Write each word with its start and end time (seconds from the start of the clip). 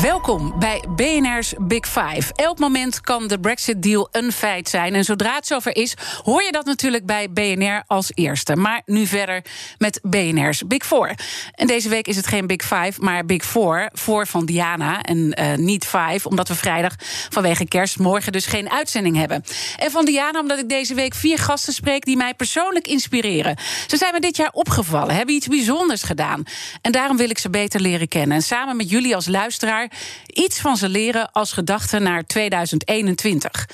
Welkom 0.00 0.54
bij 0.58 0.84
BNR's 0.96 1.54
Big 1.58 1.86
Five. 1.86 2.32
Elk 2.34 2.58
moment 2.58 3.00
kan 3.00 3.26
de 3.26 3.40
Brexit-deal 3.40 4.08
een 4.10 4.32
feit 4.32 4.68
zijn. 4.68 4.94
En 4.94 5.04
zodra 5.04 5.34
het 5.34 5.46
zover 5.46 5.76
is, 5.76 5.94
hoor 6.22 6.42
je 6.42 6.52
dat 6.52 6.64
natuurlijk 6.64 7.06
bij 7.06 7.30
BNR 7.30 7.82
als 7.86 8.10
eerste. 8.14 8.56
Maar 8.56 8.82
nu 8.86 9.06
verder 9.06 9.44
met 9.78 10.00
BNR's 10.02 10.62
Big 10.66 10.86
Four. 10.86 11.14
En 11.54 11.66
deze 11.66 11.88
week 11.88 12.06
is 12.06 12.16
het 12.16 12.26
geen 12.26 12.46
Big 12.46 12.62
Five, 12.62 12.92
maar 13.00 13.24
Big 13.24 13.44
Four. 13.44 13.90
Voor 13.92 14.26
van 14.26 14.46
Diana 14.46 15.02
en 15.02 15.40
uh, 15.40 15.54
niet 15.54 15.84
Five, 15.84 16.28
omdat 16.28 16.48
we 16.48 16.54
vrijdag 16.54 16.94
vanwege 17.30 17.68
kerst 17.68 17.98
morgen 17.98 18.32
dus 18.32 18.46
geen 18.46 18.70
uitzending 18.70 19.16
hebben. 19.16 19.44
En 19.76 19.90
van 19.90 20.04
Diana 20.04 20.40
omdat 20.40 20.58
ik 20.58 20.68
deze 20.68 20.94
week 20.94 21.14
vier 21.14 21.38
gasten 21.38 21.72
spreek 21.72 22.04
die 22.04 22.16
mij 22.16 22.34
persoonlijk 22.34 22.86
inspireren. 22.86 23.56
Ze 23.86 23.96
zijn 23.96 24.12
me 24.12 24.20
dit 24.20 24.36
jaar 24.36 24.52
opgevallen, 24.52 25.14
hebben 25.14 25.34
iets 25.34 25.46
bijzonders 25.46 26.02
gedaan. 26.02 26.42
En 26.80 26.92
daarom 26.92 27.16
wil 27.16 27.30
ik 27.30 27.38
ze 27.38 27.50
beter 27.50 27.80
leren 27.80 28.08
kennen. 28.08 28.36
En 28.36 28.42
samen 28.42 28.76
met 28.76 28.90
jullie 28.90 29.14
als 29.14 29.26
luisteraar 29.26 29.80
iets 30.26 30.60
van 30.60 30.76
ze 30.76 30.88
leren 30.88 31.32
als 31.32 31.52
gedachte 31.52 31.98
naar 31.98 32.26
2021. 32.26 33.68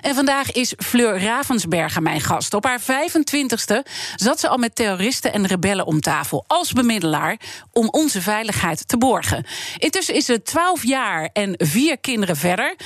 En 0.00 0.14
vandaag 0.14 0.52
is 0.52 0.74
Fleur 0.76 1.22
Ravensberger 1.22 2.02
mijn 2.02 2.20
gast. 2.20 2.54
Op 2.54 2.64
haar 2.64 2.80
25ste 2.80 3.76
zat 4.16 4.40
ze 4.40 4.48
al 4.48 4.58
met 4.58 4.74
terroristen 4.74 5.32
en 5.32 5.46
rebellen 5.46 5.86
om 5.86 6.00
tafel 6.00 6.44
als 6.46 6.72
bemiddelaar 6.72 7.36
om 7.72 7.88
onze 7.90 8.20
veiligheid 8.22 8.88
te 8.88 8.98
borgen. 8.98 9.44
Intussen 9.78 10.14
is 10.14 10.24
ze 10.24 10.42
12 10.42 10.84
jaar 10.84 11.30
en 11.32 11.54
vier 11.58 11.98
kinderen 11.98 12.36
verder 12.36 12.76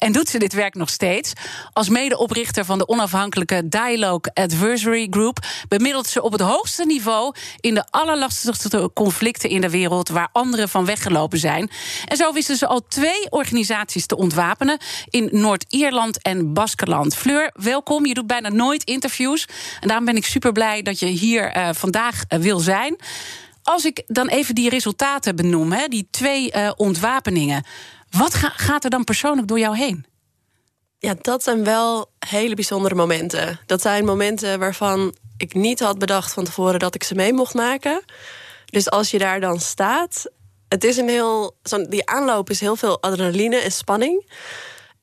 en 0.00 0.12
doet 0.12 0.28
ze 0.28 0.38
dit 0.38 0.52
werk 0.52 0.74
nog 0.74 0.90
steeds. 0.90 1.32
Als 1.72 1.88
medeoprichter 1.88 2.64
van 2.64 2.78
de 2.78 2.88
onafhankelijke 2.88 3.68
Dialogue 3.68 4.34
Adversary 4.34 5.06
Group 5.10 5.38
bemiddelt 5.68 6.06
ze 6.06 6.22
op 6.22 6.32
het 6.32 6.40
hoogste 6.40 6.86
niveau 6.86 7.34
in 7.60 7.74
de 7.74 7.84
allerlastigste 7.90 8.90
conflicten 8.94 9.50
in 9.50 9.60
de 9.60 9.70
wereld 9.70 10.08
waar 10.08 10.28
anderen 10.32 10.68
van 10.68 10.84
weggelopen 10.84 11.38
zijn. 11.38 11.70
En 12.06 12.16
zo 12.16 12.32
wisten 12.32 12.56
ze 12.56 12.66
al 12.66 12.86
twee 12.88 13.30
organisaties 13.30 14.06
te 14.06 14.16
ontwapenen 14.16 14.78
in 15.10 15.28
Noord-Ierland 15.32 16.22
en 16.22 16.52
Baskeland. 16.52 17.16
Fleur, 17.16 17.50
welkom. 17.54 18.06
Je 18.06 18.14
doet 18.14 18.26
bijna 18.26 18.48
nooit 18.48 18.84
interviews. 18.84 19.46
En 19.80 19.88
daarom 19.88 20.06
ben 20.06 20.16
ik 20.16 20.26
super 20.26 20.52
blij 20.52 20.82
dat 20.82 20.98
je 20.98 21.06
hier 21.06 21.56
uh, 21.56 21.68
vandaag 21.72 22.22
uh, 22.28 22.38
wil 22.38 22.58
zijn. 22.58 22.96
Als 23.62 23.84
ik 23.84 24.02
dan 24.06 24.28
even 24.28 24.54
die 24.54 24.68
resultaten 24.68 25.36
benoem, 25.36 25.72
hè, 25.72 25.88
die 25.88 26.08
twee 26.10 26.52
uh, 26.56 26.70
ontwapeningen. 26.76 27.64
Wat 28.10 28.34
ga, 28.34 28.48
gaat 28.48 28.84
er 28.84 28.90
dan 28.90 29.04
persoonlijk 29.04 29.48
door 29.48 29.58
jou 29.58 29.76
heen? 29.76 30.04
Ja, 30.98 31.14
dat 31.20 31.42
zijn 31.42 31.64
wel 31.64 32.10
hele 32.18 32.54
bijzondere 32.54 32.94
momenten. 32.94 33.60
Dat 33.66 33.80
zijn 33.80 34.04
momenten 34.04 34.58
waarvan 34.58 35.14
ik 35.36 35.54
niet 35.54 35.80
had 35.80 35.98
bedacht 35.98 36.32
van 36.32 36.44
tevoren 36.44 36.78
dat 36.78 36.94
ik 36.94 37.04
ze 37.04 37.14
mee 37.14 37.32
mocht 37.32 37.54
maken. 37.54 38.04
Dus 38.64 38.90
als 38.90 39.10
je 39.10 39.18
daar 39.18 39.40
dan 39.40 39.60
staat, 39.60 40.30
het 40.68 40.84
is 40.84 40.96
een 40.96 41.08
heel. 41.08 41.56
Die 41.88 42.06
aanloop 42.06 42.50
is 42.50 42.60
heel 42.60 42.76
veel 42.76 43.02
adrenaline 43.02 43.56
en 43.56 43.72
spanning. 43.72 44.32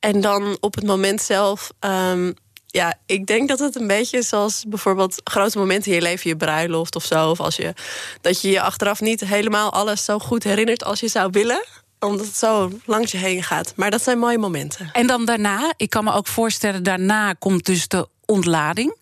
En 0.00 0.20
dan 0.20 0.56
op 0.60 0.74
het 0.74 0.86
moment 0.86 1.22
zelf. 1.22 1.70
Um, 1.80 2.34
ja, 2.66 2.94
ik 3.06 3.26
denk 3.26 3.48
dat 3.48 3.58
het 3.58 3.76
een 3.76 3.86
beetje 3.86 4.22
zoals 4.22 4.64
bijvoorbeeld 4.68 5.20
grote 5.24 5.58
momenten 5.58 5.90
in 5.90 5.96
je 5.96 6.02
leven, 6.02 6.30
je 6.30 6.36
bruiloft 6.36 6.96
of 6.96 7.04
zo. 7.04 7.30
Of 7.30 7.40
als 7.40 7.56
je 7.56 7.74
dat 8.20 8.40
je 8.40 8.50
je 8.50 8.60
achteraf 8.60 9.00
niet 9.00 9.20
helemaal 9.20 9.72
alles 9.72 10.04
zo 10.04 10.18
goed 10.18 10.44
herinnert 10.44 10.84
als 10.84 11.00
je 11.00 11.08
zou 11.08 11.28
willen 11.32 11.64
omdat 12.00 12.26
het 12.26 12.36
zo 12.36 12.70
langs 12.84 13.12
je 13.12 13.18
heen 13.18 13.42
gaat. 13.42 13.72
Maar 13.76 13.90
dat 13.90 14.02
zijn 14.02 14.18
mooie 14.18 14.38
momenten. 14.38 14.90
En 14.92 15.06
dan 15.06 15.24
daarna, 15.24 15.72
ik 15.76 15.90
kan 15.90 16.04
me 16.04 16.12
ook 16.12 16.26
voorstellen, 16.26 16.82
daarna 16.82 17.32
komt 17.32 17.66
dus 17.66 17.88
de 17.88 18.08
ontlading. 18.24 18.96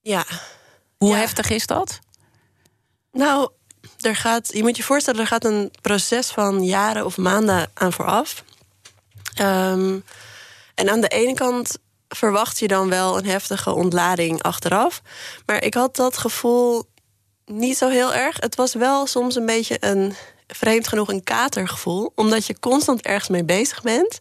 Ja. 0.00 0.24
Hoe 0.96 1.10
ja. 1.10 1.16
heftig 1.16 1.50
is 1.50 1.66
dat? 1.66 1.98
Nou, 3.12 3.50
er 4.00 4.16
gaat, 4.16 4.52
je 4.52 4.62
moet 4.62 4.76
je 4.76 4.82
voorstellen, 4.82 5.20
er 5.20 5.26
gaat 5.26 5.44
een 5.44 5.70
proces 5.80 6.28
van 6.28 6.64
jaren 6.64 7.04
of 7.04 7.16
maanden 7.16 7.70
aan 7.74 7.92
vooraf. 7.92 8.44
Um, 9.40 10.04
en 10.74 10.90
aan 10.90 11.00
de 11.00 11.08
ene 11.08 11.34
kant 11.34 11.78
verwacht 12.08 12.58
je 12.58 12.68
dan 12.68 12.88
wel 12.88 13.18
een 13.18 13.26
heftige 13.26 13.72
ontlading 13.72 14.42
achteraf. 14.42 15.02
Maar 15.46 15.62
ik 15.62 15.74
had 15.74 15.96
dat 15.96 16.18
gevoel 16.18 16.84
niet 17.44 17.76
zo 17.76 17.88
heel 17.88 18.14
erg. 18.14 18.36
Het 18.40 18.54
was 18.54 18.74
wel 18.74 19.06
soms 19.06 19.36
een 19.36 19.46
beetje 19.46 19.76
een 19.80 20.14
vreemd 20.54 20.88
genoeg 20.88 21.08
een 21.08 21.24
katergevoel. 21.24 22.12
Omdat 22.14 22.46
je 22.46 22.58
constant 22.58 23.02
ergens 23.02 23.28
mee 23.28 23.44
bezig 23.44 23.82
bent. 23.82 24.18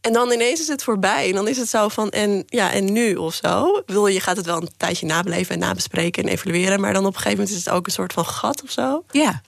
En 0.00 0.12
dan 0.12 0.32
ineens 0.32 0.60
is 0.60 0.68
het 0.68 0.82
voorbij. 0.82 1.28
En 1.28 1.34
dan 1.34 1.48
is 1.48 1.56
het 1.56 1.68
zo 1.68 1.88
van, 1.88 2.10
en, 2.10 2.42
ja, 2.46 2.72
en 2.72 2.92
nu 2.92 3.14
of 3.14 3.34
zo. 3.34 3.82
Wil 3.86 4.06
je 4.06 4.20
gaat 4.20 4.36
het 4.36 4.46
wel 4.46 4.60
een 4.60 4.70
tijdje 4.76 5.06
nabeleven 5.06 5.54
en 5.54 5.60
nabespreken 5.60 6.22
en 6.22 6.28
evalueren. 6.28 6.80
Maar 6.80 6.92
dan 6.92 7.06
op 7.06 7.14
een 7.14 7.20
gegeven 7.20 7.38
moment 7.38 7.56
is 7.56 7.64
het 7.64 7.74
ook 7.74 7.86
een 7.86 7.92
soort 7.92 8.12
van 8.12 8.26
gat 8.26 8.62
of 8.62 8.70
zo. 8.70 9.04
Ja. 9.10 9.42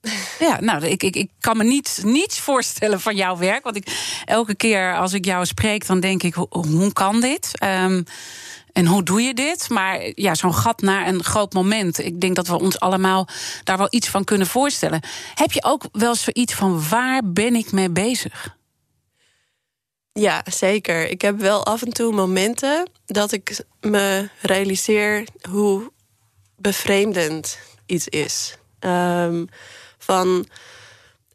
Ja, 0.38 0.60
nou, 0.60 0.86
ik, 0.86 1.02
ik, 1.02 1.16
ik 1.16 1.30
kan 1.40 1.56
me 1.56 1.64
niet, 1.64 2.00
niets 2.04 2.40
voorstellen 2.40 3.00
van 3.00 3.16
jouw 3.16 3.36
werk. 3.36 3.64
Want 3.64 3.76
ik, 3.76 3.86
elke 4.24 4.54
keer 4.54 4.96
als 4.96 5.12
ik 5.12 5.24
jou 5.24 5.46
spreek, 5.46 5.86
dan 5.86 6.00
denk 6.00 6.22
ik, 6.22 6.34
hoe, 6.34 6.48
hoe 6.50 6.92
kan 6.92 7.20
dit? 7.20 7.50
Um, 7.62 8.04
en 8.72 8.86
hoe 8.86 9.02
doe 9.02 9.22
je 9.22 9.34
dit? 9.34 9.68
Maar 9.68 10.12
ja, 10.14 10.34
zo'n 10.34 10.54
gat 10.54 10.80
naar 10.80 11.06
een 11.06 11.24
groot 11.24 11.52
moment. 11.52 11.98
Ik 11.98 12.20
denk 12.20 12.36
dat 12.36 12.46
we 12.46 12.58
ons 12.58 12.80
allemaal 12.80 13.28
daar 13.64 13.78
wel 13.78 13.88
iets 13.90 14.08
van 14.08 14.24
kunnen 14.24 14.46
voorstellen. 14.46 15.00
Heb 15.34 15.52
je 15.52 15.64
ook 15.64 15.84
wel 15.92 16.14
zoiets 16.14 16.54
van 16.54 16.88
waar 16.88 17.22
ben 17.24 17.54
ik 17.54 17.72
mee 17.72 17.90
bezig? 17.90 18.56
Ja, 20.12 20.44
zeker. 20.50 21.08
Ik 21.08 21.20
heb 21.20 21.38
wel 21.38 21.64
af 21.64 21.82
en 21.82 21.92
toe 21.92 22.12
momenten 22.12 22.90
dat 23.06 23.32
ik 23.32 23.64
me 23.80 24.28
realiseer 24.40 25.26
hoe 25.50 25.92
bevreemdend 26.56 27.58
iets 27.86 28.08
is. 28.08 28.56
Um, 28.80 29.48
van 29.98 30.46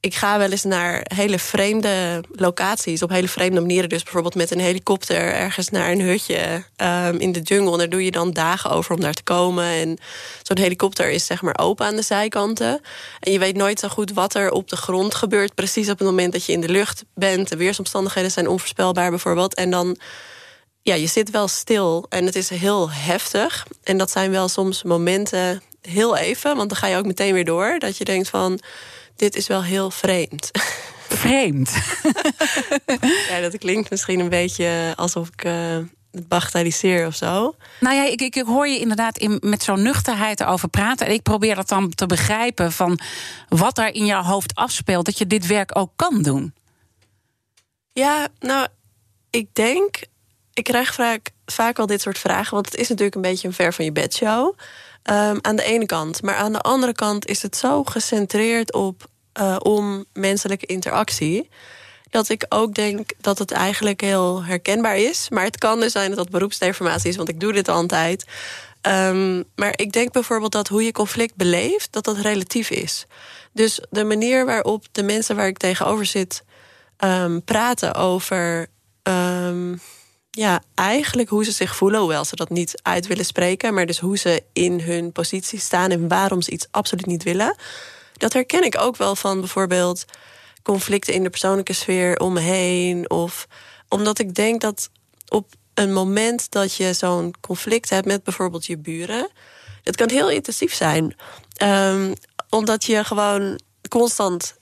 ik 0.05 0.15
ga 0.15 0.37
wel 0.37 0.51
eens 0.51 0.63
naar 0.63 1.05
hele 1.13 1.39
vreemde 1.39 2.23
locaties, 2.31 3.01
op 3.01 3.09
hele 3.09 3.27
vreemde 3.27 3.61
manieren. 3.61 3.89
Dus 3.89 4.03
bijvoorbeeld 4.03 4.35
met 4.35 4.51
een 4.51 4.59
helikopter 4.59 5.33
ergens 5.33 5.69
naar 5.69 5.91
een 5.91 6.01
hutje 6.01 6.63
um, 6.77 7.17
in 7.17 7.31
de 7.31 7.39
jungle. 7.41 7.71
En 7.71 7.77
daar 7.77 7.89
doe 7.89 8.05
je 8.05 8.11
dan 8.11 8.31
dagen 8.31 8.69
over 8.69 8.95
om 8.95 9.01
daar 9.01 9.13
te 9.13 9.23
komen. 9.23 9.65
En 9.65 9.97
zo'n 10.43 10.57
helikopter 10.57 11.09
is 11.09 11.25
zeg 11.25 11.41
maar 11.41 11.57
open 11.57 11.85
aan 11.85 11.95
de 11.95 12.01
zijkanten. 12.01 12.81
En 13.19 13.31
je 13.31 13.39
weet 13.39 13.55
nooit 13.55 13.79
zo 13.79 13.87
goed 13.87 14.13
wat 14.13 14.35
er 14.35 14.51
op 14.51 14.69
de 14.69 14.75
grond 14.75 15.15
gebeurt. 15.15 15.55
Precies 15.55 15.89
op 15.89 15.99
het 15.99 16.07
moment 16.07 16.33
dat 16.33 16.45
je 16.45 16.51
in 16.51 16.61
de 16.61 16.69
lucht 16.69 17.03
bent. 17.13 17.49
De 17.49 17.57
weersomstandigheden 17.57 18.31
zijn 18.31 18.47
onvoorspelbaar 18.47 19.09
bijvoorbeeld. 19.09 19.53
En 19.53 19.71
dan 19.71 19.97
ja, 20.81 20.95
je 20.95 21.07
zit 21.07 21.29
wel 21.29 21.47
stil 21.47 22.05
en 22.09 22.25
het 22.25 22.35
is 22.35 22.49
heel 22.49 22.91
heftig. 22.91 23.67
En 23.83 23.97
dat 23.97 24.11
zijn 24.11 24.31
wel 24.31 24.47
soms 24.47 24.83
momenten 24.83 25.61
heel 25.81 26.17
even, 26.17 26.55
want 26.55 26.69
dan 26.69 26.77
ga 26.77 26.87
je 26.87 26.97
ook 26.97 27.05
meteen 27.05 27.33
weer 27.33 27.45
door. 27.45 27.75
Dat 27.79 27.97
je 27.97 28.05
denkt 28.05 28.29
van 28.29 28.59
dit 29.15 29.35
is 29.35 29.47
wel 29.47 29.63
heel 29.63 29.91
vreemd. 29.91 30.51
Vreemd. 31.07 31.71
ja, 33.29 33.41
dat 33.41 33.57
klinkt 33.57 33.89
misschien 33.89 34.19
een 34.19 34.29
beetje 34.29 34.93
alsof 34.95 35.27
ik 35.27 35.45
uh, 35.45 35.77
het 36.11 36.27
bagatelliseer 36.27 37.07
of 37.07 37.15
zo. 37.15 37.55
Nou 37.79 37.95
ja, 37.95 38.05
ik, 38.05 38.21
ik, 38.21 38.35
ik 38.35 38.45
hoor 38.45 38.67
je 38.67 38.79
inderdaad 38.79 39.17
in, 39.17 39.37
met 39.41 39.63
zo'n 39.63 39.81
nuchterheid 39.81 40.43
over 40.43 40.67
praten. 40.67 41.07
En 41.07 41.13
ik 41.13 41.21
probeer 41.21 41.55
dat 41.55 41.67
dan 41.67 41.89
te 41.89 42.05
begrijpen 42.05 42.71
van 42.71 42.99
wat 43.49 43.75
daar 43.75 43.91
in 43.91 44.05
jouw 44.05 44.23
hoofd 44.23 44.55
afspeelt. 44.55 45.05
Dat 45.05 45.17
je 45.17 45.27
dit 45.27 45.45
werk 45.47 45.77
ook 45.77 45.91
kan 45.95 46.21
doen. 46.21 46.53
Ja, 47.93 48.27
nou, 48.39 48.67
ik 49.29 49.47
denk. 49.53 50.03
Ik 50.53 50.63
krijg 50.63 50.93
vaak, 50.93 51.31
vaak 51.45 51.79
al 51.79 51.85
dit 51.85 52.01
soort 52.01 52.17
vragen. 52.17 52.53
Want 52.53 52.65
het 52.65 52.75
is 52.75 52.87
natuurlijk 52.87 53.15
een 53.15 53.21
beetje 53.21 53.47
een 53.47 53.53
ver 53.53 53.73
van 53.73 53.85
je 53.85 53.91
bedshow. 53.91 54.57
Um, 55.09 55.37
aan 55.41 55.55
de 55.55 55.63
ene 55.63 55.85
kant. 55.85 56.21
Maar 56.21 56.35
aan 56.35 56.51
de 56.51 56.59
andere 56.59 56.93
kant 56.93 57.27
is 57.27 57.41
het 57.41 57.57
zo 57.57 57.83
gecentreerd 57.83 58.73
op 58.73 59.07
uh, 59.39 59.55
om 59.59 60.05
menselijke 60.13 60.65
interactie. 60.65 61.49
Dat 62.09 62.29
ik 62.29 62.45
ook 62.49 62.73
denk 62.73 63.09
dat 63.21 63.39
het 63.39 63.51
eigenlijk 63.51 64.01
heel 64.01 64.43
herkenbaar 64.43 64.97
is. 64.97 65.29
Maar 65.29 65.43
het 65.43 65.57
kan 65.57 65.79
dus 65.79 65.91
zijn 65.91 66.07
dat 66.07 66.17
dat 66.17 66.29
beroepsdeformatie 66.29 67.09
is, 67.09 67.15
want 67.15 67.29
ik 67.29 67.39
doe 67.39 67.53
dit 67.53 67.67
altijd. 67.67 68.25
Um, 68.81 69.43
maar 69.55 69.73
ik 69.75 69.91
denk 69.91 70.11
bijvoorbeeld 70.11 70.51
dat 70.51 70.67
hoe 70.67 70.83
je 70.83 70.91
conflict 70.91 71.35
beleeft, 71.35 71.93
dat 71.93 72.03
dat 72.03 72.17
relatief 72.17 72.69
is. 72.69 73.05
Dus 73.53 73.79
de 73.89 74.03
manier 74.03 74.45
waarop 74.45 74.85
de 74.91 75.03
mensen 75.03 75.35
waar 75.35 75.47
ik 75.47 75.57
tegenover 75.57 76.05
zit 76.05 76.43
um, 76.99 77.43
praten 77.43 77.93
over 77.93 78.67
ja, 80.35 80.61
eigenlijk 80.73 81.29
hoe 81.29 81.45
ze 81.45 81.51
zich 81.51 81.75
voelen, 81.75 81.99
hoewel 81.99 82.25
ze 82.25 82.35
dat 82.35 82.49
niet 82.49 82.79
uit 82.81 83.07
willen 83.07 83.25
spreken, 83.25 83.73
maar 83.73 83.85
dus 83.85 83.99
hoe 83.99 84.17
ze 84.17 84.43
in 84.53 84.79
hun 84.79 85.11
positie 85.11 85.59
staan 85.59 85.91
en 85.91 86.07
waarom 86.07 86.41
ze 86.41 86.51
iets 86.51 86.67
absoluut 86.71 87.05
niet 87.05 87.23
willen. 87.23 87.55
Dat 88.13 88.33
herken 88.33 88.63
ik 88.63 88.77
ook 88.79 88.97
wel 88.97 89.15
van 89.15 89.39
bijvoorbeeld 89.39 90.05
conflicten 90.63 91.13
in 91.13 91.23
de 91.23 91.29
persoonlijke 91.29 91.73
sfeer 91.73 92.19
om 92.19 92.33
me 92.33 92.39
heen. 92.39 93.09
Of 93.09 93.47
omdat 93.89 94.19
ik 94.19 94.35
denk 94.35 94.61
dat 94.61 94.89
op 95.27 95.53
een 95.73 95.93
moment 95.93 96.51
dat 96.51 96.75
je 96.75 96.93
zo'n 96.93 97.33
conflict 97.41 97.89
hebt 97.89 98.05
met 98.05 98.23
bijvoorbeeld 98.23 98.65
je 98.65 98.77
buren, 98.77 99.29
het 99.83 99.95
kan 99.95 100.09
heel 100.09 100.29
intensief 100.29 100.73
zijn. 100.73 101.15
Um, 101.63 102.13
omdat 102.49 102.83
je 102.83 103.03
gewoon 103.03 103.59
constant 103.89 104.55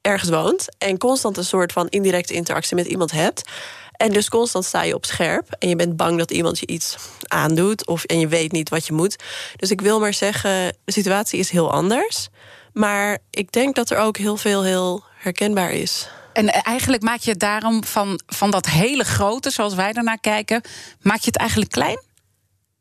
ergens 0.00 0.30
woont 0.30 0.66
en 0.78 0.98
constant 0.98 1.36
een 1.36 1.44
soort 1.44 1.72
van 1.72 1.88
indirecte 1.88 2.34
interactie 2.34 2.76
met 2.76 2.86
iemand 2.86 3.10
hebt. 3.10 3.50
En 4.00 4.12
dus 4.12 4.28
constant 4.28 4.64
sta 4.64 4.82
je 4.82 4.94
op 4.94 5.04
scherp. 5.04 5.46
En 5.58 5.68
je 5.68 5.76
bent 5.76 5.96
bang 5.96 6.18
dat 6.18 6.30
iemand 6.30 6.58
je 6.58 6.66
iets 6.66 6.96
aandoet. 7.26 7.86
Of, 7.86 8.04
en 8.04 8.18
je 8.18 8.28
weet 8.28 8.52
niet 8.52 8.68
wat 8.68 8.86
je 8.86 8.92
moet. 8.92 9.16
Dus 9.56 9.70
ik 9.70 9.80
wil 9.80 10.00
maar 10.00 10.14
zeggen, 10.14 10.76
de 10.84 10.92
situatie 10.92 11.38
is 11.38 11.50
heel 11.50 11.72
anders. 11.72 12.28
Maar 12.72 13.18
ik 13.30 13.52
denk 13.52 13.74
dat 13.74 13.90
er 13.90 13.98
ook 13.98 14.16
heel 14.16 14.36
veel 14.36 14.62
heel 14.62 15.04
herkenbaar 15.16 15.72
is. 15.72 16.08
En 16.32 16.48
eigenlijk 16.48 17.02
maak 17.02 17.20
je 17.20 17.30
het 17.30 17.40
daarom 17.40 17.84
van, 17.84 18.20
van 18.26 18.50
dat 18.50 18.66
hele 18.66 19.04
grote, 19.04 19.50
zoals 19.50 19.74
wij 19.74 19.92
ernaar 19.92 20.20
kijken, 20.20 20.62
maak 21.00 21.20
je 21.20 21.26
het 21.26 21.36
eigenlijk 21.36 21.70
klein? 21.70 22.02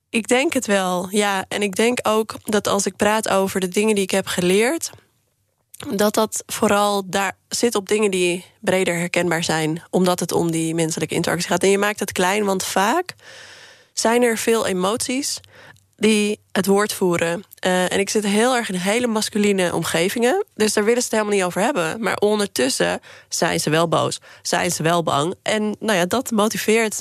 Ik 0.09 0.27
denk 0.27 0.53
het 0.53 0.65
wel, 0.65 1.07
ja. 1.09 1.45
En 1.47 1.61
ik 1.61 1.75
denk 1.75 1.99
ook 2.03 2.35
dat 2.43 2.67
als 2.67 2.85
ik 2.85 2.95
praat 2.95 3.29
over 3.29 3.59
de 3.59 3.67
dingen 3.67 3.95
die 3.95 4.03
ik 4.03 4.11
heb 4.11 4.27
geleerd, 4.27 4.89
dat 5.87 6.13
dat 6.13 6.43
vooral 6.45 7.03
daar 7.05 7.37
zit 7.49 7.75
op 7.75 7.87
dingen 7.87 8.11
die 8.11 8.45
breder 8.59 8.95
herkenbaar 8.95 9.43
zijn, 9.43 9.83
omdat 9.89 10.19
het 10.19 10.31
om 10.31 10.51
die 10.51 10.75
menselijke 10.75 11.15
interactie 11.15 11.49
gaat. 11.49 11.63
En 11.63 11.69
je 11.69 11.77
maakt 11.77 11.99
het 11.99 12.11
klein, 12.11 12.45
want 12.45 12.63
vaak 12.63 13.15
zijn 13.93 14.23
er 14.23 14.37
veel 14.37 14.67
emoties 14.67 15.39
die 15.95 16.39
het 16.51 16.65
woord 16.65 16.93
voeren. 16.93 17.43
Uh, 17.65 17.91
en 17.91 17.99
ik 17.99 18.09
zit 18.09 18.25
heel 18.25 18.55
erg 18.55 18.69
in 18.69 18.75
hele 18.75 19.07
masculine 19.07 19.75
omgevingen. 19.75 20.45
Dus 20.55 20.73
daar 20.73 20.83
willen 20.83 21.01
ze 21.01 21.07
het 21.07 21.17
helemaal 21.17 21.37
niet 21.37 21.45
over 21.45 21.61
hebben. 21.61 22.01
Maar 22.01 22.15
ondertussen 22.15 22.99
zijn 23.29 23.59
ze 23.59 23.69
wel 23.69 23.87
boos. 23.87 24.19
Zijn 24.41 24.71
ze 24.71 24.83
wel 24.83 25.03
bang. 25.03 25.35
En 25.41 25.75
nou 25.79 25.97
ja, 25.97 26.05
dat 26.05 26.31
motiveert 26.31 26.99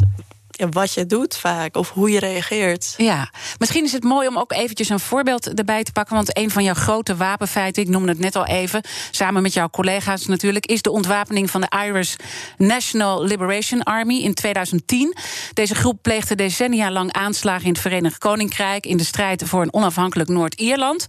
wat 0.71 0.95
je 0.95 1.07
doet 1.07 1.37
vaak 1.37 1.77
of 1.77 1.91
hoe 1.91 2.11
je 2.11 2.19
reageert. 2.19 2.95
Ja, 2.97 3.31
misschien 3.59 3.85
is 3.85 3.93
het 3.93 4.05
mooi 4.05 4.29
om 4.29 4.39
ook 4.39 4.53
eventjes 4.53 4.89
een 4.89 5.01
voorbeeld 5.01 5.55
erbij 5.55 5.83
te 5.83 5.93
pakken. 5.93 6.15
Want 6.15 6.37
een 6.39 6.51
van 6.51 6.65
jouw 6.65 6.75
grote 6.75 7.17
wapenfeiten, 7.17 7.83
ik 7.83 7.89
noemde 7.89 8.09
het 8.09 8.19
net 8.19 8.37
al 8.37 8.47
even, 8.47 8.83
samen 9.11 9.43
met 9.43 9.53
jouw 9.53 9.69
collega's 9.69 10.27
natuurlijk, 10.27 10.67
is 10.67 10.83
de 10.83 10.91
ontwapening 10.91 11.51
van 11.51 11.61
de 11.61 11.85
Irish 11.87 12.15
National 12.57 13.25
Liberation 13.25 13.83
Army 13.83 14.19
in 14.19 14.35
2010. 14.35 15.17
Deze 15.53 15.75
groep 15.75 16.03
pleegde 16.03 16.35
decennia 16.35 16.91
lang 16.91 17.13
aanslagen 17.13 17.65
in 17.65 17.73
het 17.73 17.81
Verenigd 17.81 18.19
Koninkrijk 18.19 18.87
in 18.87 18.97
de 18.97 19.05
strijd 19.05 19.43
voor 19.45 19.63
een 19.63 19.73
onafhankelijk 19.73 20.29
Noord-Ierland. 20.29 21.07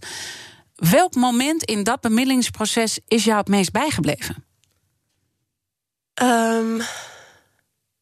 Welk 0.74 1.14
moment 1.14 1.62
in 1.62 1.82
dat 1.82 2.00
bemiddelingsproces 2.00 2.98
is 3.08 3.24
jou 3.24 3.38
het 3.38 3.48
meest 3.48 3.72
bijgebleven? 3.72 4.44
Um, 6.22 6.82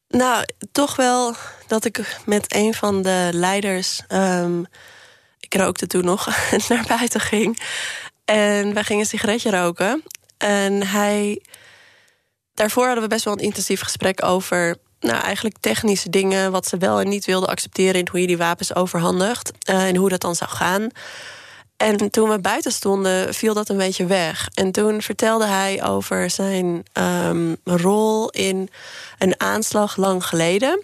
nou, 0.09 0.45
toch 0.71 0.95
wel 0.95 1.35
dat 1.67 1.85
ik 1.85 2.19
met 2.25 2.55
een 2.55 2.73
van 2.73 3.01
de 3.01 3.29
leiders. 3.31 4.01
Um, 4.09 4.65
ik 5.39 5.55
rookte 5.55 5.87
toen 5.87 6.05
nog, 6.05 6.27
naar 6.69 6.85
buiten 6.87 7.19
ging. 7.19 7.59
En 8.25 8.73
wij 8.73 8.83
gingen 8.83 9.01
een 9.01 9.09
sigaretje 9.09 9.49
roken. 9.49 10.03
En 10.37 10.87
hij. 10.87 11.41
Daarvoor 12.53 12.85
hadden 12.85 13.03
we 13.03 13.09
best 13.09 13.25
wel 13.25 13.33
een 13.33 13.43
intensief 13.43 13.81
gesprek 13.81 14.23
over. 14.23 14.77
Nou, 14.99 15.21
eigenlijk 15.23 15.57
technische 15.59 16.09
dingen. 16.09 16.51
Wat 16.51 16.67
ze 16.67 16.77
wel 16.77 16.99
en 16.99 17.07
niet 17.07 17.25
wilden 17.25 17.49
accepteren. 17.49 17.99
in 17.99 18.07
hoe 18.11 18.21
je 18.21 18.27
die 18.27 18.37
wapens 18.37 18.75
overhandigt. 18.75 19.51
Uh, 19.69 19.87
en 19.87 19.95
hoe 19.95 20.09
dat 20.09 20.21
dan 20.21 20.35
zou 20.35 20.49
gaan. 20.49 20.89
En 21.79 22.11
toen 22.11 22.29
we 22.29 22.39
buiten 22.39 22.71
stonden, 22.71 23.33
viel 23.33 23.53
dat 23.53 23.69
een 23.69 23.77
beetje 23.77 24.05
weg. 24.05 24.49
En 24.53 24.71
toen 24.71 25.01
vertelde 25.01 25.45
hij 25.45 25.83
over 25.83 26.29
zijn 26.29 26.83
um, 26.93 27.57
rol 27.63 28.29
in 28.29 28.69
een 29.17 29.39
aanslag 29.39 29.95
lang 29.95 30.25
geleden. 30.25 30.83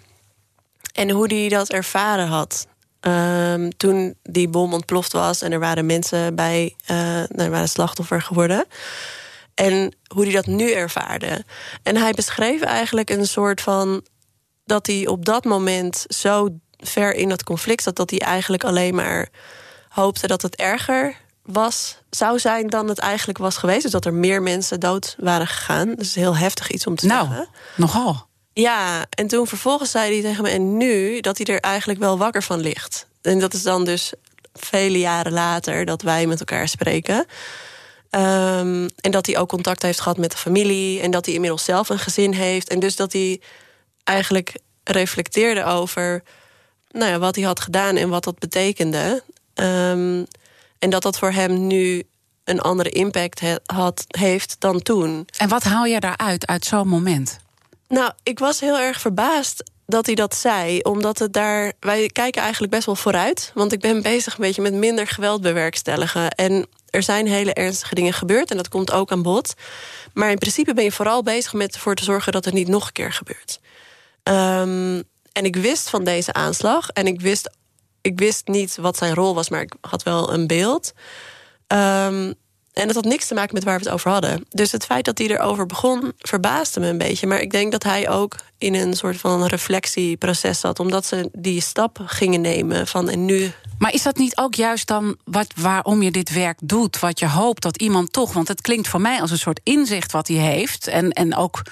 En 0.92 1.10
hoe 1.10 1.34
hij 1.34 1.48
dat 1.48 1.70
ervaren 1.70 2.26
had. 2.26 2.66
Um, 3.00 3.76
toen 3.76 4.14
die 4.22 4.48
bom 4.48 4.72
ontploft 4.72 5.12
was 5.12 5.42
en 5.42 5.52
er 5.52 5.58
waren 5.58 5.86
mensen 5.86 6.34
bij, 6.34 6.74
uh, 6.90 7.40
er 7.40 7.50
waren 7.50 7.68
slachtoffer 7.68 8.22
geworden. 8.22 8.64
En 9.54 9.94
hoe 10.14 10.24
hij 10.24 10.32
dat 10.32 10.46
nu 10.46 10.72
ervaarde. 10.72 11.44
En 11.82 11.96
hij 11.96 12.12
beschreef 12.12 12.62
eigenlijk 12.62 13.10
een 13.10 13.26
soort 13.26 13.60
van 13.60 14.04
dat 14.64 14.86
hij 14.86 15.06
op 15.06 15.24
dat 15.24 15.44
moment 15.44 16.04
zo 16.08 16.48
ver 16.76 17.14
in 17.14 17.28
dat 17.28 17.44
conflict 17.44 17.82
zat 17.82 17.96
dat 17.96 18.10
hij 18.10 18.18
eigenlijk 18.18 18.64
alleen 18.64 18.94
maar 18.94 19.28
hoopte 19.96 20.26
dat 20.26 20.42
het 20.42 20.56
erger 20.56 21.16
was, 21.42 21.98
zou 22.10 22.38
zijn 22.38 22.66
dan 22.66 22.88
het 22.88 22.98
eigenlijk 22.98 23.38
was 23.38 23.56
geweest. 23.56 23.82
Dus 23.82 23.90
dat 23.90 24.04
er 24.04 24.14
meer 24.14 24.42
mensen 24.42 24.80
dood 24.80 25.16
waren 25.18 25.46
gegaan. 25.46 25.94
Dus 25.94 26.14
heel 26.14 26.36
heftig 26.36 26.70
iets 26.70 26.86
om 26.86 26.96
te 26.96 27.06
nou, 27.06 27.26
zeggen. 27.26 27.48
nogal. 27.76 28.26
Ja, 28.52 29.06
en 29.10 29.26
toen 29.26 29.46
vervolgens 29.46 29.90
zei 29.90 30.12
hij 30.12 30.22
tegen 30.22 30.42
me... 30.42 30.50
en 30.50 30.76
nu 30.76 31.20
dat 31.20 31.38
hij 31.38 31.54
er 31.54 31.60
eigenlijk 31.60 31.98
wel 31.98 32.18
wakker 32.18 32.42
van 32.42 32.60
ligt. 32.60 33.06
En 33.22 33.38
dat 33.38 33.54
is 33.54 33.62
dan 33.62 33.84
dus 33.84 34.12
vele 34.54 34.98
jaren 34.98 35.32
later 35.32 35.84
dat 35.84 36.02
wij 36.02 36.26
met 36.26 36.38
elkaar 36.38 36.68
spreken. 36.68 37.16
Um, 38.10 38.88
en 39.00 39.10
dat 39.10 39.26
hij 39.26 39.38
ook 39.38 39.48
contact 39.48 39.82
heeft 39.82 40.00
gehad 40.00 40.18
met 40.18 40.30
de 40.30 40.36
familie... 40.36 41.00
en 41.00 41.10
dat 41.10 41.24
hij 41.24 41.34
inmiddels 41.34 41.64
zelf 41.64 41.88
een 41.88 41.98
gezin 41.98 42.32
heeft. 42.32 42.68
En 42.68 42.80
dus 42.80 42.96
dat 42.96 43.12
hij 43.12 43.40
eigenlijk 44.04 44.54
reflecteerde 44.84 45.64
over 45.64 46.22
nou 46.90 47.10
ja, 47.10 47.18
wat 47.18 47.36
hij 47.36 47.44
had 47.44 47.60
gedaan 47.60 47.96
en 47.96 48.08
wat 48.08 48.24
dat 48.24 48.38
betekende. 48.38 49.22
Um, 49.60 50.26
en 50.78 50.90
dat 50.90 51.02
dat 51.02 51.18
voor 51.18 51.30
hem 51.30 51.66
nu 51.66 52.02
een 52.44 52.60
andere 52.60 52.90
impact 52.90 53.40
he 53.40 53.54
had, 53.66 54.04
heeft 54.06 54.56
dan 54.58 54.82
toen. 54.82 55.28
En 55.36 55.48
wat 55.48 55.62
haal 55.62 55.84
je 55.84 56.00
daaruit, 56.00 56.46
uit 56.46 56.64
zo'n 56.64 56.88
moment? 56.88 57.38
Nou, 57.88 58.12
ik 58.22 58.38
was 58.38 58.60
heel 58.60 58.78
erg 58.78 59.00
verbaasd 59.00 59.62
dat 59.86 60.06
hij 60.06 60.14
dat 60.14 60.34
zei. 60.34 60.80
Omdat 60.80 61.18
het 61.18 61.32
daar. 61.32 61.72
Wij 61.80 62.06
kijken 62.06 62.42
eigenlijk 62.42 62.72
best 62.72 62.86
wel 62.86 62.96
vooruit. 62.96 63.50
Want 63.54 63.72
ik 63.72 63.80
ben 63.80 64.02
bezig 64.02 64.34
een 64.34 64.44
beetje 64.44 64.62
met 64.62 64.74
minder 64.74 65.06
geweld 65.06 65.40
bewerkstelligen. 65.40 66.30
En 66.30 66.66
er 66.90 67.02
zijn 67.02 67.26
hele 67.26 67.52
ernstige 67.52 67.94
dingen 67.94 68.12
gebeurd. 68.12 68.50
En 68.50 68.56
dat 68.56 68.68
komt 68.68 68.92
ook 68.92 69.12
aan 69.12 69.22
bod. 69.22 69.54
Maar 70.14 70.30
in 70.30 70.38
principe 70.38 70.74
ben 70.74 70.84
je 70.84 70.92
vooral 70.92 71.22
bezig 71.22 71.52
met 71.52 71.74
ervoor 71.74 71.94
te 71.94 72.04
zorgen 72.04 72.32
dat 72.32 72.44
het 72.44 72.54
niet 72.54 72.68
nog 72.68 72.86
een 72.86 72.92
keer 72.92 73.12
gebeurt. 73.12 73.60
Um, 74.22 75.02
en 75.32 75.44
ik 75.44 75.56
wist 75.56 75.90
van 75.90 76.04
deze 76.04 76.32
aanslag. 76.32 76.88
En 76.88 77.06
ik 77.06 77.20
wist 77.20 77.50
ik 78.06 78.18
wist 78.18 78.48
niet 78.48 78.76
wat 78.76 78.96
zijn 78.96 79.14
rol 79.14 79.34
was, 79.34 79.48
maar 79.48 79.60
ik 79.60 79.74
had 79.80 80.02
wel 80.02 80.32
een 80.32 80.46
beeld. 80.46 80.92
Um, 81.68 82.34
en 82.72 82.86
dat 82.86 82.94
had 82.94 83.04
niks 83.04 83.26
te 83.26 83.34
maken 83.34 83.54
met 83.54 83.64
waar 83.64 83.78
we 83.78 83.84
het 83.84 83.92
over 83.92 84.10
hadden. 84.10 84.46
Dus 84.48 84.72
het 84.72 84.84
feit 84.84 85.04
dat 85.04 85.18
hij 85.18 85.26
erover 85.26 85.66
begon, 85.66 86.12
verbaasde 86.18 86.80
me 86.80 86.86
een 86.88 86.98
beetje. 86.98 87.26
Maar 87.26 87.40
ik 87.40 87.50
denk 87.50 87.72
dat 87.72 87.82
hij 87.82 88.08
ook 88.08 88.36
in 88.58 88.74
een 88.74 88.94
soort 88.94 89.16
van 89.16 89.46
reflectieproces 89.46 90.60
zat. 90.60 90.80
Omdat 90.80 91.06
ze 91.06 91.28
die 91.32 91.60
stap 91.60 91.98
gingen 92.06 92.40
nemen 92.40 92.86
van 92.86 93.08
en 93.08 93.24
nu. 93.24 93.52
Maar 93.78 93.92
is 93.92 94.02
dat 94.02 94.16
niet 94.16 94.36
ook 94.36 94.54
juist 94.54 94.86
dan 94.86 95.16
wat, 95.24 95.52
waarom 95.56 96.02
je 96.02 96.10
dit 96.10 96.32
werk 96.32 96.58
doet? 96.62 96.98
Wat 96.98 97.18
je 97.18 97.28
hoopt 97.28 97.62
dat 97.62 97.76
iemand 97.76 98.12
toch. 98.12 98.32
Want 98.32 98.48
het 98.48 98.60
klinkt 98.60 98.88
voor 98.88 99.00
mij 99.00 99.20
als 99.20 99.30
een 99.30 99.38
soort 99.38 99.60
inzicht 99.62 100.12
wat 100.12 100.28
hij 100.28 100.36
heeft. 100.36 100.86
En, 100.86 101.10
en 101.10 101.36
ook 101.36 101.62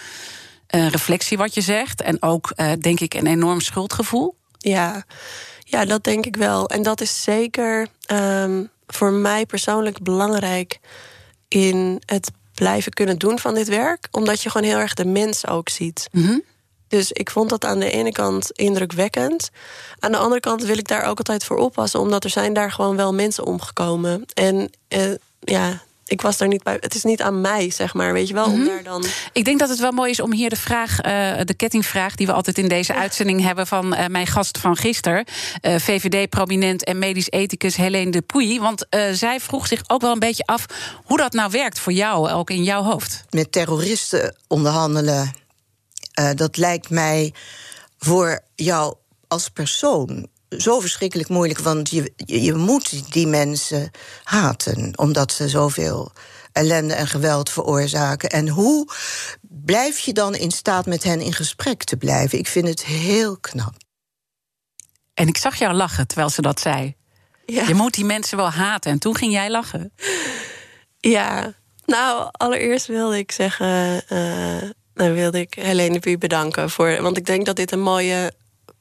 een 0.66 0.88
reflectie 0.88 1.36
wat 1.36 1.54
je 1.54 1.60
zegt. 1.60 2.02
En 2.02 2.22
ook, 2.22 2.52
uh, 2.56 2.72
denk 2.80 3.00
ik, 3.00 3.14
een 3.14 3.26
enorm 3.26 3.60
schuldgevoel. 3.60 4.36
Ja. 4.58 5.04
Ja, 5.74 5.84
dat 5.84 6.04
denk 6.04 6.26
ik 6.26 6.36
wel. 6.36 6.68
En 6.68 6.82
dat 6.82 7.00
is 7.00 7.22
zeker 7.22 7.86
um, 8.12 8.70
voor 8.86 9.12
mij 9.12 9.46
persoonlijk 9.46 10.02
belangrijk 10.02 10.78
in 11.48 12.02
het 12.06 12.30
blijven 12.54 12.92
kunnen 12.92 13.18
doen 13.18 13.38
van 13.38 13.54
dit 13.54 13.68
werk. 13.68 14.08
Omdat 14.10 14.42
je 14.42 14.50
gewoon 14.50 14.66
heel 14.66 14.78
erg 14.78 14.94
de 14.94 15.04
mens 15.04 15.46
ook 15.46 15.68
ziet. 15.68 16.08
Mm 16.12 16.24
-hmm. 16.24 16.42
Dus 16.88 17.12
ik 17.12 17.30
vond 17.30 17.50
dat 17.50 17.64
aan 17.64 17.78
de 17.78 17.90
ene 17.90 18.12
kant 18.12 18.50
indrukwekkend. 18.50 19.50
Aan 19.98 20.12
de 20.12 20.18
andere 20.18 20.40
kant 20.40 20.62
wil 20.62 20.78
ik 20.78 20.88
daar 20.88 21.04
ook 21.04 21.18
altijd 21.18 21.44
voor 21.44 21.56
oppassen, 21.56 22.00
omdat 22.00 22.24
er 22.24 22.30
zijn 22.30 22.52
daar 22.52 22.72
gewoon 22.72 22.96
wel 22.96 23.14
mensen 23.14 23.44
omgekomen. 23.44 24.24
En 24.34 24.70
uh, 24.88 25.14
ja, 25.40 25.82
ik 26.06 26.20
was 26.20 26.36
daar 26.36 26.48
niet 26.48 26.62
bij. 26.62 26.76
Het 26.80 26.94
is 26.94 27.02
niet 27.02 27.22
aan 27.22 27.40
mij, 27.40 27.70
zeg 27.70 27.94
maar. 27.94 28.12
Weet 28.12 28.28
je 28.28 28.34
wel, 28.34 28.44
om 28.44 28.58
mhm. 28.58 28.66
daar 28.66 28.82
dan. 28.82 29.04
Ik 29.32 29.44
denk 29.44 29.58
dat 29.58 29.68
het 29.68 29.78
wel 29.78 29.92
mooi 29.92 30.10
is 30.10 30.20
om 30.20 30.32
hier 30.32 30.50
de 30.50 30.56
vraag, 30.56 30.90
uh, 30.90 31.00
de 31.44 31.54
kettingvraag 31.54 32.14
die 32.14 32.26
we 32.26 32.32
altijd 32.32 32.58
in 32.58 32.68
deze 32.68 32.94
uitzending 32.94 33.40
hebben 33.42 33.66
van 33.66 33.94
uh, 33.94 34.06
mijn 34.06 34.26
gast 34.26 34.58
van 34.58 34.76
gisteren, 34.76 35.24
uh, 35.62 35.78
VVD-prominent 35.78 36.84
en 36.84 36.98
medisch 36.98 37.30
ethicus 37.30 37.76
Helene 37.76 38.10
de 38.10 38.22
Pouy. 38.22 38.60
Want 38.60 38.86
zij 39.12 39.40
vroeg 39.40 39.66
zich 39.66 39.82
ook 39.86 40.00
wel 40.00 40.12
een 40.12 40.18
beetje 40.18 40.46
af 40.46 40.66
hoe 41.04 41.16
dat 41.16 41.32
nou 41.32 41.50
werkt 41.50 41.78
voor 41.78 41.92
jou, 41.92 42.30
ook 42.30 42.50
in 42.50 42.62
jouw 42.62 42.82
hoofd. 42.82 43.24
Met 43.30 43.52
terroristen 43.52 44.36
onderhandelen, 44.48 45.34
dat 46.34 46.56
lijkt 46.56 46.90
mij 46.90 47.32
voor 47.98 48.40
jou 48.54 48.94
als 49.28 49.48
persoon 49.48 50.28
zo 50.58 50.80
verschrikkelijk 50.80 51.28
moeilijk, 51.28 51.58
want 51.58 51.90
je, 51.90 52.12
je 52.16 52.54
moet 52.54 53.12
die 53.12 53.26
mensen 53.26 53.90
haten, 54.24 54.98
omdat 54.98 55.32
ze 55.32 55.48
zoveel 55.48 56.12
ellende 56.52 56.94
en 56.94 57.06
geweld 57.06 57.50
veroorzaken. 57.50 58.30
En 58.30 58.48
hoe 58.48 58.88
blijf 59.40 59.98
je 59.98 60.12
dan 60.12 60.34
in 60.34 60.50
staat 60.50 60.86
met 60.86 61.02
hen 61.02 61.20
in 61.20 61.32
gesprek 61.32 61.84
te 61.84 61.96
blijven? 61.96 62.38
Ik 62.38 62.46
vind 62.46 62.68
het 62.68 62.84
heel 62.84 63.36
knap. 63.36 63.74
En 65.14 65.28
ik 65.28 65.36
zag 65.36 65.56
jou 65.56 65.74
lachen 65.74 66.06
terwijl 66.06 66.30
ze 66.30 66.42
dat 66.42 66.60
zei. 66.60 66.94
Ja. 67.46 67.66
Je 67.66 67.74
moet 67.74 67.94
die 67.94 68.04
mensen 68.04 68.36
wel 68.36 68.50
haten. 68.50 68.92
En 68.92 68.98
toen 68.98 69.16
ging 69.16 69.32
jij 69.32 69.50
lachen. 69.50 69.92
Ja, 71.00 71.54
nou, 71.86 72.28
allereerst 72.32 72.86
wilde 72.86 73.18
ik 73.18 73.32
zeggen. 73.32 74.02
Uh, 74.08 74.70
dan 74.94 75.12
wilde 75.12 75.40
ik 75.40 75.54
Helene 75.54 75.98
Pie 75.98 76.18
bedanken 76.18 76.70
voor. 76.70 77.02
Want 77.02 77.16
ik 77.16 77.26
denk 77.26 77.46
dat 77.46 77.56
dit 77.56 77.72
een 77.72 77.80
mooie, 77.80 78.32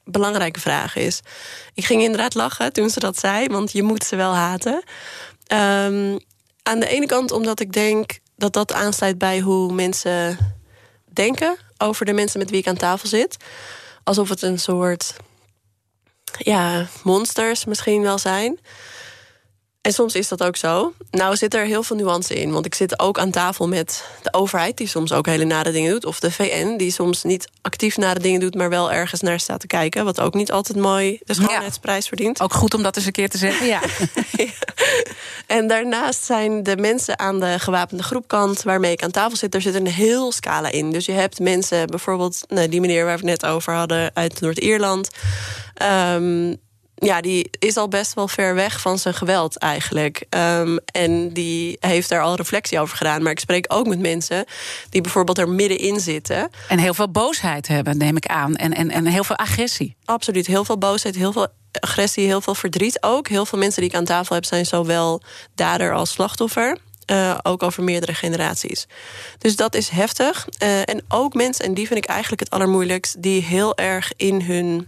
belangrijke 0.05 0.60
vraag 0.60 0.95
is. 0.95 1.19
Ik 1.74 1.86
ging 1.86 2.01
inderdaad 2.01 2.33
lachen 2.33 2.74
toen 2.74 2.89
ze 2.89 3.00
dat 3.00 3.19
zei, 3.19 3.48
want 3.48 3.72
je 3.72 3.83
moet 3.83 4.03
ze 4.03 4.15
wel 4.15 4.33
haten. 4.33 4.83
Um, 5.53 6.19
aan 6.63 6.79
de 6.79 6.88
ene 6.88 7.05
kant 7.05 7.31
omdat 7.31 7.60
ik 7.60 7.74
denk 7.74 8.19
dat 8.36 8.53
dat 8.53 8.74
aansluit 8.74 9.17
bij 9.17 9.39
hoe 9.39 9.74
mensen 9.74 10.38
denken 11.13 11.57
over 11.77 12.05
de 12.05 12.13
mensen 12.13 12.39
met 12.39 12.50
wie 12.50 12.60
ik 12.60 12.67
aan 12.67 12.77
tafel 12.77 13.07
zit. 13.07 13.38
Alsof 14.03 14.29
het 14.29 14.41
een 14.41 14.60
soort 14.60 15.15
ja, 16.38 16.88
monsters 17.03 17.65
misschien 17.65 18.01
wel 18.01 18.17
zijn. 18.17 18.60
En 19.83 19.93
soms 19.93 20.15
is 20.15 20.27
dat 20.27 20.43
ook 20.43 20.55
zo. 20.55 20.93
Nou 21.11 21.35
zit 21.35 21.53
er 21.53 21.65
heel 21.65 21.83
veel 21.83 21.95
nuance 21.95 22.35
in. 22.35 22.51
Want 22.51 22.65
ik 22.65 22.75
zit 22.75 22.99
ook 22.99 23.19
aan 23.19 23.31
tafel 23.31 23.67
met 23.67 24.05
de 24.21 24.33
overheid... 24.33 24.77
die 24.77 24.87
soms 24.87 25.13
ook 25.13 25.25
hele 25.25 25.43
nare 25.43 25.71
dingen 25.71 25.91
doet. 25.91 26.05
Of 26.05 26.19
de 26.19 26.31
VN, 26.31 26.77
die 26.77 26.91
soms 26.91 27.23
niet 27.23 27.49
actief 27.61 27.97
nare 27.97 28.19
dingen 28.19 28.39
doet... 28.39 28.55
maar 28.55 28.69
wel 28.69 28.91
ergens 28.91 29.21
naar 29.21 29.39
staat 29.39 29.59
te 29.59 29.67
kijken. 29.67 30.05
Wat 30.05 30.19
ook 30.19 30.33
niet 30.33 30.51
altijd 30.51 30.77
mooi 30.77 31.19
de 31.25 31.33
schoonheidsprijs 31.33 32.07
verdient. 32.07 32.41
Ook 32.41 32.53
goed 32.53 32.73
om 32.73 32.83
dat 32.83 32.95
eens 32.95 33.05
een 33.05 33.11
keer 33.11 33.29
te 33.29 33.37
zeggen, 33.37 33.67
ja. 33.75 33.81
En 35.47 35.67
daarnaast 35.67 36.23
zijn 36.23 36.63
de 36.63 36.77
mensen 36.77 37.19
aan 37.19 37.39
de 37.39 37.59
gewapende 37.59 38.03
groepkant... 38.03 38.63
waarmee 38.63 38.91
ik 38.91 39.03
aan 39.03 39.11
tafel 39.11 39.37
zit, 39.37 39.51
daar 39.51 39.61
zit 39.61 39.75
een 39.75 39.87
heel 39.87 40.31
scala 40.31 40.71
in. 40.71 40.91
Dus 40.91 41.05
je 41.05 41.11
hebt 41.11 41.39
mensen, 41.39 41.87
bijvoorbeeld 41.87 42.43
nou, 42.47 42.69
die 42.69 42.81
meneer 42.81 43.05
waar 43.05 43.19
we 43.19 43.29
het 43.29 43.41
net 43.41 43.51
over 43.51 43.73
hadden... 43.73 44.11
uit 44.13 44.41
Noord-Ierland... 44.41 45.09
Um, 46.13 46.61
ja, 47.03 47.22
die 47.22 47.50
is 47.60 47.77
al 47.77 47.88
best 47.88 48.13
wel 48.13 48.27
ver 48.27 48.55
weg 48.55 48.81
van 48.81 49.00
zijn 49.00 49.13
geweld 49.13 49.57
eigenlijk. 49.57 50.25
Um, 50.29 50.77
en 50.86 51.29
die 51.33 51.77
heeft 51.79 52.10
daar 52.10 52.22
al 52.22 52.36
reflectie 52.36 52.79
over 52.79 52.98
gedaan. 52.98 53.24
Maar 53.24 53.31
ik 53.31 53.39
spreek 53.39 53.65
ook 53.67 53.88
met 53.88 54.00
mensen 54.00 54.45
die 54.89 55.01
bijvoorbeeld 55.01 55.38
er 55.38 55.50
middenin 55.50 56.00
zitten. 56.00 56.50
En 56.67 56.79
heel 56.79 56.93
veel 56.93 57.12
boosheid 57.12 57.67
hebben, 57.67 57.98
neem 57.98 58.17
ik 58.17 58.25
aan. 58.25 58.55
En, 58.55 58.74
en, 58.74 58.91
en 58.91 59.05
heel 59.05 59.24
veel 59.24 59.36
agressie. 59.36 59.95
Absoluut, 60.05 60.48
heel 60.48 60.65
veel 60.65 60.77
boosheid, 60.77 61.15
heel 61.15 61.31
veel 61.31 61.48
agressie, 61.79 62.25
heel 62.25 62.41
veel 62.41 62.55
verdriet 62.55 62.98
ook. 63.01 63.27
Heel 63.27 63.45
veel 63.45 63.60
mensen 63.60 63.81
die 63.81 63.89
ik 63.89 63.95
aan 63.95 64.05
tafel 64.05 64.36
heb 64.36 64.45
zijn 64.45 64.65
zowel 64.65 65.22
dader 65.55 65.93
als 65.93 66.12
slachtoffer. 66.12 66.77
Uh, 67.12 67.38
ook 67.41 67.63
over 67.63 67.83
meerdere 67.83 68.13
generaties. 68.13 68.88
Dus 69.38 69.55
dat 69.55 69.75
is 69.75 69.89
heftig. 69.89 70.48
Uh, 70.63 70.79
en 70.79 71.03
ook 71.07 71.33
mensen, 71.33 71.65
en 71.65 71.74
die 71.74 71.88
vind 71.88 72.00
ik 72.03 72.10
eigenlijk 72.10 72.41
het 72.41 72.50
allermoeilijkst... 72.50 73.22
die 73.22 73.41
heel 73.41 73.77
erg 73.77 74.12
in 74.15 74.41
hun 74.41 74.88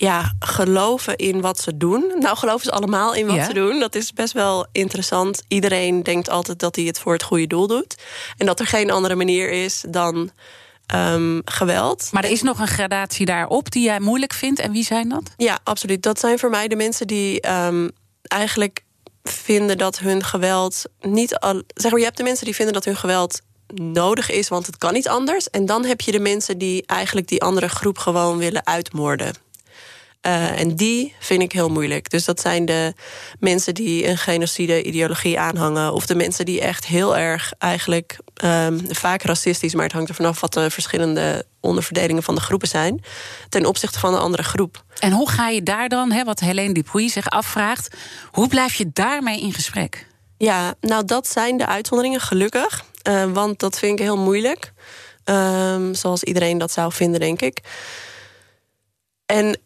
ja, 0.00 0.32
geloven 0.38 1.16
in 1.16 1.40
wat 1.40 1.60
ze 1.60 1.76
doen. 1.76 2.12
Nou, 2.18 2.36
geloven 2.36 2.64
ze 2.64 2.70
allemaal 2.70 3.14
in 3.14 3.26
wat 3.26 3.44
ze 3.46 3.54
doen. 3.54 3.80
Dat 3.80 3.94
is 3.94 4.12
best 4.12 4.32
wel 4.32 4.66
interessant. 4.72 5.42
Iedereen 5.48 6.02
denkt 6.02 6.30
altijd 6.30 6.58
dat 6.58 6.76
hij 6.76 6.84
het 6.84 6.98
voor 6.98 7.12
het 7.12 7.22
goede 7.22 7.46
doel 7.46 7.66
doet. 7.66 7.94
En 8.36 8.46
dat 8.46 8.60
er 8.60 8.66
geen 8.66 8.90
andere 8.90 9.14
manier 9.14 9.50
is 9.50 9.84
dan 9.88 10.30
um, 10.94 11.42
geweld. 11.44 12.08
Maar 12.12 12.24
er 12.24 12.30
is 12.30 12.42
nog 12.42 12.58
een 12.58 12.68
gradatie 12.68 13.26
daarop 13.26 13.70
die 13.70 13.82
jij 13.82 14.00
moeilijk 14.00 14.32
vindt. 14.32 14.60
En 14.60 14.72
wie 14.72 14.84
zijn 14.84 15.08
dat? 15.08 15.22
Ja, 15.36 15.58
absoluut. 15.64 16.02
Dat 16.02 16.20
zijn 16.20 16.38
voor 16.38 16.50
mij 16.50 16.68
de 16.68 16.76
mensen 16.76 17.06
die 17.06 17.50
um, 17.50 17.90
eigenlijk 18.22 18.84
vinden 19.22 19.78
dat 19.78 19.98
hun 19.98 20.24
geweld 20.24 20.82
niet 21.00 21.38
al. 21.38 21.62
Zeg 21.74 21.90
maar, 21.90 22.00
je 22.00 22.06
hebt 22.06 22.16
de 22.16 22.22
mensen 22.22 22.44
die 22.44 22.54
vinden 22.54 22.74
dat 22.74 22.84
hun 22.84 22.96
geweld 22.96 23.40
nodig 23.74 24.30
is, 24.30 24.48
want 24.48 24.66
het 24.66 24.78
kan 24.78 24.92
niet 24.92 25.08
anders. 25.08 25.50
En 25.50 25.66
dan 25.66 25.84
heb 25.84 26.00
je 26.00 26.12
de 26.12 26.20
mensen 26.20 26.58
die 26.58 26.86
eigenlijk 26.86 27.28
die 27.28 27.42
andere 27.42 27.68
groep 27.68 27.98
gewoon 27.98 28.38
willen 28.38 28.66
uitmoorden. 28.66 29.46
Uh, 30.26 30.60
en 30.60 30.76
die 30.76 31.14
vind 31.20 31.42
ik 31.42 31.52
heel 31.52 31.68
moeilijk. 31.68 32.10
Dus 32.10 32.24
dat 32.24 32.40
zijn 32.40 32.64
de 32.64 32.94
mensen 33.40 33.74
die 33.74 34.08
een 34.08 34.18
genocide-ideologie 34.18 35.38
aanhangen. 35.38 35.92
Of 35.92 36.06
de 36.06 36.14
mensen 36.14 36.44
die 36.44 36.60
echt 36.60 36.86
heel 36.86 37.16
erg 37.16 37.52
eigenlijk 37.58 38.18
um, 38.44 38.80
vaak 38.88 39.22
racistisch, 39.22 39.74
maar 39.74 39.84
het 39.84 39.92
hangt 39.92 40.08
er 40.08 40.14
vanaf 40.14 40.40
wat 40.40 40.52
de 40.52 40.70
verschillende 40.70 41.46
onderverdelingen 41.60 42.22
van 42.22 42.34
de 42.34 42.40
groepen 42.40 42.68
zijn. 42.68 43.04
Ten 43.48 43.66
opzichte 43.66 43.98
van 43.98 44.14
een 44.14 44.20
andere 44.20 44.42
groep. 44.42 44.84
En 44.98 45.12
hoe 45.12 45.30
ga 45.30 45.48
je 45.48 45.62
daar 45.62 45.88
dan, 45.88 46.12
hè, 46.12 46.24
wat 46.24 46.40
Helene 46.40 46.74
Dupuy 46.74 47.08
zich 47.08 47.30
afvraagt, 47.30 47.96
hoe 48.30 48.48
blijf 48.48 48.74
je 48.74 48.90
daarmee 48.92 49.40
in 49.40 49.52
gesprek? 49.52 50.06
Ja, 50.38 50.74
nou 50.80 51.04
dat 51.04 51.28
zijn 51.28 51.56
de 51.56 51.66
uitzonderingen, 51.66 52.20
gelukkig. 52.20 52.84
Uh, 53.08 53.24
want 53.24 53.58
dat 53.58 53.78
vind 53.78 53.98
ik 53.98 54.04
heel 54.04 54.18
moeilijk. 54.18 54.72
Um, 55.24 55.94
zoals 55.94 56.22
iedereen 56.22 56.58
dat 56.58 56.72
zou 56.72 56.92
vinden, 56.92 57.20
denk 57.20 57.40
ik. 57.40 57.60
En 59.26 59.58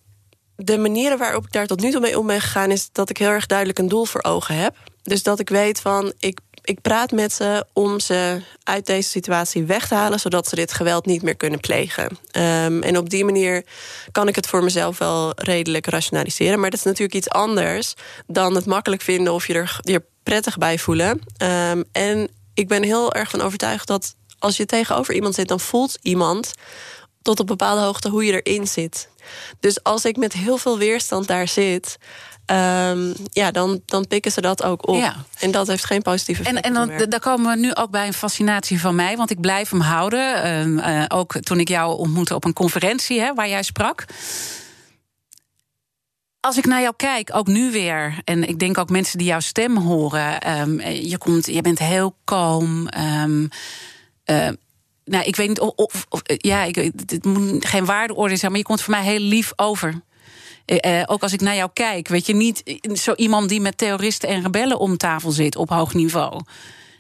de 0.67 0.79
manieren 0.79 1.19
waarop 1.19 1.45
ik 1.45 1.53
daar 1.53 1.67
tot 1.67 1.81
nu 1.81 1.91
toe 1.91 2.01
mee 2.01 2.19
om 2.19 2.27
ben 2.27 2.41
gegaan, 2.41 2.71
is 2.71 2.89
dat 2.93 3.11
ik 3.11 3.17
heel 3.17 3.29
erg 3.29 3.47
duidelijk 3.47 3.79
een 3.79 3.89
doel 3.89 4.05
voor 4.05 4.23
ogen 4.23 4.55
heb. 4.55 4.77
Dus 5.03 5.23
dat 5.23 5.39
ik 5.39 5.49
weet 5.49 5.81
van, 5.81 6.13
ik, 6.19 6.39
ik 6.63 6.81
praat 6.81 7.11
met 7.11 7.33
ze 7.33 7.67
om 7.73 8.01
ze 8.01 8.43
uit 8.63 8.87
deze 8.87 9.09
situatie 9.09 9.65
weg 9.65 9.89
te 9.89 9.95
halen, 9.95 10.21
zodat 10.21 10.49
ze 10.49 10.55
dit 10.55 10.73
geweld 10.73 11.07
niet 11.07 11.23
meer 11.23 11.37
kunnen 11.37 11.61
plegen. 11.61 12.19
Um, 12.37 12.83
en 12.83 12.97
op 12.97 13.11
die 13.11 13.25
manier 13.25 13.65
kan 14.13 14.29
ik 14.29 14.35
het 14.35 14.47
voor 14.47 14.65
mezelf 14.65 14.99
wel 14.99 15.33
redelijk 15.35 15.87
rationaliseren. 15.87 16.61
Maar 16.61 16.71
dat 16.71 16.79
is 16.79 16.85
natuurlijk 16.85 17.15
iets 17.15 17.29
anders 17.29 17.95
dan 18.27 18.55
het 18.55 18.67
makkelijk 18.67 19.03
vinden 19.03 19.33
of 19.33 19.47
je 19.47 19.55
er 19.55 19.79
je 19.81 20.03
prettig 20.23 20.59
bij 20.59 20.79
voelen. 20.79 21.21
Um, 21.43 21.85
en 21.93 22.29
ik 22.55 22.69
ben 22.69 22.83
heel 22.83 23.13
erg 23.13 23.31
van 23.31 23.41
overtuigd 23.41 23.87
dat 23.87 24.15
als 24.39 24.57
je 24.57 24.67
tegenover 24.67 25.15
iemand 25.15 25.35
zit, 25.35 25.49
dan 25.49 25.61
voelt 25.61 25.99
iemand 26.03 26.53
tot 27.23 27.41
op 27.41 27.47
bepaalde 27.47 27.83
hoogte 27.83 28.09
hoe 28.09 28.25
je 28.25 28.43
erin 28.43 28.67
zit. 28.67 29.09
Dus 29.61 29.83
als 29.83 30.05
ik 30.05 30.17
met 30.17 30.33
heel 30.33 30.59
veel 30.59 30.79
weerstand 30.79 31.27
daar 31.27 31.49
zit. 31.49 31.99
Um, 32.47 33.15
ja, 33.31 33.51
dan, 33.51 33.83
dan 33.87 34.07
pikken 34.07 34.33
ze 34.33 34.41
dat 34.41 34.63
ook 34.63 34.89
op. 34.89 34.97
Ja. 34.97 35.17
En 35.39 35.51
dat 35.51 35.67
heeft 35.67 35.85
geen 35.85 36.03
positieve 36.03 36.43
effect. 36.43 36.65
En, 36.65 36.75
en 36.75 36.99
dan, 36.99 37.09
daar 37.09 37.21
komen 37.21 37.51
we 37.51 37.61
nu 37.61 37.75
ook 37.75 37.91
bij 37.91 38.07
een 38.07 38.13
fascinatie 38.13 38.81
van 38.81 38.95
mij, 38.95 39.17
want 39.17 39.31
ik 39.31 39.41
blijf 39.41 39.71
hem 39.71 39.81
houden. 39.81 40.47
Uh, 40.79 40.97
uh, 40.97 41.05
ook 41.09 41.41
toen 41.41 41.61
ik 41.61 41.69
jou 41.69 41.99
ontmoette 41.99 42.35
op 42.35 42.45
een 42.45 42.53
conferentie 42.53 43.21
hè, 43.21 43.35
waar 43.35 43.49
jij 43.49 43.63
sprak. 43.63 44.05
Als 46.41 46.57
ik 46.57 46.67
naar 46.67 46.81
jou 46.81 46.95
kijk, 46.97 47.31
ook 47.35 47.47
nu 47.47 47.71
weer, 47.71 48.19
en 48.25 48.49
ik 48.49 48.59
denk 48.59 48.79
ook 48.79 48.91
mensen 48.91 49.19
die 49.19 49.27
jouw 49.27 49.41
stem 49.41 49.77
horen, 49.77 50.59
um, 50.61 50.81
je, 50.81 51.19
komt, 51.19 51.47
je 51.47 51.63
bent 51.63 51.79
heel 51.79 52.17
kalm. 52.25 52.89
Uh, 52.99 54.49
nou, 55.13 55.25
ik 55.25 55.37
weet 55.37 55.49
niet 55.49 55.61
of. 55.61 55.73
of, 55.77 56.07
of 56.09 56.23
ja, 56.25 56.63
ik, 56.63 56.75
het 56.75 57.25
moet 57.25 57.65
geen 57.65 57.85
waardeoordeel 57.85 58.37
zijn, 58.37 58.51
maar 58.51 58.61
je 58.61 58.67
komt 58.67 58.83
voor 58.83 58.95
mij 58.95 59.03
heel 59.03 59.19
lief 59.19 59.53
over. 59.57 60.03
Eh, 60.65 61.01
eh, 61.01 61.05
ook 61.07 61.23
als 61.23 61.33
ik 61.33 61.41
naar 61.41 61.55
jou 61.55 61.71
kijk, 61.73 62.09
weet 62.09 62.27
je, 62.27 62.35
niet 62.35 62.63
zo 62.93 63.15
iemand 63.15 63.49
die 63.49 63.61
met 63.61 63.79
terroristen 63.79 64.29
en 64.29 64.43
rebellen 64.43 64.79
om 64.79 64.97
tafel 64.97 65.31
zit 65.31 65.57
op 65.57 65.69
hoog 65.69 65.95
niveau. 65.95 66.41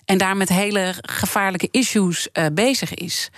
En 0.04 0.18
daar 0.18 0.36
met 0.36 0.48
hele 0.48 0.94
gevaarlijke 1.00 1.68
issues 1.70 2.28
uh, 2.32 2.46
bezig 2.52 2.94
is. 2.94 3.30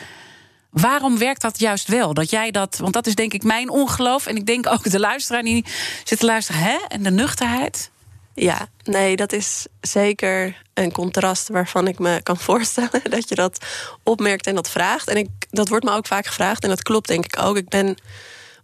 Waarom 0.71 1.19
werkt 1.19 1.40
dat 1.40 1.59
juist 1.59 1.88
wel? 1.88 2.14
Dat 2.14 2.31
jij 2.31 2.50
dat, 2.50 2.76
want 2.76 2.93
dat 2.93 3.07
is 3.07 3.14
denk 3.14 3.33
ik 3.33 3.43
mijn 3.43 3.69
ongeloof. 3.69 4.26
En 4.26 4.37
ik 4.37 4.47
denk 4.47 4.66
ook 4.66 4.90
de 4.90 5.00
luisteraar 5.00 5.43
die 5.43 5.64
zit 6.04 6.19
te 6.19 6.26
luisteren, 6.26 6.61
hè? 6.61 6.76
En 6.88 7.02
de 7.02 7.11
nuchterheid. 7.11 7.90
Ja, 8.35 8.69
nee, 8.83 9.17
dat 9.17 9.33
is 9.33 9.67
zeker 9.81 10.62
een 10.75 10.93
contrast 10.93 11.49
waarvan 11.49 11.88
ik 11.88 11.99
me 11.99 12.23
kan 12.23 12.37
voorstellen 12.49 13.11
dat 13.11 13.29
je 13.29 13.35
dat 13.35 13.64
opmerkt 14.03 14.47
en 14.47 14.55
dat 14.55 14.71
vraagt. 14.71 15.09
En 15.09 15.17
ik, 15.17 15.29
dat 15.50 15.69
wordt 15.69 15.85
me 15.85 15.93
ook 15.93 16.07
vaak 16.07 16.26
gevraagd 16.26 16.62
en 16.62 16.69
dat 16.69 16.83
klopt 16.83 17.09
denk 17.09 17.25
ik 17.25 17.38
ook. 17.38 17.57
Ik 17.57 17.69
ben 17.69 17.97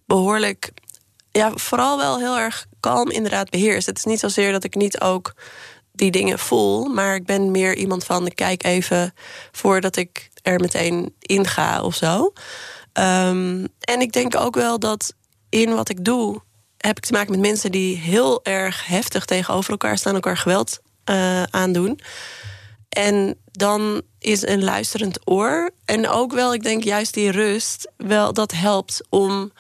behoorlijk, 0.05 0.71
ja, 1.31 1.53
vooral 1.55 1.99
wel 1.99 2.19
heel 2.19 2.39
erg 2.39 2.67
kalm 2.81 3.11
inderdaad 3.11 3.51
beheerst. 3.51 3.87
Het 3.87 3.99
is 3.99 4.05
niet 4.05 4.21
zozeer 4.21 4.53
dat 4.53 4.65
ik 4.65 4.75
niet 4.75 5.01
ook 5.01 5.35
die 5.93 6.11
dingen 6.11 6.39
voel, 6.39 6.85
maar 6.85 7.15
ik 7.15 7.25
ben 7.25 7.51
meer 7.51 7.77
iemand 7.77 8.05
van 8.05 8.27
ik 8.27 8.35
kijk 8.35 8.65
even 8.65 9.15
voordat 9.53 9.97
ik 9.97 10.31
er 10.43 10.61
meteen 10.61 11.15
in 11.21 11.47
ga 11.47 11.83
of 11.83 11.95
zo. 11.95 12.33
Um, 12.93 13.69
en 13.81 14.01
ik 14.01 14.13
denk 14.13 14.37
ook 14.37 14.55
wel 14.55 14.79
dat 14.79 15.15
in 15.49 15.75
wat 15.75 15.89
ik 15.89 16.05
doe 16.05 16.43
heb 16.81 16.97
ik 16.97 17.05
te 17.05 17.13
maken 17.13 17.31
met 17.31 17.41
mensen 17.41 17.73
die 17.73 17.97
heel 17.97 18.45
erg 18.45 18.87
heftig 18.87 19.25
tegenover 19.25 19.71
elkaar 19.71 19.99
staan, 19.99 20.15
elkaar 20.15 20.37
geweld 20.37 20.81
uh, 21.11 21.43
aandoen. 21.43 22.01
En 22.89 23.37
dan 23.45 24.03
is 24.19 24.47
een 24.47 24.65
luisterend 24.65 25.19
oor. 25.25 25.71
En 25.85 26.09
ook 26.09 26.33
wel, 26.33 26.55
ik 26.55 26.63
denk 26.63 26.85
juist 26.85 27.15
die 27.15 27.31
rust, 27.31 27.91
wel 27.97 28.33
dat 28.33 28.53
helpt 28.53 29.01
om 29.09 29.53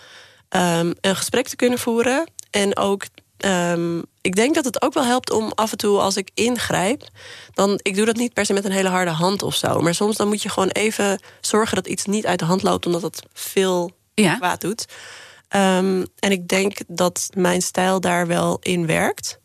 um, 0.56 0.94
een 1.00 1.16
gesprek 1.16 1.48
te 1.48 1.56
kunnen 1.56 1.78
voeren. 1.78 2.30
En 2.50 2.76
ook, 2.76 3.02
um, 3.44 4.02
ik 4.20 4.34
denk 4.34 4.54
dat 4.54 4.64
het 4.64 4.82
ook 4.82 4.94
wel 4.94 5.04
helpt 5.04 5.30
om 5.30 5.52
af 5.54 5.70
en 5.70 5.78
toe 5.78 5.98
als 5.98 6.16
ik 6.16 6.30
ingrijp, 6.34 7.08
dan, 7.54 7.80
ik 7.82 7.96
doe 7.96 8.06
dat 8.06 8.16
niet 8.16 8.32
per 8.32 8.44
se 8.44 8.52
met 8.52 8.64
een 8.64 8.72
hele 8.72 8.88
harde 8.88 9.10
hand 9.10 9.42
of 9.42 9.54
zo. 9.54 9.80
Maar 9.80 9.94
soms 9.94 10.16
dan 10.16 10.28
moet 10.28 10.42
je 10.42 10.48
gewoon 10.48 10.68
even 10.68 11.20
zorgen 11.40 11.76
dat 11.76 11.86
iets 11.86 12.04
niet 12.04 12.26
uit 12.26 12.38
de 12.38 12.44
hand 12.44 12.62
loopt, 12.62 12.86
omdat 12.86 13.02
het 13.02 13.22
veel 13.32 13.90
ja. 14.14 14.34
kwaad 14.36 14.60
doet. 14.60 14.86
Ehm, 15.50 16.04
en 16.18 16.30
ik 16.30 16.48
denk 16.48 16.78
dat 16.86 17.28
mijn 17.34 17.62
stijl 17.62 18.00
daar 18.00 18.26
wel 18.26 18.58
in 18.62 18.86
werkt. 18.86 19.38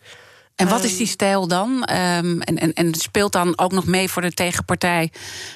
En 0.55 0.67
wat 0.67 0.83
is 0.83 0.89
ehm, 0.89 0.97
die 0.97 1.07
stijl 1.07 1.47
dan? 1.47 1.83
Ehm, 1.83 2.39
en, 2.39 2.57
en, 2.57 2.73
en 2.73 2.93
speelt 2.93 3.31
dan 3.31 3.57
ook 3.57 3.71
nog 3.71 3.85
mee 3.85 4.09
voor 4.09 4.21
de 4.21 4.31
tegenpartij 4.31 5.11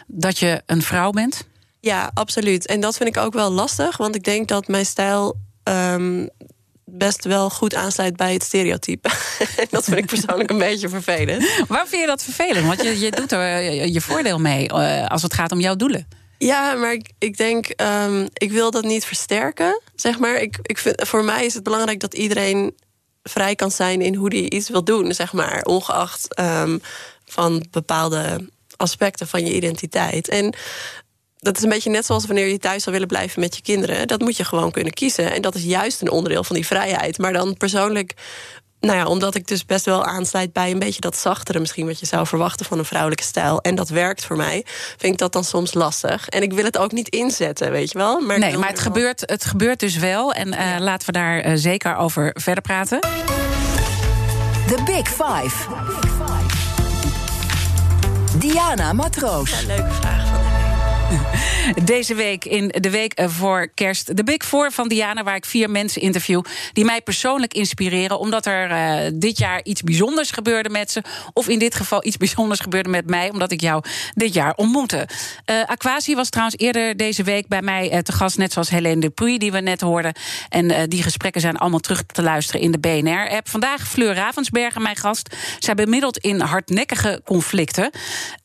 dat 0.08 0.40
je 0.40 0.62
een 0.66 0.82
vrouw 0.82 1.12
bent? 1.12 1.48
Ja, 1.80 2.12
absoluut. 2.14 2.66
En 2.66 2.80
dat 2.80 2.98
vind 2.98 3.10
ik 3.10 3.24
ook 3.24 3.34
wel 3.34 3.52
lastig, 3.52 3.98
want 3.98 4.16
ik 4.16 4.24
denk 4.24 4.48
dat 4.48 4.68
mijn 4.68 4.86
stijl 4.86 5.38
best 6.86 7.26
wel 7.26 7.50
goed 7.50 7.76
aansluit 7.76 8.16
bij 8.16 8.34
het 8.34 8.44
stereotype. 8.44 9.10
dat 9.70 9.84
vind 9.84 9.98
ik 9.98 10.06
persoonlijk 10.06 10.50
een 10.50 10.58
beetje 10.58 10.90
vervelend. 10.90 11.50
Waarom 11.68 11.88
vind 11.88 12.02
je 12.02 12.08
dat 12.08 12.24
vervelend? 12.24 12.66
Want 12.66 12.82
je, 12.82 13.00
je 13.00 13.12
doet 13.12 13.32
er 13.32 13.62
je 13.86 14.02
voordeel 14.02 14.40
mee 14.40 14.68
eh, 14.68 15.08
als 15.08 15.22
het 15.22 15.34
gaat 15.34 15.52
om 15.52 15.60
jouw 15.60 15.76
doelen. 15.76 16.08
Ja, 16.40 16.74
maar 16.74 16.98
ik, 17.18 17.38
denk, 17.38 17.74
um, 17.82 18.28
ik 18.34 18.52
wil 18.52 18.72
dat 18.72 18.84
niet 18.84 19.06
versterken. 19.06 19.82
Zeg 19.96 20.20
maar. 20.20 20.42
ik, 20.42 20.60
ik 20.62 20.78
vind, 20.78 21.08
voor 21.08 21.24
mij 21.24 21.46
is 21.46 21.54
het 21.54 21.64
belangrijk 21.64 22.00
dat 22.00 22.14
iedereen 22.14 22.76
vrij 23.24 23.56
kan 23.56 23.72
zijn 23.72 24.02
in 24.02 24.16
hoe 24.16 24.30
die 24.30 24.50
iets 24.50 24.70
wil 24.70 24.84
doen, 24.84 25.14
zeg 25.14 25.34
maar. 25.34 25.64
Ongeacht 25.64 26.40
um, 26.40 26.82
van 27.26 27.66
bepaalde 27.72 28.50
aspecten 28.78 29.28
van 29.28 29.46
je 29.46 29.56
identiteit. 29.56 30.28
En 30.28 30.54
dat 31.38 31.58
is 31.58 31.64
een 31.64 31.70
beetje 31.70 31.90
net 31.90 32.06
zoals 32.06 32.26
wanneer 32.26 32.48
je 32.48 32.60
thuis 32.60 32.84
zou 32.84 32.94
willen 32.94 33.10
blijven 33.10 33.40
met 33.40 33.56
je 33.56 33.62
kinderen. 33.62 34.08
Dat 34.08 34.20
moet 34.20 34.38
je 34.38 34.44
gewoon 34.44 34.72
kunnen 34.72 34.94
kiezen. 34.94 35.32
En 35.32 35.42
dat 35.42 35.56
is 35.56 35.64
juist 35.64 36.02
een 36.02 36.12
onderdeel 36.12 36.44
van 36.44 36.56
die 36.56 36.66
vrijheid. 36.66 37.18
Maar 37.18 37.34
dan 37.34 37.58
persoonlijk 37.58 38.14
nou 38.80 38.98
ja, 38.98 39.06
omdat 39.06 39.36
ik 39.36 39.48
dus 39.48 39.66
best 39.66 39.86
wel 39.86 40.06
aansluit 40.06 40.54
bij 40.54 40.72
een 40.72 40.80
beetje 40.80 41.02
dat 41.02 41.18
zachtere, 41.18 41.60
misschien 41.60 41.86
wat 41.86 42.00
je 42.00 42.06
zou 42.06 42.28
verwachten 42.28 42.66
van 42.66 42.80
een 42.80 42.86
vrouwelijke 42.86 43.24
stijl. 43.24 43.62
En 43.62 43.76
dat 43.76 43.90
werkt 43.90 44.26
voor 44.26 44.36
mij. 44.36 44.66
Vind 44.98 45.14
ik 45.14 45.18
dat 45.18 45.34
dan 45.34 45.44
soms 45.44 45.74
lastig. 45.74 46.28
En 46.28 46.42
ik 46.42 46.54
wil 46.54 46.64
het 46.64 46.78
ook 46.78 46.92
niet 46.92 47.10
inzetten, 47.10 47.72
weet 47.72 47.92
je 47.92 47.98
wel. 47.98 48.20
Maar 48.20 48.40
nee, 48.40 48.58
maar 48.58 48.70
het 48.70 48.80
gebeurt, 48.80 49.24
het 49.26 49.46
gebeurt 49.46 49.80
dus 49.80 49.96
wel. 49.96 50.34
En 50.34 50.48
uh, 50.48 50.76
laten 50.80 51.06
we 51.06 51.12
daar 51.12 51.46
uh, 51.46 51.52
zeker 51.56 51.96
over 51.96 52.32
verder 52.34 52.64
praten. 52.64 53.00
The 54.68 54.78
Big 54.86 55.08
Five. 55.08 55.68
Diana 58.38 58.94
Matroos. 58.94 59.50
Ja, 59.50 59.68
leuke 59.68 59.92
vraag 59.92 60.29
Deze 61.84 62.16
week 62.16 62.46
in 62.46 62.68
de 62.68 62.90
week 62.90 63.22
voor 63.26 63.68
kerst. 63.74 64.18
De 64.18 64.24
Big 64.24 64.46
Four 64.46 64.72
van 64.72 64.88
Diana, 64.88 65.24
waar 65.24 65.36
ik 65.36 65.46
vier 65.46 65.70
mensen 65.70 66.02
interview... 66.02 66.42
die 66.74 66.86
mij 66.86 67.02
persoonlijk 67.02 67.54
inspireren... 67.54 68.20
omdat 68.20 68.46
er 68.46 68.72
uh, 68.72 69.12
dit 69.14 69.38
jaar 69.38 69.64
iets 69.64 69.82
bijzonders 69.82 70.32
gebeurde 70.32 70.70
met 70.70 70.92
ze... 70.92 71.02
of 71.34 71.48
in 71.48 71.60
dit 71.60 71.76
geval 71.76 72.06
iets 72.06 72.18
bijzonders 72.18 72.60
gebeurde 72.60 72.90
met 72.90 73.10
mij... 73.10 73.30
omdat 73.30 73.52
ik 73.52 73.62
jou 73.62 73.84
dit 74.14 74.34
jaar 74.34 74.54
ontmoette. 74.56 75.08
Uh, 75.46 75.64
Aquasi 75.66 76.16
was 76.16 76.30
trouwens 76.30 76.58
eerder 76.58 76.98
deze 76.98 77.24
week 77.24 77.48
bij 77.48 77.62
mij 77.62 77.94
uh, 77.94 78.00
te 78.00 78.12
gast... 78.12 78.38
net 78.38 78.54
zoals 78.54 78.70
Helene 78.70 79.02
Dupuy, 79.02 79.38
die 79.38 79.52
we 79.52 79.60
net 79.60 79.82
hoorden. 79.82 80.14
En 80.50 80.90
die 80.90 81.04
gesprekken 81.04 81.42
zijn 81.42 81.58
allemaal 81.58 81.80
terug 81.80 82.04
te 82.04 82.22
luisteren 82.22 82.62
in 82.62 82.72
de 82.72 82.80
BNR-app. 82.80 83.50
Vandaag 83.50 83.88
Fleur 83.88 84.16
Ravensbergen, 84.16 84.82
mijn 84.82 84.96
gast. 84.96 85.36
Zij 85.60 85.76
bemiddelt 85.76 86.18
in 86.18 86.40
hardnekkige 86.40 87.22
conflicten. 87.26 87.90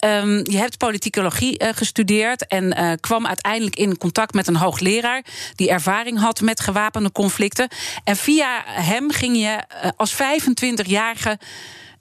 Um, 0.05 0.51
je 0.51 0.57
hebt 0.57 0.79
politicologie 0.79 1.65
gestudeerd 1.75 2.47
en 2.55 2.79
uh, 2.79 2.93
kwam 3.01 3.27
uiteindelijk 3.27 3.77
in 3.77 3.99
contact 3.99 4.35
met 4.35 4.47
een 4.47 4.57
hoogleraar 4.57 5.25
die 5.55 5.71
ervaring 5.71 6.19
had 6.19 6.41
met 6.41 6.61
gewapende 6.61 7.13
conflicten. 7.13 7.69
En 8.05 8.17
via 8.17 8.63
hem 8.67 9.11
ging 9.11 9.37
je 9.37 9.65
uh, 9.85 9.91
als 9.97 10.15
25-jarige 10.15 11.39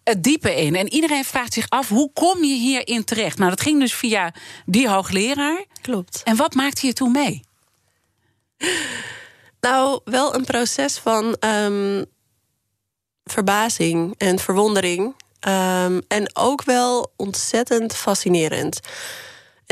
het 0.03 0.23
diepe 0.23 0.55
in. 0.55 0.75
En 0.75 0.93
iedereen 0.93 1.23
vraagt 1.23 1.53
zich 1.53 1.69
af, 1.69 1.87
hoe 1.87 2.11
kom 2.13 2.43
je 2.43 2.55
hierin 2.55 3.03
terecht? 3.03 3.37
Nou, 3.37 3.49
dat 3.49 3.61
ging 3.61 3.79
dus 3.79 3.93
via 3.93 4.33
die 4.65 4.89
hoogleraar. 4.89 5.65
Klopt. 5.81 6.21
En 6.23 6.35
wat 6.35 6.53
maakte 6.53 6.87
je 6.87 6.93
toen 6.93 7.11
mee? 7.11 7.41
Nou, 9.59 10.01
wel 10.03 10.35
een 10.35 10.45
proces 10.45 10.97
van 10.97 11.37
um, 11.39 12.05
verbazing 13.23 14.13
en 14.17 14.39
verwondering. 14.39 15.15
Um, 15.47 16.01
en 16.07 16.29
ook 16.33 16.63
wel 16.63 17.11
ontzettend 17.15 17.95
fascinerend. 17.95 18.79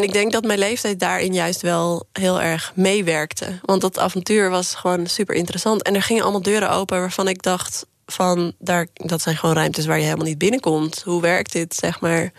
En 0.01 0.07
ik 0.07 0.13
denk 0.13 0.31
dat 0.31 0.43
mijn 0.43 0.59
leeftijd 0.59 0.99
daarin 0.99 1.33
juist 1.33 1.61
wel 1.61 2.07
heel 2.11 2.41
erg 2.41 2.71
meewerkte. 2.75 3.59
Want 3.61 3.81
dat 3.81 3.99
avontuur 3.99 4.49
was 4.49 4.75
gewoon 4.75 5.07
super 5.07 5.35
interessant. 5.35 5.81
En 5.81 5.95
er 5.95 6.01
gingen 6.01 6.23
allemaal 6.23 6.41
deuren 6.41 6.69
open 6.69 6.99
waarvan 6.99 7.27
ik 7.27 7.41
dacht 7.41 7.85
van 8.05 8.53
daar, 8.59 8.87
dat 8.93 9.21
zijn 9.21 9.37
gewoon 9.37 9.55
ruimtes 9.55 9.85
waar 9.85 9.97
je 9.97 10.03
helemaal 10.03 10.25
niet 10.25 10.37
binnenkomt. 10.37 11.01
Hoe 11.05 11.21
werkt 11.21 11.51
dit, 11.51 11.75
zeg 11.75 11.99
maar? 11.99 12.31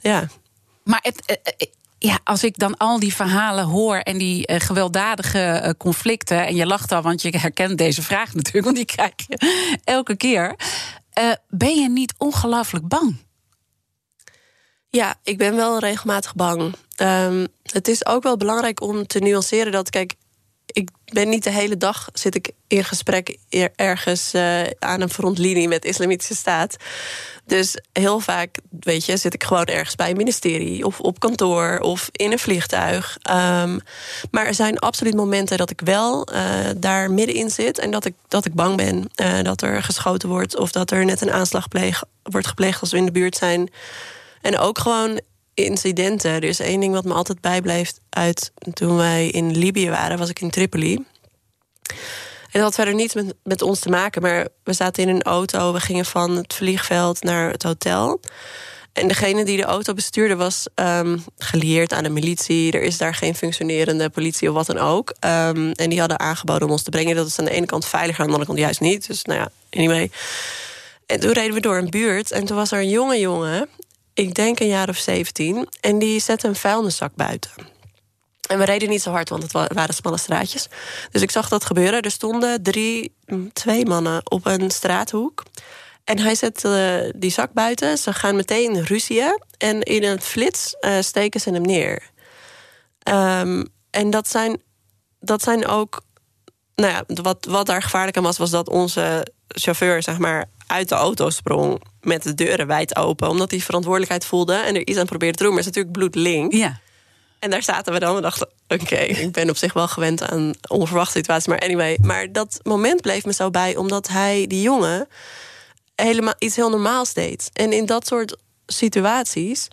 Ja. 0.00 0.28
Maar 0.84 1.00
het, 1.02 1.26
eh, 1.26 1.36
eh, 1.56 1.68
ja, 1.98 2.18
als 2.24 2.44
ik 2.44 2.58
dan 2.58 2.76
al 2.76 2.98
die 2.98 3.14
verhalen 3.14 3.64
hoor 3.64 3.96
en 3.96 4.18
die 4.18 4.52
gewelddadige 4.60 5.74
conflicten. 5.78 6.46
En 6.46 6.56
je 6.56 6.66
lacht 6.66 6.92
al, 6.92 7.02
want 7.02 7.22
je 7.22 7.38
herkent 7.38 7.78
deze 7.78 8.02
vraag 8.02 8.34
natuurlijk, 8.34 8.64
want 8.64 8.76
die 8.76 8.84
krijg 8.84 9.12
je 9.16 9.76
elke 9.84 10.16
keer. 10.16 10.54
Ben 11.48 11.80
je 11.80 11.88
niet 11.88 12.14
ongelooflijk 12.18 12.88
bang? 12.88 13.16
Ja, 14.90 15.14
ik 15.22 15.38
ben 15.38 15.56
wel 15.56 15.78
regelmatig 15.78 16.34
bang. 16.34 16.74
Um, 17.02 17.46
het 17.62 17.88
is 17.88 18.06
ook 18.06 18.22
wel 18.22 18.36
belangrijk 18.36 18.80
om 18.80 19.06
te 19.06 19.18
nuanceren 19.18 19.72
dat, 19.72 19.90
kijk, 19.90 20.14
ik 20.66 20.90
ben 21.04 21.28
niet 21.28 21.44
de 21.44 21.50
hele 21.50 21.76
dag 21.76 22.08
zit 22.12 22.34
ik 22.34 22.50
in 22.66 22.84
gesprek 22.84 23.38
ergens 23.76 24.34
uh, 24.34 24.62
aan 24.78 25.00
een 25.00 25.10
frontlinie 25.10 25.68
met 25.68 25.82
de 25.82 25.88
islamitische 25.88 26.34
staat. 26.34 26.76
Dus 27.46 27.82
heel 27.92 28.20
vaak, 28.20 28.56
weet 28.80 29.04
je, 29.04 29.16
zit 29.16 29.34
ik 29.34 29.44
gewoon 29.44 29.64
ergens 29.64 29.94
bij 29.94 30.10
een 30.10 30.16
ministerie 30.16 30.84
of 30.84 31.00
op 31.00 31.20
kantoor 31.20 31.78
of 31.78 32.08
in 32.12 32.32
een 32.32 32.38
vliegtuig. 32.38 33.18
Um, 33.30 33.80
maar 34.30 34.46
er 34.46 34.54
zijn 34.54 34.78
absoluut 34.78 35.14
momenten 35.14 35.58
dat 35.58 35.70
ik 35.70 35.80
wel 35.80 36.32
uh, 36.32 36.40
daar 36.76 37.10
middenin 37.10 37.50
zit 37.50 37.78
en 37.78 37.90
dat 37.90 38.04
ik, 38.04 38.14
dat 38.28 38.44
ik 38.44 38.54
bang 38.54 38.76
ben 38.76 39.10
uh, 39.16 39.42
dat 39.42 39.62
er 39.62 39.82
geschoten 39.82 40.28
wordt 40.28 40.56
of 40.56 40.70
dat 40.70 40.90
er 40.90 41.04
net 41.04 41.20
een 41.20 41.32
aanslag 41.32 41.66
wordt 42.22 42.46
gepleegd 42.46 42.80
als 42.80 42.90
we 42.90 42.96
in 42.96 43.04
de 43.04 43.12
buurt 43.12 43.36
zijn. 43.36 43.70
En 44.40 44.58
ook 44.58 44.78
gewoon 44.78 45.20
incidenten. 45.54 46.30
Er 46.30 46.44
is 46.44 46.60
één 46.60 46.80
ding 46.80 46.92
wat 46.92 47.04
me 47.04 47.12
altijd 47.12 47.40
bijblijft 47.40 48.00
uit 48.08 48.52
toen 48.72 48.96
wij 48.96 49.28
in 49.28 49.56
Libië 49.56 49.90
waren, 49.90 50.18
was 50.18 50.28
ik 50.28 50.40
in 50.40 50.50
Tripoli. 50.50 51.04
En 52.48 52.54
dat 52.60 52.62
had 52.62 52.74
verder 52.74 52.94
niets 52.94 53.14
met, 53.14 53.34
met 53.42 53.62
ons 53.62 53.80
te 53.80 53.88
maken, 53.88 54.22
maar 54.22 54.48
we 54.64 54.72
zaten 54.72 55.02
in 55.02 55.08
een 55.08 55.22
auto. 55.22 55.72
We 55.72 55.80
gingen 55.80 56.04
van 56.04 56.36
het 56.36 56.54
vliegveld 56.54 57.22
naar 57.22 57.50
het 57.50 57.62
hotel. 57.62 58.20
En 58.92 59.08
degene 59.08 59.44
die 59.44 59.56
de 59.56 59.64
auto 59.64 59.94
bestuurde 59.94 60.36
was 60.36 60.66
um, 60.74 61.24
gelieerd 61.38 61.92
aan 61.92 62.02
de 62.02 62.08
militie. 62.08 62.72
Er 62.72 62.82
is 62.82 62.98
daar 62.98 63.14
geen 63.14 63.34
functionerende 63.34 64.10
politie 64.10 64.48
of 64.48 64.54
wat 64.54 64.66
dan 64.66 64.78
ook. 64.78 65.08
Um, 65.08 65.72
en 65.72 65.90
die 65.90 65.98
hadden 65.98 66.18
aangeboden 66.18 66.66
om 66.66 66.72
ons 66.72 66.82
te 66.82 66.90
brengen. 66.90 67.16
Dat 67.16 67.26
is 67.26 67.38
aan 67.38 67.44
de 67.44 67.50
ene 67.50 67.66
kant 67.66 67.86
veiliger, 67.86 68.20
aan 68.20 68.26
de 68.26 68.32
andere 68.32 68.50
kant 68.50 68.58
juist 68.58 68.80
niet. 68.80 69.06
Dus 69.06 69.24
nou 69.24 69.40
ja, 69.40 69.50
anyway. 69.70 70.10
En 71.06 71.20
toen 71.20 71.32
reden 71.32 71.54
we 71.54 71.60
door 71.60 71.76
een 71.76 71.90
buurt. 71.90 72.30
En 72.30 72.44
toen 72.44 72.56
was 72.56 72.72
er 72.72 72.78
een 72.78 72.88
jonge 72.88 73.18
jongen 73.18 73.68
ik 74.18 74.34
denk 74.34 74.60
een 74.60 74.66
jaar 74.66 74.88
of 74.88 74.96
17. 74.96 75.68
En 75.80 75.98
die 75.98 76.20
zette 76.20 76.48
een 76.48 76.56
vuilniszak 76.56 77.14
buiten. 77.14 77.50
En 78.48 78.58
we 78.58 78.64
reden 78.64 78.88
niet 78.88 79.02
zo 79.02 79.10
hard, 79.10 79.28
want 79.28 79.42
het 79.42 79.52
waren 79.52 79.94
smalle 79.94 80.18
straatjes. 80.18 80.68
Dus 81.10 81.22
ik 81.22 81.30
zag 81.30 81.48
dat 81.48 81.64
gebeuren. 81.64 82.02
Er 82.02 82.10
stonden 82.10 82.62
drie, 82.62 83.14
twee 83.52 83.86
mannen 83.86 84.30
op 84.30 84.46
een 84.46 84.70
straathoek. 84.70 85.42
En 86.04 86.18
hij 86.18 86.34
zette 86.34 87.12
die 87.16 87.30
zak 87.30 87.52
buiten. 87.52 87.98
Ze 87.98 88.12
gaan 88.12 88.36
meteen 88.36 88.84
ruzien. 88.84 89.42
En 89.58 89.82
in 89.82 90.04
een 90.04 90.20
flits 90.20 90.76
uh, 90.80 91.00
steken 91.00 91.40
ze 91.40 91.50
hem 91.50 91.62
neer. 91.62 92.10
Um, 93.10 93.68
en 93.90 94.10
dat 94.10 94.28
zijn, 94.28 94.62
dat 95.20 95.42
zijn 95.42 95.66
ook. 95.66 96.02
Nou 96.74 96.92
ja, 96.92 97.04
wat, 97.22 97.44
wat 97.48 97.66
daar 97.66 97.82
gevaarlijk 97.82 98.16
aan 98.16 98.22
was, 98.22 98.38
was 98.38 98.50
dat 98.50 98.68
onze 98.68 99.26
chauffeur, 99.48 100.02
zeg 100.02 100.18
maar, 100.18 100.50
uit 100.68 100.88
de 100.88 100.94
auto 100.94 101.30
sprong 101.30 101.82
met 102.00 102.22
de 102.22 102.34
deuren 102.34 102.66
wijd 102.66 102.96
open. 102.96 103.28
Omdat 103.28 103.50
hij 103.50 103.60
verantwoordelijkheid 103.60 104.24
voelde 104.24 104.54
en 104.54 104.74
er 104.74 104.86
iets 104.86 104.98
aan 104.98 105.06
probeerde 105.06 105.36
te 105.36 105.42
doen. 105.42 105.52
Maar 105.54 105.64
het 105.64 105.76
is 105.76 105.82
natuurlijk 105.82 106.12
bloedling. 106.12 106.56
Ja. 106.56 106.80
En 107.38 107.50
daar 107.50 107.62
zaten 107.62 107.92
we 107.92 107.98
dan 107.98 108.16
en 108.16 108.22
dachten: 108.22 108.48
oké, 108.68 108.96
ik 108.96 109.32
ben 109.32 109.50
op 109.50 109.56
zich 109.56 109.72
wel 109.72 109.88
gewend 109.88 110.30
aan 110.30 110.54
onverwachte 110.68 111.18
situaties. 111.18 111.46
Maar 111.46 111.58
anyway, 111.58 111.98
maar 112.02 112.32
dat 112.32 112.60
moment 112.62 113.00
bleef 113.00 113.24
me 113.24 113.32
zo 113.32 113.50
bij, 113.50 113.76
omdat 113.76 114.08
hij, 114.08 114.46
die 114.46 114.62
jongen, 114.62 115.08
helemaal 115.94 116.34
iets 116.38 116.56
heel 116.56 116.70
normaals 116.70 117.12
deed. 117.12 117.50
En 117.52 117.72
in 117.72 117.86
dat 117.86 118.06
soort 118.06 118.36
situaties 118.66 119.68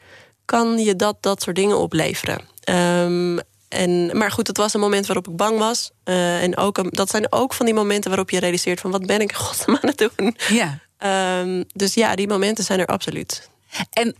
kan 0.45 0.77
je 0.77 0.95
dat, 0.95 1.17
dat 1.19 1.41
soort 1.41 1.55
dingen 1.55 1.77
opleveren. 1.77 2.41
Um, 2.69 3.39
en, 3.69 4.17
maar 4.17 4.31
goed, 4.31 4.47
het 4.47 4.57
was 4.57 4.73
een 4.73 4.79
moment 4.79 5.05
waarop 5.05 5.27
ik 5.27 5.35
bang 5.35 5.57
was. 5.57 5.91
Uh, 6.05 6.43
en 6.43 6.57
ook, 6.57 6.95
dat 6.95 7.09
zijn 7.09 7.31
ook 7.31 7.53
van 7.53 7.65
die 7.65 7.75
momenten 7.75 8.09
waarop 8.09 8.29
je 8.29 8.39
realiseert: 8.39 8.79
van 8.79 8.91
wat 8.91 9.05
ben 9.05 9.21
ik 9.21 9.33
godsnaam 9.33 9.77
aan 9.81 9.89
het 9.89 9.97
doen? 9.97 10.37
Ja. 10.49 10.79
Um, 10.99 11.63
dus 11.73 11.93
ja, 11.93 12.15
die 12.15 12.27
momenten 12.27 12.63
zijn 12.63 12.79
er 12.79 12.85
absoluut. 12.85 13.49
En 13.93 14.15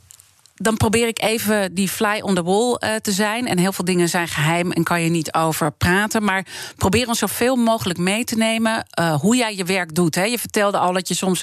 dan 0.55 0.77
probeer 0.77 1.07
ik 1.07 1.21
even 1.21 1.73
die 1.73 1.89
fly 1.89 2.19
on 2.21 2.35
the 2.35 2.43
wall 2.43 2.77
uh, 2.79 2.95
te 2.95 3.11
zijn. 3.11 3.47
En 3.47 3.57
heel 3.57 3.73
veel 3.73 3.85
dingen 3.85 4.09
zijn 4.09 4.27
geheim 4.27 4.71
en 4.71 4.83
kan 4.83 5.01
je 5.01 5.09
niet 5.09 5.33
over 5.33 5.71
praten. 5.71 6.23
Maar 6.23 6.45
probeer 6.75 7.07
ons 7.07 7.19
zoveel 7.19 7.55
mogelijk 7.55 7.99
mee 7.99 8.23
te 8.23 8.35
nemen 8.35 8.88
uh, 8.99 9.15
hoe 9.15 9.35
jij 9.35 9.55
je 9.55 9.63
werk 9.63 9.95
doet. 9.95 10.15
Hè. 10.15 10.23
Je 10.23 10.39
vertelde 10.39 10.77
al 10.77 10.93
dat 10.93 11.07
je 11.07 11.13
soms 11.13 11.41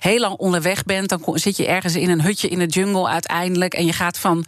heel 0.00 0.18
lang 0.18 0.36
onderweg 0.36 0.84
bent. 0.84 1.08
Dan 1.08 1.22
zit 1.34 1.56
je 1.56 1.66
ergens 1.66 1.96
in 1.96 2.10
een 2.10 2.22
hutje 2.22 2.48
in 2.48 2.58
de 2.58 2.66
jungle 2.66 3.08
uiteindelijk. 3.08 3.74
En 3.74 3.86
je 3.86 3.92
gaat 3.92 4.18
van 4.18 4.46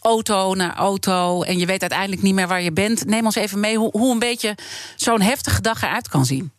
auto 0.00 0.54
naar 0.54 0.74
auto. 0.74 1.42
En 1.42 1.58
je 1.58 1.66
weet 1.66 1.80
uiteindelijk 1.80 2.22
niet 2.22 2.34
meer 2.34 2.48
waar 2.48 2.62
je 2.62 2.72
bent. 2.72 3.04
Neem 3.04 3.24
ons 3.24 3.34
even 3.34 3.60
mee 3.60 3.76
hoe, 3.76 3.90
hoe 3.90 4.12
een 4.12 4.18
beetje 4.18 4.56
zo'n 4.96 5.20
heftige 5.20 5.60
dag 5.60 5.82
eruit 5.82 6.08
kan 6.08 6.26
zien. 6.26 6.52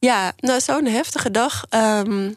Ja, 0.00 0.32
nou, 0.36 0.60
zo'n 0.60 0.86
heftige 0.86 1.30
dag 1.30 1.64
um, 1.70 2.36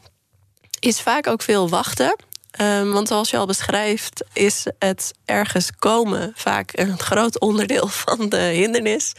is 0.80 1.00
vaak 1.00 1.26
ook 1.26 1.42
veel 1.42 1.68
wachten. 1.68 2.16
Um, 2.60 2.92
want 2.92 3.08
zoals 3.08 3.30
je 3.30 3.36
al 3.36 3.46
beschrijft, 3.46 4.24
is 4.32 4.66
het 4.78 5.14
ergens 5.24 5.70
komen 5.78 6.32
vaak 6.34 6.70
een 6.74 6.98
groot 6.98 7.40
onderdeel 7.40 7.86
van 8.06 8.28
de 8.28 8.36
hindernis. 8.36 9.12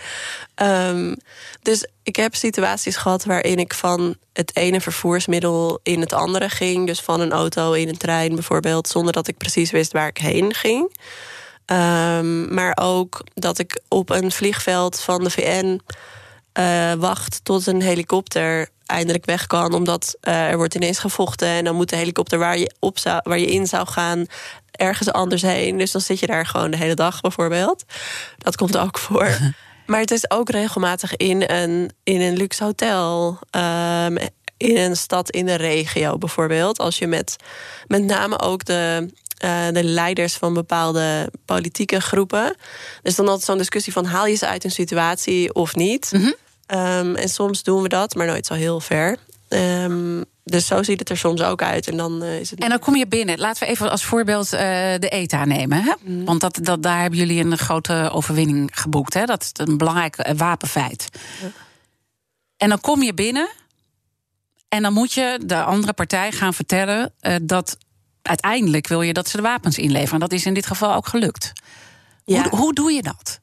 Um, 0.55 1.15
dus 1.61 1.87
ik 2.03 2.15
heb 2.15 2.35
situaties 2.35 2.95
gehad 2.95 3.23
waarin 3.23 3.57
ik 3.57 3.73
van 3.73 4.15
het 4.33 4.55
ene 4.55 4.81
vervoersmiddel 4.81 5.79
in 5.83 5.99
het 5.99 6.13
andere 6.13 6.49
ging. 6.49 6.87
Dus 6.87 6.99
van 6.99 7.19
een 7.19 7.31
auto 7.31 7.71
in 7.71 7.89
een 7.89 7.97
trein 7.97 8.33
bijvoorbeeld, 8.33 8.87
zonder 8.87 9.13
dat 9.13 9.27
ik 9.27 9.37
precies 9.37 9.71
wist 9.71 9.91
waar 9.91 10.07
ik 10.07 10.17
heen 10.17 10.53
ging. 10.53 10.97
Maar 12.49 12.77
ook 12.81 13.23
dat 13.33 13.59
ik 13.59 13.81
op 13.87 14.09
een 14.09 14.31
vliegveld 14.31 14.99
van 14.99 15.23
de 15.23 15.29
VN 15.29 15.81
uh, 16.59 16.93
wacht 16.93 17.39
tot 17.43 17.67
een 17.67 17.81
helikopter 17.81 18.69
eindelijk 18.85 19.25
weg 19.25 19.47
kan. 19.47 19.73
Omdat 19.73 20.17
uh, 20.21 20.49
er 20.49 20.57
wordt 20.57 20.75
ineens 20.75 20.99
gevochten. 20.99 21.47
En 21.47 21.63
dan 21.63 21.75
moet 21.75 21.89
de 21.89 21.95
helikopter 21.95 22.39
waar 22.39 22.57
je, 22.57 22.75
op 22.79 22.99
zou, 22.99 23.19
waar 23.23 23.39
je 23.39 23.51
in 23.51 23.67
zou 23.67 23.87
gaan 23.87 24.25
ergens 24.71 25.11
anders 25.11 25.41
heen. 25.41 25.77
Dus 25.77 25.91
dan 25.91 26.01
zit 26.01 26.19
je 26.19 26.27
daar 26.27 26.45
gewoon 26.45 26.71
de 26.71 26.77
hele 26.77 26.93
dag 26.93 27.21
bijvoorbeeld. 27.21 27.83
Dat 28.37 28.55
komt 28.55 28.77
ook 28.77 28.97
voor. 28.97 29.37
maar 29.85 29.99
het 29.99 30.11
is 30.11 30.31
ook 30.31 30.49
regelmatig 30.49 31.15
in 31.15 31.43
een, 31.47 31.91
in 32.03 32.21
een 32.21 32.37
luxe 32.37 32.63
hotel. 32.63 33.39
Um, 33.51 34.17
in 34.57 34.77
een 34.77 34.95
stad 34.95 35.29
in 35.29 35.45
de 35.45 35.55
regio 35.55 36.17
bijvoorbeeld. 36.17 36.79
Als 36.79 36.97
je 36.97 37.07
met 37.07 37.35
met 37.87 38.03
name 38.03 38.39
ook 38.39 38.65
de, 38.65 39.09
uh, 39.45 39.67
de 39.71 39.83
leiders 39.83 40.33
van 40.33 40.53
bepaalde 40.53 41.31
politieke 41.45 42.01
groepen. 42.01 42.55
Dus 43.01 43.15
dan 43.15 43.25
altijd 43.25 43.45
zo'n 43.45 43.57
discussie 43.57 43.93
van 43.93 44.05
haal 44.05 44.25
je 44.25 44.35
ze 44.35 44.47
uit 44.47 44.63
een 44.63 44.71
situatie 44.71 45.53
of 45.53 45.75
niet. 45.75 46.09
Mm 46.11 46.21
-hmm. 46.21 46.35
Um, 46.67 47.15
en 47.15 47.29
soms 47.29 47.63
doen 47.63 47.81
we 47.81 47.89
dat, 47.89 48.15
maar 48.15 48.27
nooit 48.27 48.45
zo 48.45 48.53
heel 48.53 48.79
ver. 48.79 49.17
Um, 49.49 50.25
dus 50.43 50.67
zo 50.67 50.83
ziet 50.83 50.99
het 50.99 51.09
er 51.09 51.17
soms 51.17 51.41
ook 51.41 51.61
uit. 51.61 51.87
En 51.87 51.97
dan, 51.97 52.23
uh, 52.23 52.39
is 52.39 52.49
het... 52.49 52.59
en 52.59 52.69
dan 52.69 52.79
kom 52.79 52.95
je 52.95 53.07
binnen. 53.07 53.39
Laten 53.39 53.63
we 53.63 53.69
even 53.69 53.91
als 53.91 54.05
voorbeeld 54.05 54.45
uh, 54.45 54.59
de 54.99 55.09
ETA 55.09 55.45
nemen. 55.45 55.83
Hè? 55.83 55.93
Mm. 56.01 56.25
Want 56.25 56.41
dat, 56.41 56.59
dat, 56.61 56.83
daar 56.83 57.01
hebben 57.01 57.19
jullie 57.19 57.43
een 57.43 57.57
grote 57.57 58.09
overwinning 58.13 58.69
geboekt. 58.73 59.13
Hè? 59.13 59.25
Dat 59.25 59.41
is 59.41 59.49
een 59.53 59.77
belangrijk 59.77 60.33
wapenfeit. 60.37 61.09
Ja. 61.41 61.51
En 62.57 62.69
dan 62.69 62.81
kom 62.81 63.03
je 63.03 63.13
binnen. 63.13 63.49
En 64.69 64.81
dan 64.81 64.93
moet 64.93 65.13
je 65.13 65.39
de 65.45 65.63
andere 65.63 65.93
partij 65.93 66.31
gaan 66.31 66.53
vertellen 66.53 67.13
uh, 67.21 67.35
dat 67.41 67.77
uiteindelijk 68.21 68.87
wil 68.87 69.01
je 69.01 69.13
dat 69.13 69.29
ze 69.29 69.37
de 69.37 69.43
wapens 69.43 69.77
inleveren. 69.77 70.19
Dat 70.19 70.31
is 70.31 70.45
in 70.45 70.53
dit 70.53 70.65
geval 70.65 70.93
ook 70.93 71.07
gelukt. 71.07 71.51
Ja. 72.25 72.49
Hoe, 72.49 72.59
hoe 72.59 72.73
doe 72.73 72.91
je 72.91 73.01
dat? 73.01 73.39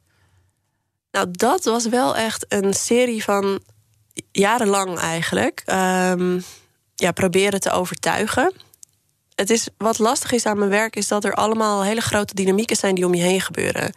Nou, 1.13 1.29
dat 1.31 1.65
was 1.65 1.89
wel 1.89 2.17
echt 2.17 2.45
een 2.49 2.75
serie 2.75 3.25
van 3.25 3.61
jarenlang 4.31 4.99
eigenlijk. 4.99 5.63
Um, 5.67 6.45
ja, 6.95 7.13
proberen 7.13 7.61
te 7.61 7.71
overtuigen. 7.71 8.53
Het 9.35 9.51
is, 9.51 9.69
wat 9.77 9.99
lastig 9.99 10.33
is 10.33 10.47
aan 10.47 10.59
mijn 10.59 10.71
werk, 10.71 10.97
is 10.97 11.09
dat 11.09 11.25
er 11.25 11.35
allemaal 11.35 11.85
hele 11.85 12.01
grote 12.01 12.35
dynamieken 12.35 12.77
zijn 12.77 12.95
die 12.95 13.07
om 13.07 13.15
je 13.15 13.23
heen 13.23 13.41
gebeuren. 13.41 13.93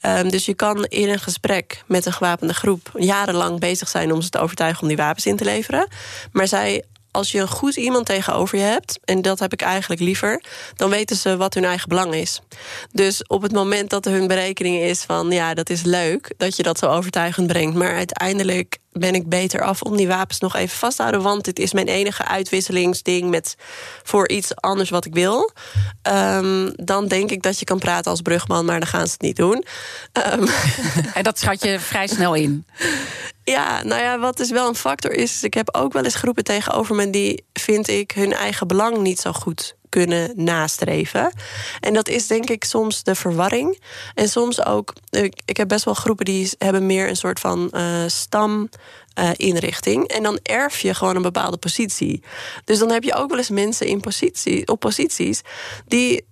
Um, 0.00 0.28
dus 0.28 0.46
je 0.46 0.54
kan 0.54 0.84
in 0.84 1.08
een 1.08 1.18
gesprek 1.18 1.82
met 1.86 2.06
een 2.06 2.12
gewapende 2.12 2.54
groep 2.54 2.90
jarenlang 2.94 3.60
bezig 3.60 3.88
zijn 3.88 4.12
om 4.12 4.20
ze 4.22 4.28
te 4.28 4.38
overtuigen 4.38 4.82
om 4.82 4.88
die 4.88 4.96
wapens 4.96 5.26
in 5.26 5.36
te 5.36 5.44
leveren. 5.44 5.88
Maar 6.32 6.48
zij 6.48 6.84
als 7.16 7.32
je 7.32 7.40
een 7.40 7.48
goed 7.48 7.76
iemand 7.76 8.06
tegenover 8.06 8.58
je 8.58 8.64
hebt, 8.64 8.98
en 9.04 9.22
dat 9.22 9.38
heb 9.38 9.52
ik 9.52 9.62
eigenlijk 9.62 10.00
liever, 10.00 10.42
dan 10.74 10.90
weten 10.90 11.16
ze 11.16 11.36
wat 11.36 11.54
hun 11.54 11.64
eigen 11.64 11.88
belang 11.88 12.14
is. 12.14 12.40
Dus 12.92 13.26
op 13.26 13.42
het 13.42 13.52
moment 13.52 13.90
dat 13.90 14.06
er 14.06 14.12
hun 14.12 14.26
berekening 14.26 14.82
is 14.82 15.02
van 15.02 15.30
ja, 15.30 15.54
dat 15.54 15.70
is 15.70 15.82
leuk 15.82 16.34
dat 16.36 16.56
je 16.56 16.62
dat 16.62 16.78
zo 16.78 16.86
overtuigend 16.86 17.46
brengt, 17.46 17.76
maar 17.76 17.94
uiteindelijk 17.94 18.78
ben 18.92 19.14
ik 19.14 19.28
beter 19.28 19.62
af 19.62 19.82
om 19.82 19.96
die 19.96 20.08
wapens 20.08 20.38
nog 20.40 20.56
even 20.56 20.78
vast 20.78 20.96
te 20.96 21.02
houden. 21.02 21.22
Want 21.22 21.44
dit 21.44 21.58
is 21.58 21.72
mijn 21.72 21.88
enige 21.88 22.24
uitwisselingsding 22.24 23.30
met 23.30 23.56
voor 24.02 24.28
iets 24.28 24.56
anders 24.56 24.90
wat 24.90 25.04
ik 25.04 25.14
wil. 25.14 25.52
Um, 26.02 26.72
dan 26.76 27.08
denk 27.08 27.30
ik 27.30 27.42
dat 27.42 27.58
je 27.58 27.64
kan 27.64 27.78
praten 27.78 28.10
als 28.10 28.20
brugman, 28.20 28.64
maar 28.64 28.78
dan 28.78 28.88
gaan 28.88 29.06
ze 29.06 29.12
het 29.12 29.20
niet 29.20 29.36
doen. 29.36 29.64
Um. 30.32 30.48
En 31.14 31.22
dat 31.22 31.38
schat 31.38 31.62
je 31.62 31.80
vrij 31.80 32.06
snel 32.06 32.34
in. 32.34 32.66
Ja, 33.48 33.82
nou 33.82 34.02
ja, 34.02 34.18
wat 34.18 34.36
dus 34.36 34.50
wel 34.50 34.68
een 34.68 34.74
factor 34.74 35.12
is, 35.12 35.42
ik 35.42 35.54
heb 35.54 35.74
ook 35.74 35.92
wel 35.92 36.04
eens 36.04 36.14
groepen 36.14 36.44
tegenover 36.44 36.94
me 36.94 37.10
die, 37.10 37.44
vind 37.52 37.88
ik, 37.88 38.10
hun 38.10 38.32
eigen 38.32 38.66
belang 38.66 38.98
niet 38.98 39.20
zo 39.20 39.32
goed 39.32 39.76
kunnen 39.88 40.32
nastreven. 40.34 41.32
En 41.80 41.94
dat 41.94 42.08
is 42.08 42.26
denk 42.26 42.50
ik 42.50 42.64
soms 42.64 43.02
de 43.02 43.14
verwarring. 43.14 43.80
En 44.14 44.28
soms 44.28 44.64
ook, 44.64 44.92
ik, 45.44 45.56
heb 45.56 45.68
best 45.68 45.84
wel 45.84 45.94
groepen 45.94 46.24
die 46.24 46.50
hebben 46.58 46.86
meer 46.86 47.08
een 47.08 47.16
soort 47.16 47.40
van 47.40 47.70
uh, 47.74 48.02
stam. 48.06 48.68
Uh, 49.18 49.30
inrichting. 49.36 50.08
En 50.08 50.22
dan 50.22 50.38
erf 50.42 50.80
je 50.80 50.94
gewoon 50.94 51.16
een 51.16 51.22
bepaalde 51.22 51.56
positie. 51.56 52.22
Dus 52.64 52.78
dan 52.78 52.90
heb 52.90 53.02
je 53.02 53.14
ook 53.14 53.28
wel 53.28 53.38
eens 53.38 53.50
mensen 53.50 53.86
in 53.86 54.00
positie, 54.00 54.68
op 54.68 54.80
posities 54.80 55.40
die 55.86 56.24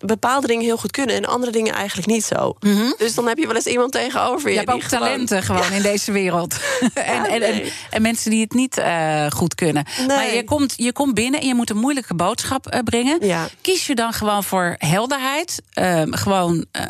bepaalde 0.00 0.46
dingen 0.46 0.64
heel 0.64 0.76
goed 0.76 0.90
kunnen 0.90 1.16
en 1.16 1.24
andere 1.24 1.52
dingen 1.52 1.74
eigenlijk 1.74 2.08
niet 2.08 2.24
zo. 2.24 2.54
Mm 2.60 2.76
-hmm. 2.76 2.94
Dus 2.98 3.14
dan 3.14 3.28
heb 3.28 3.38
je 3.38 3.46
wel 3.46 3.54
eens 3.54 3.66
iemand 3.66 3.92
tegenover 3.92 4.48
je. 4.48 4.54
Je 4.54 4.58
hebt 4.58 4.70
ook 4.70 4.82
gewoon... 4.82 5.08
talenten 5.08 5.42
gewoon 5.42 5.62
ja. 5.62 5.70
in 5.70 5.82
deze 5.82 6.12
wereld. 6.12 6.54
en, 6.80 7.14
ja, 7.14 7.20
nee. 7.20 7.30
en, 7.30 7.42
en, 7.42 7.72
en, 7.90 8.02
mensen 8.02 8.30
die 8.30 8.40
het 8.40 8.52
niet 8.52 8.78
uh, 8.78 9.26
goed 9.30 9.54
kunnen. 9.54 9.84
Nee. 9.98 10.06
Maar 10.06 10.34
je 10.34 10.44
komt, 10.44 10.74
je 10.76 10.92
komt 10.92 11.14
binnen 11.14 11.40
en 11.40 11.46
je 11.46 11.54
moet 11.54 11.70
een 11.70 11.76
moeilijke 11.76 12.14
boodschap 12.14 12.74
uh, 12.74 12.80
brengen. 12.80 13.26
Ja. 13.26 13.48
Kies 13.60 13.86
je 13.86 13.94
dan 13.94 14.12
gewoon 14.12 14.44
voor 14.44 14.74
helderheid? 14.78 15.62
Uh, 15.74 16.02
gewoon 16.10 16.54
uh, 16.56 16.82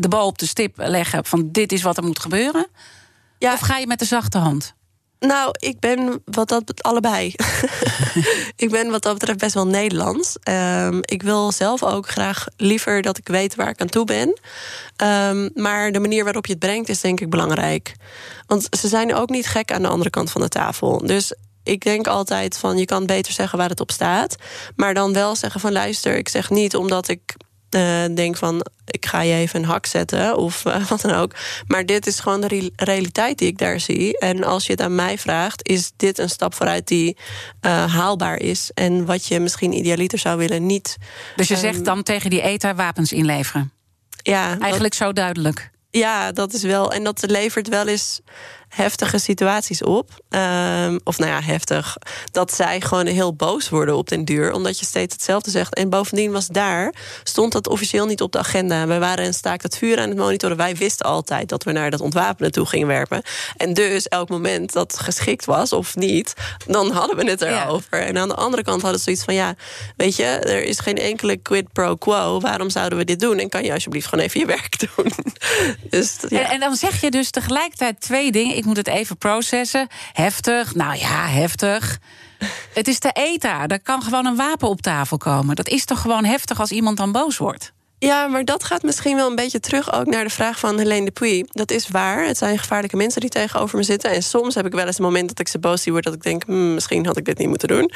de 0.00 0.08
bal 0.08 0.26
op 0.26 0.38
de 0.38 0.46
stip 0.46 0.76
leggen 0.76 1.24
van 1.24 1.48
dit 1.52 1.72
is 1.72 1.82
wat 1.82 1.96
er 1.96 2.04
moet 2.04 2.18
gebeuren? 2.18 2.66
Of 3.38 3.60
ga 3.60 3.76
je 3.76 3.86
met 3.86 3.98
de 3.98 4.04
zachte 4.04 4.38
hand? 4.38 4.74
Nou, 5.26 5.50
ik 5.58 5.80
ben 5.80 6.22
wat 6.24 6.48
dat 6.48 6.82
allebei. 6.82 7.34
ik 8.64 8.70
ben 8.70 8.90
wat 8.90 9.02
dat 9.02 9.12
betreft 9.14 9.38
best 9.38 9.54
wel 9.54 9.66
Nederlands. 9.66 10.36
Um, 10.48 11.00
ik 11.02 11.22
wil 11.22 11.52
zelf 11.52 11.82
ook 11.82 12.08
graag 12.08 12.46
liever 12.56 13.02
dat 13.02 13.18
ik 13.18 13.28
weet 13.28 13.54
waar 13.54 13.68
ik 13.68 13.80
aan 13.80 13.88
toe 13.88 14.04
ben. 14.04 14.40
Um, 15.04 15.50
maar 15.54 15.92
de 15.92 16.00
manier 16.00 16.24
waarop 16.24 16.46
je 16.46 16.52
het 16.52 16.60
brengt 16.60 16.88
is 16.88 17.00
denk 17.00 17.20
ik 17.20 17.30
belangrijk. 17.30 17.94
Want 18.46 18.66
ze 18.78 18.88
zijn 18.88 19.14
ook 19.14 19.28
niet 19.28 19.46
gek 19.46 19.72
aan 19.72 19.82
de 19.82 19.88
andere 19.88 20.10
kant 20.10 20.30
van 20.30 20.40
de 20.40 20.48
tafel. 20.48 20.98
Dus 21.06 21.34
ik 21.62 21.84
denk 21.84 22.06
altijd 22.06 22.58
van 22.58 22.78
je 22.78 22.84
kan 22.84 23.06
beter 23.06 23.32
zeggen 23.32 23.58
waar 23.58 23.68
het 23.68 23.80
op 23.80 23.90
staat. 23.90 24.36
Maar 24.76 24.94
dan 24.94 25.12
wel 25.12 25.36
zeggen 25.36 25.60
van 25.60 25.72
luister, 25.72 26.16
ik 26.16 26.28
zeg 26.28 26.50
niet 26.50 26.76
omdat 26.76 27.08
ik 27.08 27.34
uh, 27.74 28.04
denk 28.14 28.36
van 28.36 28.66
ik 28.86 29.06
ga 29.06 29.20
je 29.20 29.34
even 29.34 29.62
een 29.62 29.68
hak 29.68 29.86
zetten 29.86 30.36
of 30.36 30.64
uh, 30.64 30.86
wat 30.88 31.00
dan 31.00 31.12
ook. 31.12 31.32
Maar 31.66 31.86
dit 31.86 32.06
is 32.06 32.20
gewoon 32.20 32.40
de 32.40 32.46
re 32.46 32.70
realiteit 32.76 33.38
die 33.38 33.48
ik 33.48 33.58
daar 33.58 33.80
zie. 33.80 34.18
En 34.18 34.44
als 34.44 34.66
je 34.66 34.72
het 34.72 34.80
aan 34.80 34.94
mij 34.94 35.18
vraagt, 35.18 35.68
is 35.68 35.92
dit 35.96 36.18
een 36.18 36.30
stap 36.30 36.54
vooruit 36.54 36.88
die 36.88 37.16
uh, 37.62 37.94
haalbaar 37.94 38.38
is. 38.38 38.70
En 38.74 39.04
wat 39.04 39.26
je 39.26 39.40
misschien 39.40 39.72
idealiter 39.72 40.18
zou 40.18 40.38
willen, 40.38 40.66
niet. 40.66 40.96
Dus 41.36 41.48
je 41.48 41.54
um, 41.54 41.60
zegt 41.60 41.84
dan 41.84 42.02
tegen 42.02 42.30
die 42.30 42.42
ETA 42.42 42.74
wapens 42.74 43.12
inleveren? 43.12 43.72
Ja. 44.22 44.48
Eigenlijk 44.48 44.98
dat, 44.98 45.06
zo 45.06 45.12
duidelijk. 45.12 45.70
Ja, 45.90 46.32
dat 46.32 46.52
is 46.52 46.62
wel. 46.62 46.92
En 46.92 47.04
dat 47.04 47.30
levert 47.30 47.68
wel 47.68 47.88
eens 47.88 48.20
heftige 48.68 49.18
situaties 49.18 49.82
op. 49.82 50.23
Um, 50.34 51.00
of 51.04 51.18
nou 51.18 51.30
ja, 51.30 51.40
heftig. 51.40 51.96
Dat 52.32 52.54
zij 52.54 52.80
gewoon 52.80 53.06
heel 53.06 53.34
boos 53.34 53.68
worden 53.68 53.96
op 53.96 54.08
den 54.08 54.24
duur. 54.24 54.52
Omdat 54.52 54.78
je 54.78 54.86
steeds 54.86 55.14
hetzelfde 55.14 55.50
zegt. 55.50 55.74
En 55.74 55.88
bovendien 55.88 56.32
was 56.32 56.46
daar, 56.46 56.94
stond 57.22 57.52
dat 57.52 57.68
officieel 57.68 58.06
niet 58.06 58.20
op 58.20 58.32
de 58.32 58.38
agenda. 58.38 58.86
We 58.86 58.98
waren 58.98 59.24
een 59.24 59.34
staak 59.34 59.62
het 59.62 59.78
vuur 59.78 59.98
aan 59.98 60.08
het 60.08 60.18
monitoren. 60.18 60.56
Wij 60.56 60.76
wisten 60.76 61.06
altijd 61.06 61.48
dat 61.48 61.62
we 61.64 61.72
naar 61.72 61.90
dat 61.90 62.00
ontwapenen 62.00 62.52
toe 62.52 62.66
gingen 62.66 62.86
werpen. 62.86 63.22
En 63.56 63.74
dus 63.74 64.08
elk 64.08 64.28
moment 64.28 64.72
dat 64.72 65.00
geschikt 65.00 65.44
was 65.44 65.72
of 65.72 65.96
niet, 65.96 66.34
dan 66.66 66.90
hadden 66.90 67.16
we 67.16 67.30
het 67.30 67.42
erover. 67.42 67.98
Ja. 67.98 68.04
En 68.04 68.18
aan 68.18 68.28
de 68.28 68.34
andere 68.34 68.62
kant 68.62 68.82
hadden 68.82 68.98
ze 68.98 69.04
zoiets 69.04 69.24
van: 69.24 69.34
ja, 69.34 69.54
weet 69.96 70.16
je, 70.16 70.24
er 70.24 70.64
is 70.64 70.78
geen 70.78 70.98
enkele 70.98 71.36
quid 71.36 71.72
pro 71.72 71.94
quo. 71.96 72.40
Waarom 72.40 72.70
zouden 72.70 72.98
we 72.98 73.04
dit 73.04 73.20
doen? 73.20 73.38
En 73.38 73.48
kan 73.48 73.64
je 73.64 73.72
alsjeblieft 73.72 74.06
gewoon 74.06 74.24
even 74.24 74.40
je 74.40 74.46
werk 74.46 74.78
doen? 74.78 75.12
dus, 75.90 76.16
ja. 76.28 76.38
en, 76.38 76.50
en 76.50 76.60
dan 76.60 76.76
zeg 76.76 77.00
je 77.00 77.10
dus 77.10 77.30
tegelijkertijd 77.30 78.00
twee 78.00 78.32
dingen 78.32 78.56
ik 78.56 78.64
moet 78.64 78.76
het 78.76 78.88
even 78.88 79.16
processen. 79.16 79.88
Heftig, 80.24 80.74
nou 80.74 80.98
ja, 80.98 81.26
heftig. 81.26 81.98
Het 82.74 82.88
is 82.88 83.00
de 83.00 83.10
ETA, 83.12 83.66
er 83.66 83.82
kan 83.82 84.02
gewoon 84.02 84.26
een 84.26 84.36
wapen 84.36 84.68
op 84.68 84.80
tafel 84.80 85.16
komen. 85.16 85.56
Dat 85.56 85.68
is 85.68 85.84
toch 85.84 86.00
gewoon 86.00 86.24
heftig 86.24 86.60
als 86.60 86.70
iemand 86.70 86.96
dan 86.96 87.12
boos 87.12 87.38
wordt? 87.38 87.72
Ja, 87.98 88.26
maar 88.26 88.44
dat 88.44 88.64
gaat 88.64 88.82
misschien 88.82 89.16
wel 89.16 89.28
een 89.28 89.34
beetje 89.34 89.60
terug 89.60 89.92
ook 89.92 90.06
naar 90.06 90.24
de 90.24 90.30
vraag 90.30 90.58
van 90.58 90.78
Helene 90.78 91.04
Dupuy. 91.04 91.46
Dat 91.50 91.70
is 91.70 91.88
waar. 91.88 92.26
Het 92.26 92.38
zijn 92.38 92.58
gevaarlijke 92.58 92.96
mensen 92.96 93.20
die 93.20 93.30
tegenover 93.30 93.76
me 93.78 93.82
zitten. 93.82 94.10
En 94.10 94.22
soms 94.22 94.54
heb 94.54 94.66
ik 94.66 94.72
wel 94.72 94.86
eens 94.86 94.98
een 94.98 95.04
moment 95.04 95.28
dat 95.28 95.38
ik 95.38 95.48
ze 95.48 95.58
boos 95.58 95.82
zie 95.82 95.92
worden... 95.92 96.12
dat 96.12 96.20
ik 96.20 96.30
denk, 96.30 96.44
hmm, 96.44 96.74
misschien 96.74 97.06
had 97.06 97.16
ik 97.16 97.24
dit 97.24 97.38
niet 97.38 97.48
moeten 97.48 97.68
doen. 97.68 97.90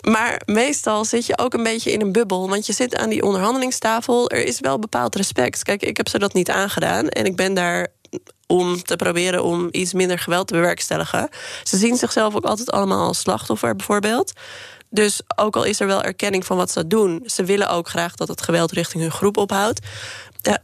Maar 0.00 0.42
meestal 0.44 1.04
zit 1.04 1.26
je 1.26 1.38
ook 1.38 1.54
een 1.54 1.62
beetje 1.62 1.92
in 1.92 2.00
een 2.00 2.12
bubbel. 2.12 2.48
Want 2.48 2.66
je 2.66 2.72
zit 2.72 2.96
aan 2.96 3.08
die 3.08 3.22
onderhandelingstafel. 3.22 4.30
Er 4.30 4.44
is 4.44 4.60
wel 4.60 4.78
bepaald 4.78 5.16
respect. 5.16 5.62
Kijk, 5.62 5.82
ik 5.82 5.96
heb 5.96 6.08
ze 6.08 6.18
dat 6.18 6.34
niet 6.34 6.50
aangedaan. 6.50 7.08
En 7.08 7.24
ik 7.24 7.36
ben 7.36 7.54
daar 7.54 7.88
om 8.46 8.82
te 8.82 8.96
proberen 8.96 9.44
om 9.44 9.68
iets 9.70 9.92
minder 9.92 10.18
geweld 10.18 10.46
te 10.46 10.54
bewerkstelligen. 10.54 11.28
Ze 11.62 11.76
zien 11.76 11.96
zichzelf 11.96 12.34
ook 12.34 12.44
altijd 12.44 12.70
allemaal 12.70 13.06
als 13.06 13.20
slachtoffer, 13.20 13.76
bijvoorbeeld. 13.76 14.32
Dus 14.90 15.20
ook 15.36 15.56
al 15.56 15.64
is 15.64 15.80
er 15.80 15.86
wel 15.86 16.02
erkenning 16.02 16.46
van 16.46 16.56
wat 16.56 16.70
ze 16.70 16.86
doen, 16.86 17.22
ze 17.24 17.44
willen 17.44 17.70
ook 17.70 17.88
graag 17.88 18.14
dat 18.14 18.28
het 18.28 18.42
geweld 18.42 18.72
richting 18.72 19.02
hun 19.02 19.12
groep 19.12 19.36
ophoudt. 19.36 19.80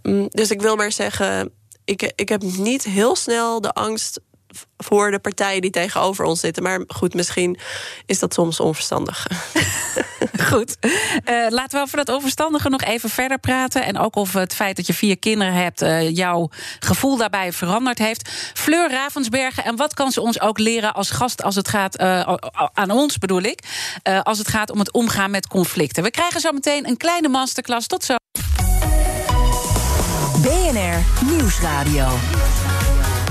Mm, 0.02 0.28
dus 0.28 0.50
ik 0.50 0.60
wil 0.60 0.76
maar 0.76 0.92
zeggen, 0.92 1.52
ik, 1.84 2.12
ik 2.14 2.28
heb 2.28 2.42
niet 2.42 2.84
heel 2.84 3.16
snel 3.16 3.60
de 3.60 3.72
angst 3.72 4.20
voor 4.76 5.10
de 5.10 5.18
partijen 5.18 5.60
die 5.60 5.70
tegenover 5.70 6.24
ons 6.24 6.40
zitten. 6.40 6.62
Maar 6.62 6.80
goed, 6.86 7.14
misschien 7.14 7.58
is 8.06 8.18
dat 8.18 8.34
soms 8.34 8.60
onverstandig. 8.60 9.26
goed. 10.50 10.76
Uh, 10.80 11.46
laten 11.48 11.78
we 11.78 11.84
over 11.84 11.96
dat 11.96 12.08
onverstandige 12.08 12.68
nog 12.68 12.82
even 12.82 13.10
verder 13.10 13.38
praten. 13.38 13.84
En 13.84 13.98
ook 13.98 14.16
over 14.16 14.40
het 14.40 14.54
feit 14.54 14.76
dat 14.76 14.86
je 14.86 14.94
vier 14.94 15.18
kinderen 15.18 15.54
hebt, 15.54 15.82
uh, 15.82 16.10
jouw 16.10 16.50
gevoel 16.78 17.16
daarbij 17.16 17.52
veranderd 17.52 17.98
heeft. 17.98 18.30
Fleur 18.54 18.90
Ravensbergen, 18.90 19.64
en 19.64 19.76
wat 19.76 19.94
kan 19.94 20.12
ze 20.12 20.20
ons 20.20 20.40
ook 20.40 20.58
leren 20.58 20.94
als 20.94 21.10
gast 21.10 21.42
als 21.42 21.54
het 21.54 21.68
gaat 21.68 22.00
uh, 22.00 22.34
aan 22.72 22.90
ons, 22.90 23.18
bedoel 23.18 23.42
ik, 23.42 23.60
als 24.22 24.38
het 24.38 24.48
gaat 24.48 24.70
om 24.70 24.78
het 24.78 24.92
omgaan 24.92 25.30
met 25.30 25.46
conflicten? 25.46 26.02
We 26.02 26.10
krijgen 26.10 26.40
zo 26.40 26.52
meteen 26.52 26.88
een 26.88 26.96
kleine 26.96 27.28
masterclass. 27.28 27.86
Tot 27.86 28.04
zo. 28.04 28.14
BNR 30.42 31.24
Nieuwsradio. 31.24 32.08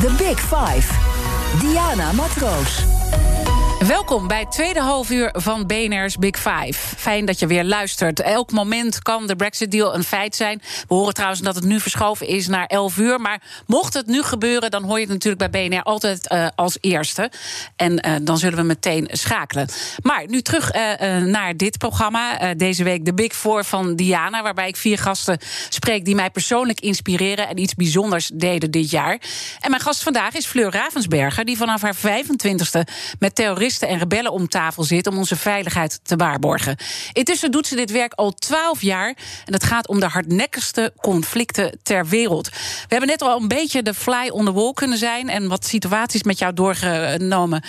The 0.02 0.12
Big 0.18 0.40
Five. 0.40 1.11
Diana 1.60 2.14
Matroos. 2.14 3.51
Welkom 3.92 4.28
bij 4.28 4.40
het 4.40 4.52
tweede 4.52 4.80
halfuur 4.80 5.30
van 5.34 5.66
BNR's 5.68 6.18
Big 6.18 6.36
Five. 6.36 6.96
Fijn 6.98 7.26
dat 7.26 7.40
je 7.40 7.48
weer 7.48 7.64
luistert. 7.64 8.20
Elk 8.20 8.52
moment 8.52 9.02
kan 9.02 9.28
de 9.28 9.36
Brexit-deal 9.36 9.96
een 9.96 10.04
feit 10.04 10.36
zijn. 10.36 10.62
We 10.88 10.94
horen 10.94 11.14
trouwens 11.14 11.42
dat 11.42 11.56
het 11.56 11.64
nu 11.64 11.80
verschoven 11.80 12.28
is 12.28 12.48
naar 12.48 12.66
11 12.66 12.98
uur. 12.98 13.20
Maar 13.20 13.42
mocht 13.68 13.94
het 13.94 14.08
nu 14.08 14.22
gebeuren, 14.22 14.72
dan 14.72 14.84
hoor 14.84 14.96
je 14.96 15.04
het 15.04 15.14
natuurlijk 15.14 15.52
bij 15.52 15.68
BNR 15.68 15.84
altijd 15.84 16.32
uh, 16.32 16.48
als 16.56 16.78
eerste. 16.82 17.32
En 17.76 18.08
uh, 18.08 18.16
dan 18.22 18.38
zullen 18.38 18.58
we 18.58 18.64
meteen 18.64 19.08
schakelen. 19.12 19.68
Maar 20.02 20.24
nu 20.28 20.42
terug 20.42 20.76
uh, 20.76 21.18
naar 21.18 21.58
dit 21.58 21.78
programma. 21.78 22.54
deze 22.54 22.84
week 22.84 23.06
de 23.06 23.14
Big 23.14 23.34
Four 23.34 23.64
van 23.64 23.96
Diana. 23.96 24.44
Waarbij 24.44 24.68
ik 24.68 24.76
vier 24.76 24.98
gasten 24.98 25.38
spreek 25.70 26.06
die 26.06 26.16
mij 26.16 26.30
persoonlijk 26.30 26.80
inspireren. 26.80 27.48
En 27.48 27.58
iets 27.58 27.76
bijzonders 27.76 28.30
deden 28.34 28.72
dit 28.72 28.90
jaar. 28.90 29.22
En 29.60 29.70
mijn 29.70 29.82
gast 29.82 30.04
vandaag 30.04 30.34
is 30.34 30.46
Fleur 30.46 30.72
Ravensberger. 30.72 31.46
Die 31.46 31.58
vanaf 31.58 31.82
haar 31.82 31.96
25ste 31.96 32.94
met 33.20 33.36
terroristen 33.36 33.80
en 33.88 33.98
rebellen 33.98 34.32
om 34.32 34.48
tafel 34.48 34.84
zit 34.84 35.08
om 35.08 35.18
onze 35.18 35.36
veiligheid 35.36 36.00
te 36.04 36.16
waarborgen. 36.16 36.78
Intussen 37.14 37.52
doet 37.52 37.68
ze 37.68 37.76
dit 37.76 37.92
werk 37.92 38.14
al 38.14 38.32
twaalf 38.32 38.82
jaar 38.82 39.16
en 39.46 39.54
het 39.54 39.64
gaat 39.64 39.88
om 39.88 40.00
de 40.00 40.06
hardnekkigste 40.06 40.94
conflicten 41.02 41.80
ter 41.84 42.08
wereld. 42.08 42.50
We 42.50 42.88
hebben 42.88 43.10
net 43.10 43.22
al 43.22 43.42
een 43.42 43.48
beetje 43.48 43.84
de 43.84 43.94
fly 43.94 44.30
on 44.30 44.46
the 44.46 44.54
wall 44.54 44.74
kunnen 44.74 44.98
zijn 44.98 45.30
en 45.30 45.48
wat 45.48 45.66
situaties 45.66 46.24
met 46.24 46.40
jou 46.40 46.54
doorgenomen. 46.54 47.64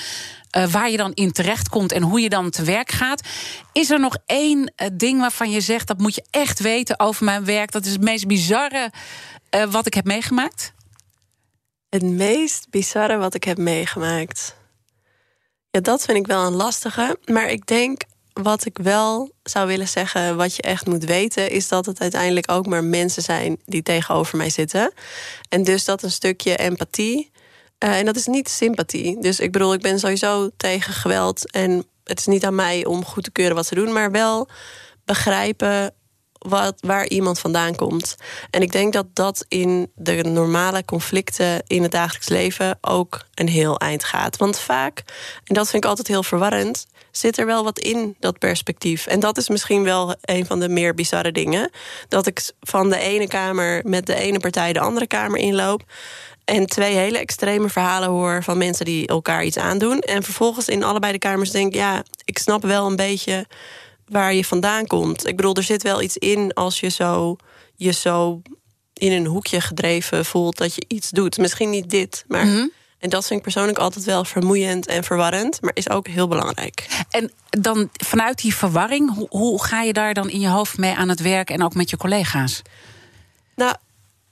Uh, 0.56 0.66
waar 0.66 0.90
je 0.90 0.96
dan 0.96 1.12
in 1.14 1.32
terecht 1.32 1.68
komt 1.68 1.92
en 1.92 2.02
hoe 2.02 2.20
je 2.20 2.28
dan 2.28 2.50
te 2.50 2.64
werk 2.64 2.90
gaat. 2.90 3.28
Is 3.72 3.90
er 3.90 4.00
nog 4.00 4.16
één 4.26 4.58
uh, 4.58 4.88
ding 4.92 5.20
waarvan 5.20 5.50
je 5.50 5.60
zegt 5.60 5.86
dat 5.86 5.98
moet 5.98 6.14
je 6.14 6.24
echt 6.30 6.60
weten 6.60 7.00
over 7.00 7.24
mijn 7.24 7.44
werk? 7.44 7.72
Dat 7.72 7.84
is 7.84 7.92
het 7.92 8.02
meest 8.02 8.26
bizarre 8.26 8.90
uh, 9.56 9.64
wat 9.64 9.86
ik 9.86 9.94
heb 9.94 10.04
meegemaakt? 10.04 10.72
Het 11.88 12.02
meest 12.02 12.70
bizarre 12.70 13.16
wat 13.16 13.34
ik 13.34 13.44
heb 13.44 13.58
meegemaakt. 13.58 14.56
Ja, 15.72 15.80
dat 15.80 16.02
vind 16.02 16.18
ik 16.18 16.26
wel 16.26 16.46
een 16.46 16.54
lastige. 16.54 17.18
Maar 17.24 17.50
ik 17.50 17.66
denk 17.66 18.02
wat 18.32 18.64
ik 18.64 18.78
wel 18.82 19.30
zou 19.42 19.66
willen 19.66 19.88
zeggen, 19.88 20.36
wat 20.36 20.56
je 20.56 20.62
echt 20.62 20.86
moet 20.86 21.04
weten, 21.04 21.50
is 21.50 21.68
dat 21.68 21.86
het 21.86 22.00
uiteindelijk 22.00 22.50
ook 22.50 22.66
maar 22.66 22.84
mensen 22.84 23.22
zijn 23.22 23.60
die 23.64 23.82
tegenover 23.82 24.36
mij 24.36 24.50
zitten. 24.50 24.92
En 25.48 25.64
dus 25.64 25.84
dat 25.84 26.02
een 26.02 26.10
stukje 26.10 26.56
empathie. 26.56 27.30
Uh, 27.84 27.98
en 27.98 28.04
dat 28.04 28.16
is 28.16 28.26
niet 28.26 28.48
sympathie. 28.48 29.20
Dus 29.20 29.40
ik 29.40 29.52
bedoel, 29.52 29.72
ik 29.72 29.80
ben 29.80 29.98
sowieso 29.98 30.50
tegen 30.56 30.92
geweld. 30.92 31.50
En 31.50 31.86
het 32.04 32.18
is 32.18 32.26
niet 32.26 32.44
aan 32.44 32.54
mij 32.54 32.84
om 32.84 33.04
goed 33.04 33.24
te 33.24 33.30
keuren 33.30 33.56
wat 33.56 33.66
ze 33.66 33.74
doen, 33.74 33.92
maar 33.92 34.10
wel 34.10 34.48
begrijpen 35.04 35.94
wat, 36.48 36.74
waar 36.80 37.08
iemand 37.08 37.38
vandaan 37.38 37.74
komt. 37.74 38.16
En 38.50 38.62
ik 38.62 38.72
denk 38.72 38.92
dat 38.92 39.06
dat 39.12 39.44
in 39.48 39.90
de 39.94 40.22
normale 40.22 40.84
conflicten 40.84 41.62
in 41.66 41.82
het 41.82 41.92
dagelijks 41.92 42.28
leven 42.28 42.78
ook 42.80 43.24
een 43.34 43.48
heel 43.48 43.78
eind 43.78 44.04
gaat. 44.04 44.36
Want 44.36 44.58
vaak, 44.58 45.02
en 45.44 45.54
dat 45.54 45.70
vind 45.70 45.84
ik 45.84 45.90
altijd 45.90 46.08
heel 46.08 46.22
verwarrend, 46.22 46.86
zit 47.10 47.38
er 47.38 47.46
wel 47.46 47.64
wat 47.64 47.78
in 47.78 48.16
dat 48.18 48.38
perspectief. 48.38 49.06
En 49.06 49.20
dat 49.20 49.36
is 49.36 49.48
misschien 49.48 49.82
wel 49.82 50.14
een 50.20 50.46
van 50.46 50.60
de 50.60 50.68
meer 50.68 50.94
bizarre 50.94 51.32
dingen. 51.32 51.70
Dat 52.08 52.26
ik 52.26 52.50
van 52.60 52.90
de 52.90 52.98
ene 52.98 53.26
kamer 53.26 53.80
met 53.84 54.06
de 54.06 54.14
ene 54.14 54.40
partij 54.40 54.72
de 54.72 54.80
andere 54.80 55.06
kamer 55.06 55.38
inloop. 55.38 55.82
En 56.44 56.66
twee 56.66 56.94
hele 56.94 57.18
extreme 57.18 57.68
verhalen 57.68 58.08
hoor 58.08 58.42
van 58.42 58.58
mensen 58.58 58.84
die 58.84 59.06
elkaar 59.06 59.44
iets 59.44 59.56
aandoen. 59.56 60.00
En 60.00 60.22
vervolgens 60.22 60.68
in 60.68 60.84
allebei 60.84 61.12
de 61.12 61.18
kamers 61.18 61.50
denk: 61.50 61.74
ja, 61.74 62.02
ik 62.24 62.38
snap 62.38 62.62
wel 62.62 62.86
een 62.86 62.96
beetje 62.96 63.46
waar 64.12 64.34
je 64.34 64.44
vandaan 64.44 64.86
komt. 64.86 65.26
Ik 65.26 65.36
bedoel, 65.36 65.54
er 65.54 65.62
zit 65.62 65.82
wel 65.82 66.02
iets 66.02 66.16
in 66.16 66.54
als 66.54 66.80
je 66.80 66.88
zo, 66.88 67.36
je 67.74 67.92
zo 67.92 68.42
in 68.92 69.12
een 69.12 69.26
hoekje 69.26 69.60
gedreven 69.60 70.24
voelt 70.24 70.56
dat 70.56 70.74
je 70.74 70.84
iets 70.88 71.10
doet. 71.10 71.38
Misschien 71.38 71.70
niet 71.70 71.90
dit, 71.90 72.24
maar. 72.28 72.46
Mhm. 72.46 72.66
En 72.98 73.10
dat 73.10 73.26
vind 73.26 73.38
ik 73.38 73.44
persoonlijk 73.44 73.78
altijd 73.78 74.04
wel 74.04 74.24
vermoeiend 74.24 74.86
en 74.86 75.04
verwarrend, 75.04 75.60
maar 75.60 75.70
is 75.74 75.90
ook 75.90 76.06
heel 76.06 76.28
belangrijk. 76.28 77.04
En 77.10 77.32
dan 77.50 77.88
vanuit 77.92 78.38
die 78.42 78.54
verwarring, 78.54 79.14
hoe, 79.14 79.26
hoe 79.28 79.64
ga 79.64 79.82
je 79.82 79.92
daar 79.92 80.14
dan 80.14 80.30
in 80.30 80.40
je 80.40 80.48
hoofd 80.48 80.78
mee 80.78 80.94
aan 80.94 81.08
het 81.08 81.20
werk 81.20 81.50
en 81.50 81.62
ook 81.62 81.74
met 81.74 81.90
je 81.90 81.96
collega's? 81.96 82.62
Nou, 83.54 83.74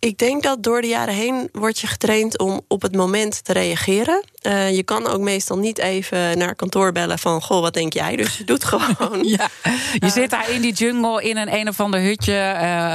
ik 0.01 0.19
denk 0.19 0.43
dat 0.43 0.63
door 0.63 0.81
de 0.81 0.87
jaren 0.87 1.15
heen 1.15 1.49
word 1.53 1.79
je 1.79 1.87
getraind 1.87 2.39
om 2.39 2.61
op 2.69 2.83
het 2.83 2.97
moment 2.97 3.45
te 3.45 3.53
reageren. 3.53 4.25
Uh, 4.43 4.77
je 4.77 4.83
kan 4.83 5.07
ook 5.07 5.21
meestal 5.21 5.59
niet 5.59 5.79
even 5.79 6.39
naar 6.39 6.55
kantoor 6.55 6.93
bellen 6.93 7.19
van... 7.19 7.43
goh, 7.43 7.61
wat 7.61 7.75
denk 7.75 7.93
jij? 7.93 8.17
Dus 8.17 8.39
je 8.39 8.45
doet 8.45 8.65
gewoon. 8.73 9.25
ja. 9.25 9.49
Je 9.93 10.01
uh, 10.01 10.11
zit 10.11 10.31
daar 10.31 10.51
in 10.51 10.61
die 10.61 10.73
jungle 10.73 11.23
in 11.23 11.37
een 11.37 11.55
een 11.55 11.69
of 11.69 11.81
ander 11.81 12.01
hutje... 12.01 12.33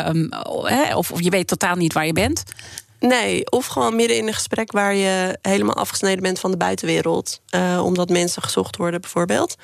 Uh, 0.08 0.98
of, 0.98 1.12
of 1.12 1.22
je 1.22 1.30
weet 1.30 1.48
totaal 1.48 1.76
niet 1.76 1.94
waar 1.94 2.06
je 2.06 2.14
bent. 2.14 2.44
Nee, 3.00 3.52
of 3.52 3.66
gewoon 3.66 3.96
midden 3.96 4.18
in 4.18 4.28
een 4.28 4.34
gesprek... 4.34 4.72
waar 4.72 4.96
je 4.96 5.38
helemaal 5.42 5.76
afgesneden 5.76 6.24
bent 6.24 6.40
van 6.40 6.52
de 6.52 6.58
buitenwereld. 6.58 7.42
omdat 7.82 8.10
mensen 8.10 8.42
gezocht 8.42 8.78
worden 8.78 9.02
bijvoorbeeld. 9.02 9.56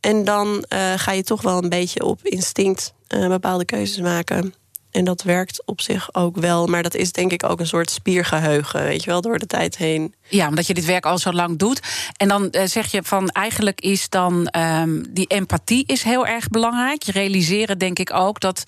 En 0.00 0.24
dan 0.24 0.64
ga 0.96 1.12
je 1.12 1.22
toch 1.22 1.42
wel 1.42 1.62
een 1.62 1.68
beetje 1.68 2.04
op 2.04 2.20
instinct 2.22 2.94
bepaalde 3.08 3.64
keuzes 3.64 4.00
maken... 4.00 4.54
En 4.90 5.04
dat 5.04 5.22
werkt 5.22 5.62
op 5.66 5.80
zich 5.80 6.14
ook 6.14 6.36
wel. 6.36 6.66
Maar 6.66 6.82
dat 6.82 6.94
is 6.94 7.12
denk 7.12 7.32
ik 7.32 7.44
ook 7.44 7.60
een 7.60 7.66
soort 7.66 7.90
spiergeheugen, 7.90 8.82
weet 8.82 9.04
je 9.04 9.10
wel, 9.10 9.20
door 9.20 9.38
de 9.38 9.46
tijd 9.46 9.76
heen. 9.76 10.14
Ja, 10.28 10.48
omdat 10.48 10.66
je 10.66 10.74
dit 10.74 10.84
werk 10.84 11.06
al 11.06 11.18
zo 11.18 11.32
lang 11.32 11.58
doet. 11.58 11.80
En 12.16 12.28
dan 12.28 12.48
uh, 12.50 12.64
zeg 12.64 12.90
je 12.90 13.02
van 13.02 13.28
eigenlijk 13.28 13.80
is 13.80 14.08
dan 14.08 14.54
um, 14.56 15.04
die 15.10 15.26
empathie 15.26 15.84
is 15.86 16.02
heel 16.02 16.26
erg 16.26 16.48
belangrijk. 16.48 17.02
Je 17.02 17.12
realiseren 17.12 17.78
denk 17.78 17.98
ik 17.98 18.14
ook 18.14 18.40
dat 18.40 18.64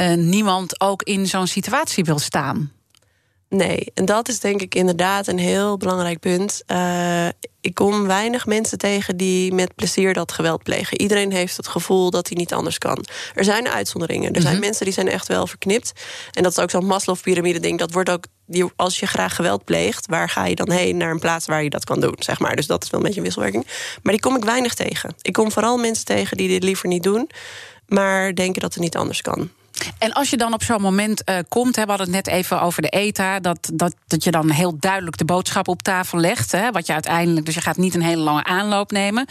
uh, 0.00 0.14
niemand 0.14 0.80
ook 0.80 1.02
in 1.02 1.26
zo'n 1.26 1.46
situatie 1.46 2.04
wil 2.04 2.18
staan. 2.18 2.72
Nee, 3.50 3.90
en 3.94 4.04
dat 4.04 4.28
is 4.28 4.40
denk 4.40 4.60
ik 4.60 4.74
inderdaad 4.74 5.26
een 5.26 5.38
heel 5.38 5.76
belangrijk 5.76 6.20
punt. 6.20 6.62
Uh, 6.66 7.28
ik 7.60 7.74
kom 7.74 8.06
weinig 8.06 8.46
mensen 8.46 8.78
tegen 8.78 9.16
die 9.16 9.54
met 9.54 9.74
plezier 9.74 10.14
dat 10.14 10.32
geweld 10.32 10.62
plegen. 10.62 11.00
Iedereen 11.00 11.32
heeft 11.32 11.56
het 11.56 11.68
gevoel 11.68 12.10
dat 12.10 12.28
hij 12.28 12.36
niet 12.36 12.52
anders 12.52 12.78
kan. 12.78 13.04
Er 13.34 13.44
zijn 13.44 13.68
uitzonderingen. 13.68 14.32
Er 14.32 14.40
zijn 14.40 14.54
mhm. 14.54 14.64
mensen 14.64 14.84
die 14.84 14.94
zijn 14.94 15.08
echt 15.08 15.28
wel 15.28 15.46
verknipt. 15.46 15.92
En 16.32 16.42
dat 16.42 16.52
is 16.52 16.58
ook 16.58 16.70
zo'n 16.70 16.86
Maslow-pyramide 16.86 17.60
ding. 17.60 17.78
Dat 17.78 17.92
wordt 17.92 18.10
ook, 18.10 18.24
als 18.76 19.00
je 19.00 19.06
graag 19.06 19.34
geweld 19.34 19.64
pleegt, 19.64 20.06
waar 20.06 20.28
ga 20.28 20.46
je 20.46 20.54
dan 20.54 20.70
heen 20.70 20.96
naar 20.96 21.10
een 21.10 21.18
plaats 21.18 21.46
waar 21.46 21.62
je 21.62 21.70
dat 21.70 21.84
kan 21.84 22.00
doen, 22.00 22.16
zeg 22.18 22.38
maar. 22.38 22.56
Dus 22.56 22.66
dat 22.66 22.84
is 22.84 22.90
wel 22.90 23.00
een 23.00 23.06
beetje 23.06 23.20
een 23.20 23.26
wisselwerking. 23.26 23.66
Maar 24.02 24.12
die 24.12 24.22
kom 24.22 24.36
ik 24.36 24.44
weinig 24.44 24.74
tegen. 24.74 25.14
Ik 25.22 25.32
kom 25.32 25.52
vooral 25.52 25.76
mensen 25.76 26.04
tegen 26.04 26.36
die 26.36 26.48
dit 26.48 26.62
liever 26.62 26.88
niet 26.88 27.02
doen, 27.02 27.30
maar 27.86 28.34
denken 28.34 28.60
dat 28.60 28.74
het 28.74 28.82
niet 28.82 28.96
anders 28.96 29.22
kan. 29.22 29.50
En 29.98 30.12
als 30.12 30.30
je 30.30 30.36
dan 30.36 30.52
op 30.52 30.62
zo'n 30.62 30.80
moment 30.80 31.22
uh, 31.28 31.36
komt, 31.48 31.76
hè, 31.76 31.82
we 31.82 31.88
hadden 31.88 32.06
het 32.06 32.26
net 32.26 32.34
even 32.34 32.60
over 32.60 32.82
de 32.82 32.88
ETA, 32.88 33.40
dat, 33.40 33.70
dat, 33.74 33.94
dat 34.06 34.24
je 34.24 34.30
dan 34.30 34.50
heel 34.50 34.76
duidelijk 34.78 35.16
de 35.16 35.24
boodschap 35.24 35.68
op 35.68 35.82
tafel 35.82 36.18
legt. 36.18 36.52
Hè, 36.52 36.70
wat 36.70 36.86
je 36.86 36.92
uiteindelijk, 36.92 37.46
dus 37.46 37.54
je 37.54 37.60
gaat 37.60 37.76
niet 37.76 37.94
een 37.94 38.02
hele 38.02 38.22
lange 38.22 38.44
aanloop 38.44 38.90
nemen. 38.90 39.26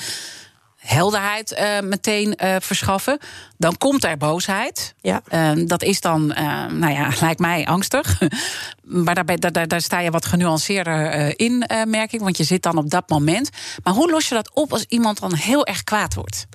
Helderheid 0.77 1.51
uh, 1.51 1.79
meteen 1.79 2.35
uh, 2.43 2.55
verschaffen. 2.59 3.17
Dan 3.57 3.77
komt 3.77 4.03
er 4.03 4.17
boosheid. 4.17 4.95
Ja. 5.01 5.21
dat 5.65 5.83
is 5.83 6.01
dan, 6.01 6.27
nou 6.71 6.89
ja, 6.89 7.09
lijkt 7.19 7.39
mij 7.39 7.65
angstig. 7.65 8.21
maar 9.05 9.15
daarbij, 9.15 9.35
daar, 9.35 9.67
daar 9.67 9.81
sta 9.81 9.99
je 9.99 10.11
wat 10.11 10.25
genuanceerder 10.25 11.39
in, 11.39 11.69
merk 11.87 12.13
ik. 12.13 12.19
Want 12.19 12.37
je 12.37 12.43
zit 12.43 12.63
dan 12.63 12.77
op 12.77 12.89
dat 12.89 13.09
moment. 13.09 13.49
Maar 13.83 13.93
hoe 13.93 14.11
los 14.11 14.29
je 14.29 14.35
dat 14.35 14.51
op 14.53 14.71
als 14.71 14.85
iemand 14.87 15.19
dan 15.19 15.33
heel 15.33 15.65
erg 15.65 15.83
kwaad 15.83 16.13
wordt? 16.13 16.47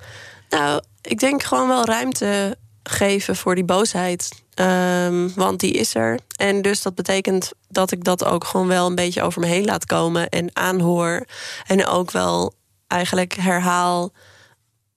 Nou, 0.49 0.81
ik 1.01 1.19
denk 1.19 1.43
gewoon 1.43 1.67
wel 1.67 1.85
ruimte 1.85 2.57
geven 2.89 3.35
voor 3.35 3.55
die 3.55 3.63
boosheid. 3.63 4.43
Ehm, 4.53 5.29
want 5.35 5.59
die 5.59 5.71
is 5.71 5.95
er. 5.95 6.19
En 6.37 6.61
dus 6.61 6.81
dat 6.81 6.95
betekent 6.95 7.51
dat 7.69 7.91
ik 7.91 8.03
dat 8.03 8.25
ook 8.25 8.43
gewoon 8.43 8.67
wel 8.67 8.87
een 8.87 8.95
beetje 8.95 9.21
over 9.21 9.41
me 9.41 9.47
heen 9.47 9.65
laat 9.65 9.85
komen 9.85 10.29
en 10.29 10.49
aanhoor. 10.53 11.25
En 11.67 11.87
ook 11.87 12.11
wel 12.11 12.53
eigenlijk 12.87 13.33
herhaal 13.33 14.11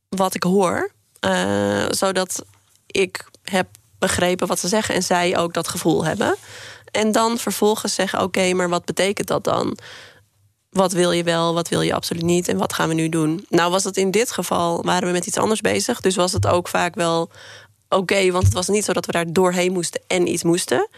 wat 0.08 0.34
ik 0.34 0.42
hoor. 0.42 0.90
Uh, 1.20 1.84
zodat 1.90 2.44
ik 2.86 3.24
heb 3.42 3.68
begrepen 3.98 4.46
wat 4.46 4.58
ze 4.58 4.68
zeggen 4.68 4.94
en 4.94 5.02
zij 5.02 5.38
ook 5.38 5.54
dat 5.54 5.68
gevoel 5.68 6.04
hebben. 6.04 6.36
En 6.90 7.12
dan 7.12 7.38
vervolgens 7.38 7.94
zeggen: 7.94 8.22
Oké, 8.22 8.52
maar 8.52 8.68
wat 8.68 8.84
betekent 8.84 9.28
dat 9.28 9.44
dan? 9.44 9.78
Wat 10.70 10.92
wil 10.92 11.12
je 11.12 11.22
wel, 11.22 11.54
wat 11.54 11.68
wil 11.68 11.80
je 11.80 11.94
absoluut 11.94 12.22
niet 12.22 12.48
en 12.48 12.56
wat 12.56 12.72
gaan 12.72 12.88
we 12.88 12.94
nu 12.94 13.08
doen? 13.08 13.46
Nou, 13.48 13.70
was 13.70 13.82
dat 13.82 13.96
in 13.96 14.10
dit 14.10 14.32
geval, 14.32 14.82
waren 14.82 15.06
we 15.06 15.12
met 15.12 15.26
iets 15.26 15.38
anders 15.38 15.60
bezig. 15.60 16.00
Dus 16.00 16.16
was 16.16 16.32
het 16.32 16.46
ook 16.46 16.68
vaak 16.68 16.94
wel 16.94 17.30
oké, 17.88 18.30
want 18.30 18.44
het 18.44 18.52
was 18.52 18.68
niet 18.68 18.84
zo 18.84 18.92
dat 18.92 19.06
we 19.06 19.12
daar 19.12 19.32
doorheen 19.32 19.72
moesten 19.72 20.00
en 20.06 20.28
iets 20.28 20.42
moesten. 20.42 20.88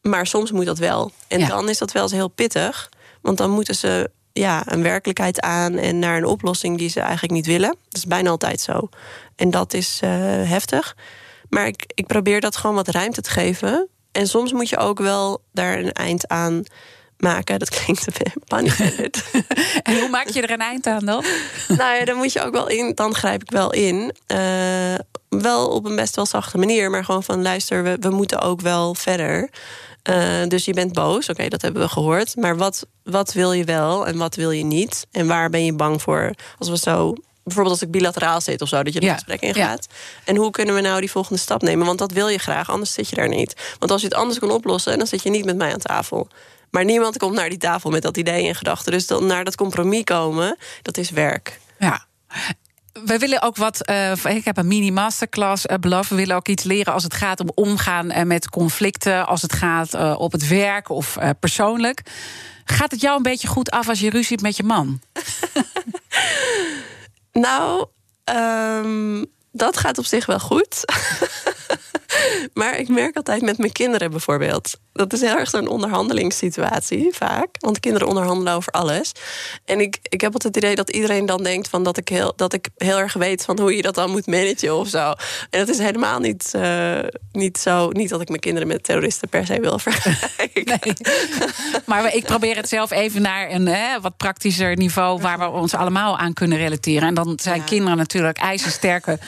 Maar 0.00 0.26
soms 0.26 0.50
moet 0.50 0.66
dat 0.66 0.78
wel. 0.78 1.10
En 1.28 1.48
dan 1.48 1.68
is 1.68 1.78
dat 1.78 1.92
wel 1.92 2.02
eens 2.02 2.12
heel 2.12 2.28
pittig. 2.28 2.88
Want 3.20 3.38
dan 3.38 3.50
moeten 3.50 3.74
ze 3.74 4.10
ja, 4.32 4.62
een 4.66 4.82
werkelijkheid 4.82 5.40
aan 5.40 5.76
en 5.76 5.98
naar 5.98 6.16
een 6.16 6.24
oplossing 6.24 6.78
die 6.78 6.88
ze 6.88 7.00
eigenlijk 7.00 7.32
niet 7.32 7.46
willen. 7.46 7.68
Dat 7.68 7.96
is 7.96 8.06
bijna 8.06 8.30
altijd 8.30 8.60
zo. 8.60 8.88
En 9.36 9.50
dat 9.50 9.74
is 9.74 10.00
uh, 10.04 10.10
heftig. 10.50 10.96
Maar 11.48 11.66
ik, 11.66 11.92
ik 11.94 12.06
probeer 12.06 12.40
dat 12.40 12.56
gewoon 12.56 12.76
wat 12.76 12.88
ruimte 12.88 13.20
te 13.20 13.30
geven. 13.30 13.88
En 14.12 14.26
soms 14.26 14.52
moet 14.52 14.68
je 14.68 14.76
ook 14.76 14.98
wel 14.98 15.42
daar 15.52 15.78
een 15.78 15.92
eind 15.92 16.28
aan 16.28 16.62
maken. 17.16 17.58
Dat 17.58 17.68
klinkt 17.68 18.06
een 18.06 18.14
beetje 18.18 18.40
paniek. 18.46 18.78
en 19.88 20.00
hoe 20.00 20.08
maak 20.08 20.28
je 20.28 20.42
er 20.42 20.50
een 20.50 20.60
eind 20.60 20.86
aan 20.86 21.04
dan? 21.04 21.24
nou 21.68 21.96
ja, 21.96 22.04
dan 22.04 22.16
moet 22.16 22.32
je 22.32 22.42
ook 22.42 22.52
wel 22.52 22.68
in. 22.68 22.94
Dan 22.94 23.14
grijp 23.14 23.42
ik 23.42 23.50
wel 23.50 23.72
in. 23.72 24.14
Uh, 24.26 24.94
wel 25.30 25.68
op 25.68 25.84
een 25.84 25.96
best 25.96 26.16
wel 26.16 26.26
zachte 26.26 26.58
manier. 26.58 26.90
Maar 26.90 27.04
gewoon 27.04 27.22
van 27.22 27.42
luister, 27.42 27.82
we, 27.82 27.96
we 28.00 28.10
moeten 28.10 28.40
ook 28.40 28.60
wel 28.60 28.94
verder. 28.94 29.50
Uh, 30.10 30.46
dus 30.48 30.64
je 30.64 30.72
bent 30.72 30.92
boos, 30.92 31.28
oké, 31.28 31.48
dat 31.48 31.62
hebben 31.62 31.82
we 31.82 31.88
gehoord. 31.88 32.36
Maar 32.36 32.56
wat, 32.56 32.86
wat 33.02 33.32
wil 33.32 33.52
je 33.52 33.64
wel 33.64 34.06
en 34.06 34.16
wat 34.16 34.34
wil 34.34 34.50
je 34.50 34.64
niet? 34.64 35.06
En 35.10 35.26
waar 35.26 35.50
ben 35.50 35.64
je 35.64 35.72
bang 35.72 36.02
voor? 36.02 36.34
Als 36.58 36.68
we 36.68 36.78
zo 36.78 37.14
bijvoorbeeld 37.44 37.80
als 37.80 37.88
ik 37.88 37.90
bilateraal 37.90 38.40
zit 38.40 38.62
of 38.62 38.68
zo, 38.68 38.82
dat 38.82 38.92
je 38.92 38.98
het 38.98 39.12
gesprek 39.12 39.40
ingaat. 39.40 39.86
Ja. 39.90 39.96
En 40.24 40.36
hoe 40.36 40.50
kunnen 40.50 40.74
we 40.74 40.80
nou 40.80 41.00
die 41.00 41.10
volgende 41.10 41.40
stap 41.40 41.62
nemen? 41.62 41.86
Want 41.86 41.98
dat 41.98 42.12
wil 42.12 42.28
je 42.28 42.38
graag, 42.38 42.70
anders 42.70 42.92
zit 42.92 43.08
je 43.08 43.16
daar 43.16 43.28
niet. 43.28 43.74
Want 43.78 43.90
als 43.90 44.00
je 44.00 44.06
het 44.06 44.16
anders 44.16 44.38
kan 44.38 44.50
oplossen, 44.50 44.98
dan 44.98 45.06
zit 45.06 45.22
je 45.22 45.30
niet 45.30 45.44
met 45.44 45.56
mij 45.56 45.72
aan 45.72 45.78
tafel. 45.78 46.28
Maar 46.70 46.84
niemand 46.84 47.18
komt 47.18 47.34
naar 47.34 47.48
die 47.48 47.58
tafel 47.58 47.90
met 47.90 48.02
dat 48.02 48.16
idee 48.16 48.44
in 48.44 48.54
gedachten. 48.54 48.92
Dus 48.92 49.06
dan 49.06 49.26
naar 49.26 49.44
dat 49.44 49.56
compromis 49.56 50.04
komen, 50.04 50.56
dat 50.82 50.96
is 50.96 51.10
werk. 51.10 51.60
Ja. 51.78 52.06
We 52.92 53.18
willen 53.18 53.42
ook 53.42 53.56
wat. 53.56 53.90
Uh, 53.90 54.24
ik 54.24 54.44
heb 54.44 54.56
een 54.56 54.66
mini-masterclass 54.66 55.66
uh, 55.66 55.76
beloofd. 55.76 56.10
We 56.10 56.16
willen 56.16 56.36
ook 56.36 56.48
iets 56.48 56.64
leren 56.64 56.92
als 56.92 57.02
het 57.02 57.14
gaat 57.14 57.40
om 57.40 57.50
omgaan 57.54 58.06
uh, 58.06 58.22
met 58.22 58.48
conflicten. 58.48 59.26
Als 59.26 59.42
het 59.42 59.52
gaat 59.52 60.16
op 60.16 60.32
het 60.32 60.48
werk 60.48 60.88
of 60.88 61.16
persoonlijk. 61.40 62.02
Gaat 62.64 62.90
het 62.90 63.00
jou 63.00 63.16
een 63.16 63.22
beetje 63.22 63.48
goed 63.48 63.70
af 63.70 63.88
als 63.88 64.00
je 64.00 64.10
ruzie 64.10 64.28
hebt 64.28 64.42
met 64.42 64.56
je 64.56 64.62
man? 64.62 65.00
nou, 67.46 67.86
um, 68.84 69.26
dat 69.52 69.76
gaat 69.76 69.98
op 69.98 70.04
zich 70.04 70.26
wel 70.26 70.40
goed. 70.40 70.84
maar 72.54 72.78
ik 72.78 72.88
merk 72.88 73.16
altijd 73.16 73.42
met 73.42 73.58
mijn 73.58 73.72
kinderen 73.72 74.10
bijvoorbeeld. 74.10 74.78
Dat 74.92 75.12
is 75.12 75.20
heel 75.20 75.36
erg 75.36 75.50
zo'n 75.50 75.68
onderhandelingssituatie 75.68 77.08
vaak. 77.12 77.48
Want 77.58 77.80
kinderen 77.80 78.08
onderhandelen 78.08 78.52
over 78.52 78.72
alles. 78.72 79.12
En 79.64 79.80
ik, 79.80 79.98
ik 80.02 80.20
heb 80.20 80.32
altijd 80.32 80.54
het 80.54 80.64
idee 80.64 80.76
dat 80.76 80.90
iedereen 80.90 81.26
dan 81.26 81.42
denkt 81.42 81.68
van 81.68 81.82
dat, 81.82 81.96
ik 81.96 82.08
heel, 82.08 82.32
dat 82.36 82.52
ik 82.52 82.68
heel 82.76 82.98
erg 82.98 83.12
weet 83.12 83.44
van 83.44 83.60
hoe 83.60 83.76
je 83.76 83.82
dat 83.82 83.94
dan 83.94 84.10
moet 84.10 84.26
managen 84.26 84.74
of 84.76 84.88
zo. 84.88 85.12
En 85.50 85.58
dat 85.58 85.68
is 85.68 85.78
helemaal 85.78 86.18
niet, 86.18 86.52
uh, 86.56 86.98
niet 87.32 87.58
zo. 87.58 87.90
Niet 87.90 88.08
dat 88.08 88.20
ik 88.20 88.28
mijn 88.28 88.40
kinderen 88.40 88.68
met 88.68 88.84
terroristen 88.84 89.28
per 89.28 89.46
se 89.46 89.60
wil 89.60 89.78
vergelijken. 89.88 90.64
Nee. 90.64 90.96
Maar 91.86 92.14
ik 92.14 92.24
probeer 92.24 92.56
het 92.56 92.68
zelf 92.68 92.90
even 92.90 93.22
naar 93.22 93.50
een 93.50 93.66
hè, 93.66 94.00
wat 94.00 94.16
praktischer 94.16 94.76
niveau 94.76 95.20
waar 95.20 95.38
we 95.38 95.48
ons 95.48 95.74
allemaal 95.74 96.18
aan 96.18 96.32
kunnen 96.32 96.58
relateren. 96.58 97.08
En 97.08 97.14
dan 97.14 97.38
zijn 97.42 97.64
kinderen 97.64 97.96
natuurlijk 97.96 98.38
ijzersterke. 98.38 99.18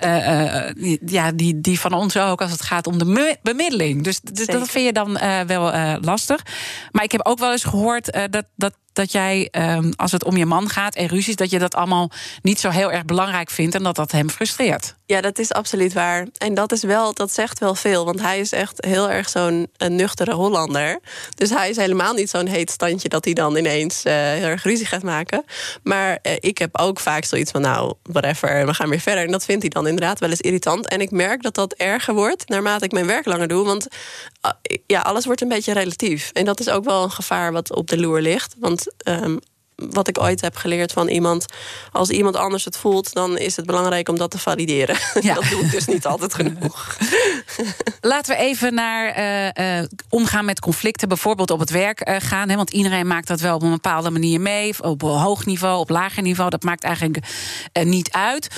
uh, 0.00 0.70
uh, 0.84 0.96
ja, 1.06 1.32
die, 1.32 1.60
die 1.60 1.80
van 1.80 1.92
ons 1.92 2.16
ook 2.16 2.40
als 2.40 2.50
het 2.50 2.62
gaat 2.62 2.86
om 2.86 2.98
de 2.98 3.36
bemiddeling. 3.42 4.04
Dus, 4.04 4.20
dus 4.20 4.46
dat 4.46 4.68
vind 4.68 4.84
je 4.84 4.92
dan 4.92 5.01
uh, 5.08 5.40
wel 5.40 5.74
uh, 5.74 5.94
lastig. 6.00 6.42
Maar 6.90 7.04
ik 7.04 7.12
heb 7.12 7.26
ook 7.26 7.38
wel 7.38 7.52
eens 7.52 7.64
gehoord 7.64 8.16
uh, 8.16 8.22
dat, 8.30 8.44
dat 8.54 8.74
dat 8.92 9.12
jij, 9.12 9.48
um, 9.52 9.92
als 9.96 10.12
het 10.12 10.24
om 10.24 10.36
je 10.36 10.46
man 10.46 10.68
gaat 10.68 10.94
en 10.94 11.06
ruzies, 11.06 11.36
dat 11.36 11.50
je 11.50 11.58
dat 11.58 11.74
allemaal 11.74 12.10
niet 12.42 12.60
zo 12.60 12.68
heel 12.68 12.92
erg 12.92 13.04
belangrijk 13.04 13.50
vindt 13.50 13.74
en 13.74 13.82
dat 13.82 13.96
dat 13.96 14.12
hem 14.12 14.30
frustreert. 14.30 14.94
Ja, 15.06 15.20
dat 15.20 15.38
is 15.38 15.52
absoluut 15.52 15.92
waar. 15.92 16.26
En 16.38 16.54
dat 16.54 16.72
is 16.72 16.82
wel, 16.82 17.14
dat 17.14 17.32
zegt 17.32 17.58
wel 17.58 17.74
veel. 17.74 18.04
Want 18.04 18.20
hij 18.20 18.40
is 18.40 18.52
echt 18.52 18.84
heel 18.84 19.10
erg 19.10 19.28
zo'n 19.28 19.70
nuchtere 19.88 20.34
Hollander. 20.34 21.00
Dus 21.34 21.50
hij 21.50 21.70
is 21.70 21.76
helemaal 21.76 22.14
niet 22.14 22.30
zo'n 22.30 22.46
heet 22.46 22.70
standje 22.70 23.08
dat 23.08 23.24
hij 23.24 23.34
dan 23.34 23.56
ineens 23.56 24.04
uh, 24.06 24.12
heel 24.12 24.46
erg 24.46 24.62
ruzie 24.62 24.86
gaat 24.86 25.02
maken. 25.02 25.44
Maar 25.82 26.18
uh, 26.22 26.32
ik 26.40 26.58
heb 26.58 26.78
ook 26.78 27.00
vaak 27.00 27.24
zoiets 27.24 27.50
van, 27.50 27.60
nou, 27.60 27.94
whatever, 28.02 28.66
we 28.66 28.74
gaan 28.74 28.88
weer 28.88 29.00
verder. 29.00 29.24
En 29.24 29.30
dat 29.30 29.44
vindt 29.44 29.62
hij 29.62 29.70
dan 29.70 29.86
inderdaad 29.86 30.18
wel 30.18 30.30
eens 30.30 30.40
irritant. 30.40 30.88
En 30.88 31.00
ik 31.00 31.10
merk 31.10 31.42
dat 31.42 31.54
dat 31.54 31.72
erger 31.72 32.14
wordt 32.14 32.48
naarmate 32.48 32.84
ik 32.84 32.92
mijn 32.92 33.06
werk 33.06 33.24
langer 33.24 33.48
doe. 33.48 33.64
Want 33.64 33.86
uh, 34.46 34.76
ja, 34.86 35.00
alles 35.00 35.24
wordt 35.24 35.40
een 35.40 35.48
beetje 35.48 35.72
relatief. 35.72 36.30
En 36.32 36.44
dat 36.44 36.60
is 36.60 36.68
ook 36.68 36.84
wel 36.84 37.02
een 37.02 37.10
gevaar 37.10 37.52
wat 37.52 37.74
op 37.74 37.88
de 37.88 37.98
loer 37.98 38.20
ligt. 38.20 38.54
Want 38.58 38.81
um, 39.04 39.40
wat 39.90 40.08
ik 40.08 40.20
ooit 40.20 40.40
heb 40.40 40.56
geleerd 40.56 40.92
van 40.92 41.08
iemand. 41.08 41.46
Als 41.92 42.10
iemand 42.10 42.36
anders 42.36 42.64
het 42.64 42.76
voelt, 42.76 43.12
dan 43.12 43.38
is 43.38 43.56
het 43.56 43.66
belangrijk 43.66 44.08
om 44.08 44.18
dat 44.18 44.30
te 44.30 44.38
valideren. 44.38 44.96
Ja. 45.20 45.34
Dat 45.34 45.44
doe 45.50 45.60
ik 45.60 45.70
dus 45.70 45.86
niet 45.86 46.06
altijd 46.06 46.34
genoeg. 46.34 46.96
Laten 48.00 48.36
we 48.36 48.42
even 48.42 48.74
naar 48.74 49.18
uh, 49.18 49.78
uh, 49.80 49.86
omgaan 50.08 50.44
met 50.44 50.60
conflicten, 50.60 51.08
bijvoorbeeld 51.08 51.50
op 51.50 51.58
het 51.58 51.70
werk 51.70 52.08
uh, 52.08 52.16
gaan. 52.18 52.48
Hè, 52.48 52.56
want 52.56 52.70
iedereen 52.70 53.06
maakt 53.06 53.26
dat 53.26 53.40
wel 53.40 53.54
op 53.54 53.62
een 53.62 53.70
bepaalde 53.70 54.10
manier 54.10 54.40
mee. 54.40 54.82
Op 54.82 55.02
hoog 55.02 55.46
niveau, 55.46 55.78
op 55.78 55.88
lager 55.88 56.22
niveau. 56.22 56.50
Dat 56.50 56.62
maakt 56.62 56.84
eigenlijk 56.84 57.26
niet 57.82 58.10
uit. 58.10 58.48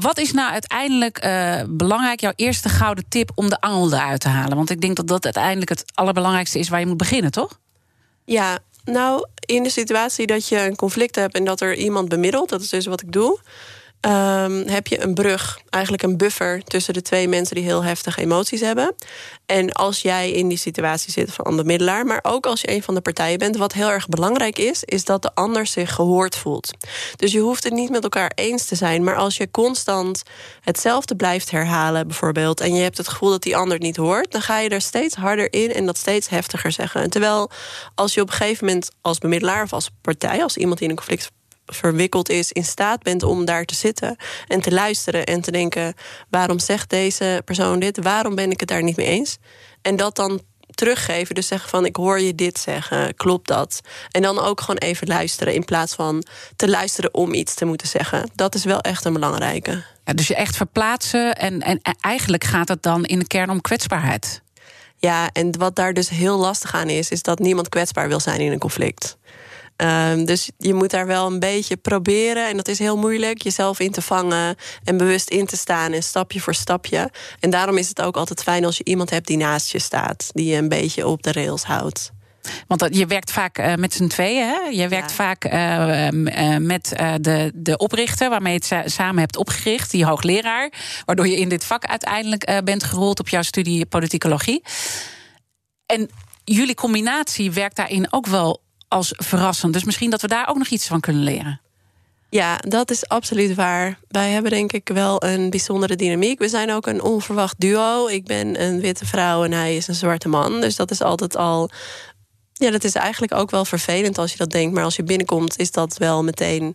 wat 0.00 0.18
is 0.18 0.32
nou 0.32 0.50
uiteindelijk 0.50 1.28
belangrijk, 1.68 2.20
jouw 2.20 2.32
eerste 2.36 2.68
gouden 2.68 3.04
tip 3.08 3.30
om 3.34 3.48
de 3.48 3.60
angel 3.60 3.92
eruit 3.92 4.20
te 4.20 4.28
halen? 4.28 4.56
Want 4.56 4.70
ik 4.70 4.80
denk 4.80 4.96
dat 4.96 5.08
dat 5.08 5.24
uiteindelijk 5.24 5.68
het 5.68 5.84
allerbelangrijkste 5.94 6.58
is 6.58 6.68
waar 6.68 6.80
je 6.80 6.86
moet 6.86 6.96
beginnen, 6.96 7.30
toch? 7.30 7.58
Ja, 8.24 8.58
nou, 8.86 9.26
in 9.40 9.62
de 9.62 9.70
situatie 9.70 10.26
dat 10.26 10.48
je 10.48 10.58
een 10.58 10.76
conflict 10.76 11.14
hebt 11.14 11.34
en 11.34 11.44
dat 11.44 11.60
er 11.60 11.74
iemand 11.74 12.08
bemiddelt, 12.08 12.48
dat 12.48 12.60
is 12.60 12.68
dus 12.68 12.86
wat 12.86 13.02
ik 13.02 13.12
doe, 13.12 13.38
um, 14.06 14.62
heb 14.66 14.86
je 14.86 15.02
een 15.02 15.14
brug, 15.14 15.60
eigenlijk 15.70 16.02
een 16.02 16.16
buffer 16.16 16.64
tussen 16.64 16.94
de 16.94 17.02
twee 17.02 17.28
mensen 17.28 17.54
die 17.54 17.64
heel 17.64 17.84
heftige 17.84 18.20
emoties 18.20 18.60
hebben. 18.60 18.94
En 19.46 19.72
als 19.72 20.02
jij 20.02 20.30
in 20.30 20.48
die 20.48 20.58
situatie 20.58 21.12
zit 21.12 21.32
van 21.32 21.56
bemiddelaar, 21.56 22.06
maar 22.06 22.20
ook 22.22 22.46
als 22.46 22.60
je 22.60 22.70
een 22.70 22.82
van 22.82 22.94
de 22.94 23.00
partijen 23.00 23.38
bent, 23.38 23.56
wat 23.56 23.72
heel 23.72 23.90
erg 23.90 24.08
belangrijk 24.08 24.58
is, 24.58 24.84
is 24.84 25.04
dat 25.04 25.22
de 25.22 25.34
ander 25.34 25.66
zich 25.66 25.94
gehoord 25.94 26.36
voelt. 26.36 26.70
Dus 27.16 27.32
je 27.32 27.40
hoeft 27.40 27.64
het 27.64 27.72
niet 27.72 27.90
met 27.90 28.02
elkaar 28.02 28.32
eens 28.34 28.64
te 28.64 28.74
zijn, 28.74 29.04
maar 29.04 29.16
als 29.16 29.36
je 29.36 29.50
constant 29.50 30.22
hetzelfde 30.60 31.16
blijft 31.16 31.50
herhalen, 31.50 32.06
bijvoorbeeld, 32.06 32.60
en 32.60 32.74
je 32.74 32.82
hebt 32.82 32.96
het 32.96 33.08
gevoel 33.08 33.30
dat 33.30 33.42
die 33.42 33.56
ander 33.56 33.74
het 33.74 33.82
niet 33.82 33.96
hoort, 33.96 34.32
dan 34.32 34.42
ga 34.42 34.58
je 34.58 34.68
er 34.68 34.80
steeds 34.80 35.14
harder 35.14 35.52
in 35.52 35.72
en 35.72 35.86
dat 35.86 35.98
steeds 35.98 36.28
heftiger 36.28 36.72
zeggen. 36.72 37.10
terwijl 37.10 37.50
als 37.94 38.14
je 38.14 38.20
op 38.20 38.28
een 38.28 38.34
gegeven 38.34 38.66
moment 38.66 38.90
als 39.00 39.18
bemiddelaar 39.18 39.62
of 39.62 39.72
als 39.72 39.90
partij, 40.00 40.42
als 40.42 40.56
iemand 40.56 40.78
die 40.78 40.88
in 40.88 40.90
een 40.90 41.04
conflict 41.04 41.30
verwikkeld 41.66 42.28
is, 42.28 42.52
in 42.52 42.64
staat 42.64 43.02
bent 43.02 43.22
om 43.22 43.44
daar 43.44 43.64
te 43.64 43.74
zitten 43.74 44.16
en 44.46 44.60
te 44.60 44.72
luisteren 44.72 45.24
en 45.24 45.40
te 45.40 45.50
denken: 45.50 45.94
waarom 46.30 46.58
zegt 46.58 46.90
deze 46.90 47.42
persoon 47.44 47.78
dit? 47.78 48.02
Waarom 48.02 48.34
ben 48.34 48.50
ik 48.50 48.60
het 48.60 48.68
daar 48.68 48.82
niet 48.82 48.96
mee 48.96 49.06
eens? 49.06 49.38
En 49.82 49.96
dat 49.96 50.16
dan 50.16 50.40
teruggeven, 50.76 51.34
dus 51.34 51.46
zeggen 51.46 51.70
van 51.70 51.84
ik 51.84 51.96
hoor 51.96 52.20
je 52.20 52.34
dit 52.34 52.58
zeggen, 52.58 53.14
klopt 53.14 53.48
dat? 53.48 53.80
En 54.10 54.22
dan 54.22 54.38
ook 54.38 54.60
gewoon 54.60 54.76
even 54.76 55.06
luisteren 55.06 55.54
in 55.54 55.64
plaats 55.64 55.94
van 55.94 56.24
te 56.56 56.68
luisteren 56.68 57.14
om 57.14 57.34
iets 57.34 57.54
te 57.54 57.64
moeten 57.64 57.88
zeggen. 57.88 58.30
Dat 58.34 58.54
is 58.54 58.64
wel 58.64 58.80
echt 58.80 59.04
een 59.04 59.12
belangrijke. 59.12 59.84
Ja, 60.04 60.12
dus 60.12 60.26
je 60.26 60.34
echt 60.34 60.56
verplaatsen 60.56 61.34
en, 61.34 61.60
en 61.60 61.80
eigenlijk 62.00 62.44
gaat 62.44 62.68
het 62.68 62.82
dan 62.82 63.04
in 63.04 63.18
de 63.18 63.26
kern 63.26 63.50
om 63.50 63.60
kwetsbaarheid. 63.60 64.42
Ja, 64.96 65.30
en 65.32 65.58
wat 65.58 65.76
daar 65.76 65.92
dus 65.92 66.08
heel 66.08 66.38
lastig 66.38 66.74
aan 66.74 66.88
is, 66.88 67.10
is 67.10 67.22
dat 67.22 67.38
niemand 67.38 67.68
kwetsbaar 67.68 68.08
wil 68.08 68.20
zijn 68.20 68.40
in 68.40 68.52
een 68.52 68.58
conflict. 68.58 69.16
Um, 69.76 70.24
dus 70.24 70.50
je 70.58 70.74
moet 70.74 70.90
daar 70.90 71.06
wel 71.06 71.26
een 71.26 71.38
beetje 71.38 71.76
proberen. 71.76 72.48
En 72.48 72.56
dat 72.56 72.68
is 72.68 72.78
heel 72.78 72.96
moeilijk. 72.96 73.42
Jezelf 73.42 73.80
in 73.80 73.90
te 73.90 74.02
vangen 74.02 74.56
en 74.84 74.96
bewust 74.96 75.30
in 75.30 75.46
te 75.46 75.56
staan. 75.56 75.92
En 75.92 76.02
stapje 76.02 76.40
voor 76.40 76.54
stapje. 76.54 77.10
En 77.40 77.50
daarom 77.50 77.76
is 77.76 77.88
het 77.88 78.02
ook 78.02 78.16
altijd 78.16 78.42
fijn 78.42 78.64
als 78.64 78.76
je 78.76 78.84
iemand 78.84 79.10
hebt 79.10 79.26
die 79.26 79.36
naast 79.36 79.72
je 79.72 79.78
staat. 79.78 80.30
Die 80.32 80.46
je 80.46 80.56
een 80.56 80.68
beetje 80.68 81.06
op 81.06 81.22
de 81.22 81.32
rails 81.32 81.64
houdt. 81.64 82.10
Want 82.66 82.86
je 82.90 83.06
werkt 83.06 83.30
vaak 83.30 83.58
uh, 83.58 83.74
met 83.74 83.94
z'n 83.94 84.06
tweeën. 84.06 84.46
Hè? 84.46 84.68
Je 84.70 84.88
werkt 84.88 85.12
vaak 85.12 85.44
uh, 85.44 86.10
uh, 86.10 86.56
met 86.56 86.92
de, 87.20 87.52
de 87.54 87.76
oprichter 87.76 88.30
waarmee 88.30 88.60
je 88.60 88.74
het 88.74 88.92
samen 88.92 89.20
hebt 89.20 89.36
opgericht, 89.36 89.90
die 89.90 90.04
hoogleraar. 90.04 90.72
Waardoor 91.04 91.28
je 91.28 91.36
in 91.36 91.48
dit 91.48 91.64
vak 91.64 91.84
uiteindelijk 91.84 92.60
bent 92.64 92.84
gerold 92.84 93.20
op 93.20 93.28
jouw 93.28 93.42
studie 93.42 93.86
politicologie. 93.86 94.62
En 95.86 96.10
jullie 96.44 96.74
combinatie 96.74 97.52
werkt 97.52 97.76
daarin 97.76 98.12
ook 98.12 98.26
wel 98.26 98.64
als 98.88 99.12
verrassend. 99.16 99.72
Dus 99.72 99.84
misschien 99.84 100.10
dat 100.10 100.20
we 100.20 100.28
daar 100.28 100.48
ook 100.48 100.58
nog 100.58 100.68
iets 100.68 100.86
van 100.86 101.00
kunnen 101.00 101.22
leren. 101.22 101.60
Ja, 102.30 102.56
dat 102.56 102.90
is 102.90 103.08
absoluut 103.08 103.54
waar. 103.54 103.98
Wij 104.08 104.30
hebben 104.30 104.50
denk 104.50 104.72
ik 104.72 104.88
wel 104.88 105.24
een 105.24 105.50
bijzondere 105.50 105.96
dynamiek. 105.96 106.38
We 106.38 106.48
zijn 106.48 106.72
ook 106.72 106.86
een 106.86 107.02
onverwacht 107.02 107.60
duo. 107.60 108.06
Ik 108.06 108.24
ben 108.24 108.62
een 108.62 108.80
witte 108.80 109.06
vrouw 109.06 109.44
en 109.44 109.52
hij 109.52 109.76
is 109.76 109.88
een 109.88 109.94
zwarte 109.94 110.28
man. 110.28 110.60
Dus 110.60 110.76
dat 110.76 110.90
is 110.90 111.02
altijd 111.02 111.36
al. 111.36 111.70
Ja, 112.52 112.70
dat 112.70 112.84
is 112.84 112.94
eigenlijk 112.94 113.34
ook 113.34 113.50
wel 113.50 113.64
vervelend 113.64 114.18
als 114.18 114.30
je 114.32 114.38
dat 114.38 114.50
denkt. 114.50 114.74
Maar 114.74 114.84
als 114.84 114.96
je 114.96 115.02
binnenkomt, 115.02 115.58
is 115.58 115.70
dat 115.70 115.96
wel 115.96 116.24
meteen 116.24 116.74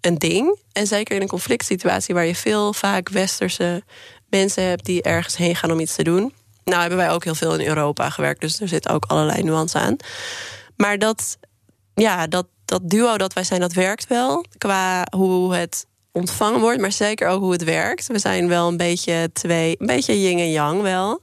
een 0.00 0.18
ding. 0.18 0.58
En 0.72 0.86
zeker 0.86 1.16
in 1.16 1.22
een 1.22 1.28
conflict 1.28 1.64
situatie 1.64 2.14
waar 2.14 2.26
je 2.26 2.34
veel 2.34 2.72
vaak 2.72 3.08
westerse 3.08 3.82
mensen 4.30 4.64
hebt 4.64 4.84
die 4.84 5.02
ergens 5.02 5.36
heen 5.36 5.56
gaan 5.56 5.72
om 5.72 5.80
iets 5.80 5.94
te 5.94 6.02
doen. 6.02 6.32
Nou 6.64 6.80
hebben 6.80 6.98
wij 6.98 7.10
ook 7.10 7.24
heel 7.24 7.34
veel 7.34 7.54
in 7.54 7.66
Europa 7.66 8.10
gewerkt, 8.10 8.40
dus 8.40 8.60
er 8.60 8.68
zit 8.68 8.88
ook 8.88 9.04
allerlei 9.04 9.42
nuance 9.42 9.78
aan. 9.78 9.96
Maar 10.82 10.98
dat, 10.98 11.38
ja, 11.94 12.26
dat, 12.26 12.46
dat 12.64 12.90
duo 12.90 13.16
dat 13.16 13.32
wij 13.32 13.44
zijn, 13.44 13.60
dat 13.60 13.72
werkt 13.72 14.06
wel. 14.06 14.44
Qua 14.58 15.06
hoe 15.16 15.54
het 15.54 15.86
ontvangen 16.12 16.60
wordt, 16.60 16.80
maar 16.80 16.92
zeker 16.92 17.28
ook 17.28 17.40
hoe 17.40 17.52
het 17.52 17.64
werkt. 17.64 18.06
We 18.06 18.18
zijn 18.18 18.48
wel 18.48 18.68
een 18.68 18.76
beetje 18.76 19.30
twee, 19.32 19.76
een 19.78 19.86
beetje 19.86 20.20
yin 20.20 20.38
en 20.38 20.50
yang 20.50 20.82
wel. 20.82 21.22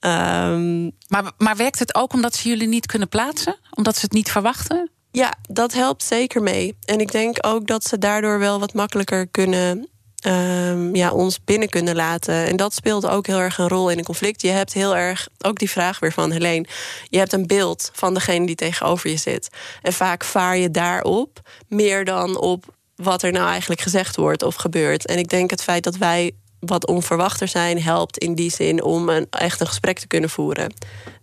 Um, 0.00 0.90
maar, 1.08 1.32
maar 1.38 1.56
werkt 1.56 1.78
het 1.78 1.94
ook 1.94 2.12
omdat 2.12 2.34
ze 2.34 2.48
jullie 2.48 2.68
niet 2.68 2.86
kunnen 2.86 3.08
plaatsen? 3.08 3.56
Omdat 3.70 3.94
ze 3.94 4.00
het 4.00 4.12
niet 4.12 4.30
verwachten? 4.30 4.90
Ja, 5.10 5.34
dat 5.48 5.72
helpt 5.72 6.02
zeker 6.02 6.42
mee. 6.42 6.76
En 6.84 6.98
ik 6.98 7.12
denk 7.12 7.36
ook 7.40 7.66
dat 7.66 7.84
ze 7.84 7.98
daardoor 7.98 8.38
wel 8.38 8.60
wat 8.60 8.74
makkelijker 8.74 9.26
kunnen 9.26 9.88
um, 10.26 10.94
ja, 10.94 11.12
ons 11.12 11.44
binnen 11.44 11.68
kunnen 11.68 11.96
laten. 11.96 12.46
En 12.46 12.56
dat 12.56 12.74
speelt 12.74 13.06
ook 13.06 13.26
heel 13.26 13.38
erg 13.38 13.58
een 13.58 13.68
rol 13.68 13.90
in 13.90 13.98
een 13.98 14.04
conflict. 14.04 14.42
Je 14.42 14.48
hebt 14.48 14.72
heel 14.72 14.96
erg 14.96 15.28
ook 15.40 15.58
die 15.58 15.70
vraag 15.70 15.98
weer 15.98 16.12
van 16.12 16.30
Helene. 16.30 16.66
Je 17.08 17.18
hebt 17.18 17.32
een 17.32 17.46
beeld 17.46 17.90
van 17.92 18.14
degene 18.14 18.46
die 18.46 18.54
tegenover 18.54 19.10
je 19.10 19.16
zit. 19.16 19.48
En 19.82 19.92
vaak 19.92 20.24
vaar 20.24 20.56
je 20.56 20.70
daarop 20.70 21.40
meer 21.68 22.04
dan 22.04 22.38
op 22.38 22.64
wat 22.96 23.22
er 23.22 23.32
nou 23.32 23.48
eigenlijk 23.48 23.80
gezegd 23.80 24.16
wordt 24.16 24.42
of 24.42 24.54
gebeurt. 24.54 25.06
En 25.06 25.18
ik 25.18 25.28
denk 25.28 25.50
het 25.50 25.62
feit 25.62 25.84
dat 25.84 25.96
wij 25.96 26.32
wat 26.58 26.86
onverwachter 26.86 27.48
zijn, 27.48 27.82
helpt 27.82 28.18
in 28.18 28.34
die 28.34 28.50
zin 28.50 28.82
om 28.82 29.08
een, 29.08 29.26
echt 29.30 29.60
een 29.60 29.66
gesprek 29.66 29.98
te 29.98 30.06
kunnen 30.06 30.30
voeren. 30.30 30.74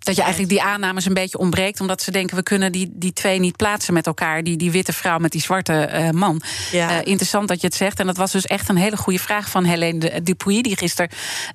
Dat 0.04 0.16
je 0.16 0.22
eigenlijk 0.22 0.52
die 0.52 0.62
aannames 0.62 1.06
een 1.06 1.14
beetje 1.14 1.38
ontbreekt, 1.38 1.82
omdat 1.82 2.02
ze 2.02 2.12
denken: 2.12 2.36
we 2.36 2.44
kunnen 2.44 2.72
die, 2.72 2.90
die 2.94 3.14
twee 3.14 3.40
niet 3.40 3.56
plaatsen 3.56 3.94
met 3.94 4.08
elkaar. 4.08 4.44
Die, 4.44 4.58
die 4.58 4.72
witte 4.72 4.94
vrouw 4.94 5.18
met 5.18 5.32
die 5.32 5.42
zwarte 5.42 5.90
uh, 5.94 6.10
man. 6.10 6.42
Ja. 6.72 6.92
Uh, 6.92 6.98
interessant 7.04 7.48
dat 7.48 7.62
je 7.62 7.68
het 7.68 7.76
zegt. 7.76 8.00
En 8.00 8.06
dat 8.06 8.18
was 8.18 8.32
dus 8.32 8.46
echt 8.46 8.70
een 8.70 8.76
hele 8.76 8.98
goede 8.98 9.20
vraag 9.20 9.50
van 9.50 9.64
Helene 9.64 10.22
Dupuy, 10.22 10.62
die 10.62 10.78
gisteren 10.78 11.12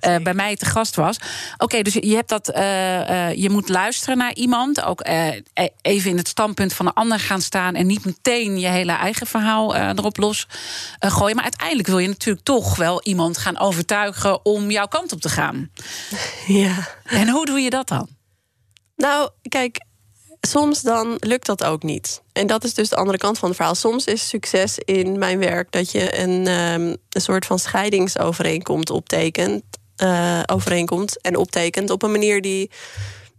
uh, 0.06 0.16
bij 0.16 0.34
mij 0.34 0.56
te 0.56 0.64
gast 0.64 0.96
was. 0.96 1.16
Oké, 1.16 1.64
okay, 1.64 1.82
dus 1.82 1.92
je 1.92 2.14
hebt 2.14 2.28
dat. 2.28 2.46
je 3.36 3.48
moet 3.50 3.68
luisteren 3.68 4.18
naar 4.18 4.34
iemand. 4.34 4.82
Ook 4.82 5.06
even 5.82 6.10
in 6.10 6.16
het 6.16 6.28
standpunt 6.28 6.72
van 6.72 6.86
een 6.86 6.92
ander 6.92 7.20
gaan 7.20 7.40
staan. 7.40 7.74
En 7.74 7.86
niet 7.86 8.04
meteen 8.04 8.58
je 8.58 8.68
hele 8.68 8.92
eigen 8.92 9.26
verhaal 9.26 9.76
erop 9.76 10.16
los 10.16 10.46
gooien. 10.98 11.34
Maar 11.34 11.44
uiteindelijk 11.44 11.88
wil 11.88 11.98
je 11.98 12.08
natuurlijk 12.08 12.44
toch 12.44 12.76
wel 12.76 13.02
iemand 13.02 13.38
gaan 13.38 13.58
overtuigen 13.58 14.44
om 14.44 14.70
jouw 14.70 14.86
kant 14.86 15.12
op 15.12 15.20
te 15.20 15.28
gaan. 15.28 15.70
Ja. 16.46 16.88
En 17.04 17.28
hoe 17.28 17.46
doe 17.46 17.60
je 17.60 17.70
dat 17.70 17.88
dan? 17.88 18.15
Nou, 18.96 19.30
kijk, 19.48 19.84
soms 20.40 20.82
dan 20.82 21.16
lukt 21.18 21.46
dat 21.46 21.64
ook 21.64 21.82
niet. 21.82 22.22
En 22.32 22.46
dat 22.46 22.64
is 22.64 22.74
dus 22.74 22.88
de 22.88 22.96
andere 22.96 23.18
kant 23.18 23.38
van 23.38 23.48
het 23.48 23.56
verhaal. 23.56 23.74
Soms 23.74 24.04
is 24.04 24.28
succes 24.28 24.78
in 24.78 25.18
mijn 25.18 25.38
werk 25.38 25.72
dat 25.72 25.90
je 25.90 26.18
een, 26.18 26.46
um, 26.48 26.96
een 27.10 27.20
soort 27.20 27.46
van 27.46 27.58
scheidingsovereenkomst 27.58 28.90
optekent. 28.90 29.62
Uh, 30.02 30.40
overeenkomt 30.46 31.20
en 31.20 31.36
optekent 31.36 31.90
op 31.90 32.02
een 32.02 32.10
manier 32.10 32.40
die 32.40 32.70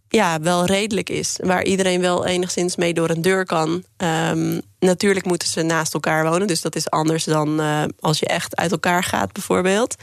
ja, 0.09 0.39
wel 0.39 0.65
redelijk 0.65 1.09
is. 1.09 1.39
Waar 1.43 1.63
iedereen 1.63 2.01
wel 2.01 2.25
enigszins 2.25 2.75
mee 2.75 2.93
door 2.93 3.09
een 3.09 3.21
deur 3.21 3.45
kan. 3.45 3.83
Um, 3.97 4.61
natuurlijk 4.79 5.25
moeten 5.25 5.47
ze 5.47 5.61
naast 5.61 5.93
elkaar 5.93 6.29
wonen. 6.29 6.47
Dus 6.47 6.61
dat 6.61 6.75
is 6.75 6.89
anders 6.89 7.23
dan 7.23 7.61
uh, 7.61 7.83
als 7.99 8.19
je 8.19 8.25
echt 8.25 8.55
uit 8.55 8.71
elkaar 8.71 9.03
gaat, 9.03 9.31
bijvoorbeeld. 9.31 9.95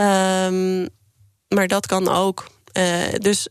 Um, 0.00 0.88
maar 1.48 1.66
dat 1.66 1.86
kan 1.86 2.08
ook. 2.08 2.46
Uh, 2.78 3.18
dus, 3.18 3.48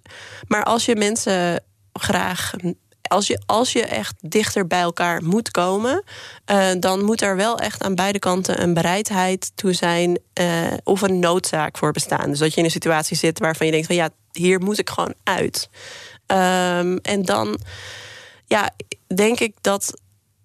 maar 0.48 0.64
als 0.64 0.86
je 0.86 0.96
mensen 0.96 1.64
graag. 1.94 2.54
Als 3.02 3.28
je, 3.28 3.42
als 3.46 3.72
je 3.72 3.86
echt 3.86 4.16
dichter 4.20 4.68
bij 4.68 4.80
elkaar 4.80 5.24
moet 5.24 5.52
komen, 5.52 6.04
uh, 6.52 6.68
dan 6.80 7.04
moet 7.04 7.22
er 7.22 7.36
wel 7.36 7.58
echt 7.58 7.84
aan 7.84 7.96
beide 7.96 8.20
kanten 8.20 8.62
een 8.62 8.74
bereidheid 8.74 9.52
toe 9.56 9.74
zijn 9.74 10.20
uh, 10.42 10.74
of 10.84 11.02
een 11.02 11.20
noodzaak 11.20 11.78
voor 11.78 11.92
bestaan. 11.92 12.30
Dus 12.30 12.40
dat 12.40 12.54
je 12.54 12.60
in 12.60 12.66
een 12.66 12.72
situatie 12.72 13.18
zit 13.18 13.40
waarvan 13.40 13.66
je 13.66 13.72
denkt 13.72 13.88
van 13.88 13.96
ja, 13.96 14.10
hier 14.32 14.60
moet 14.60 14.80
ik 14.80 14.90
gewoon 14.90 15.14
uit. 15.24 15.70
Um, 16.28 16.98
en 16.98 17.22
dan 17.22 17.60
ja, 18.46 18.70
denk 19.16 19.40
ik 19.40 19.56
dat 19.62 19.94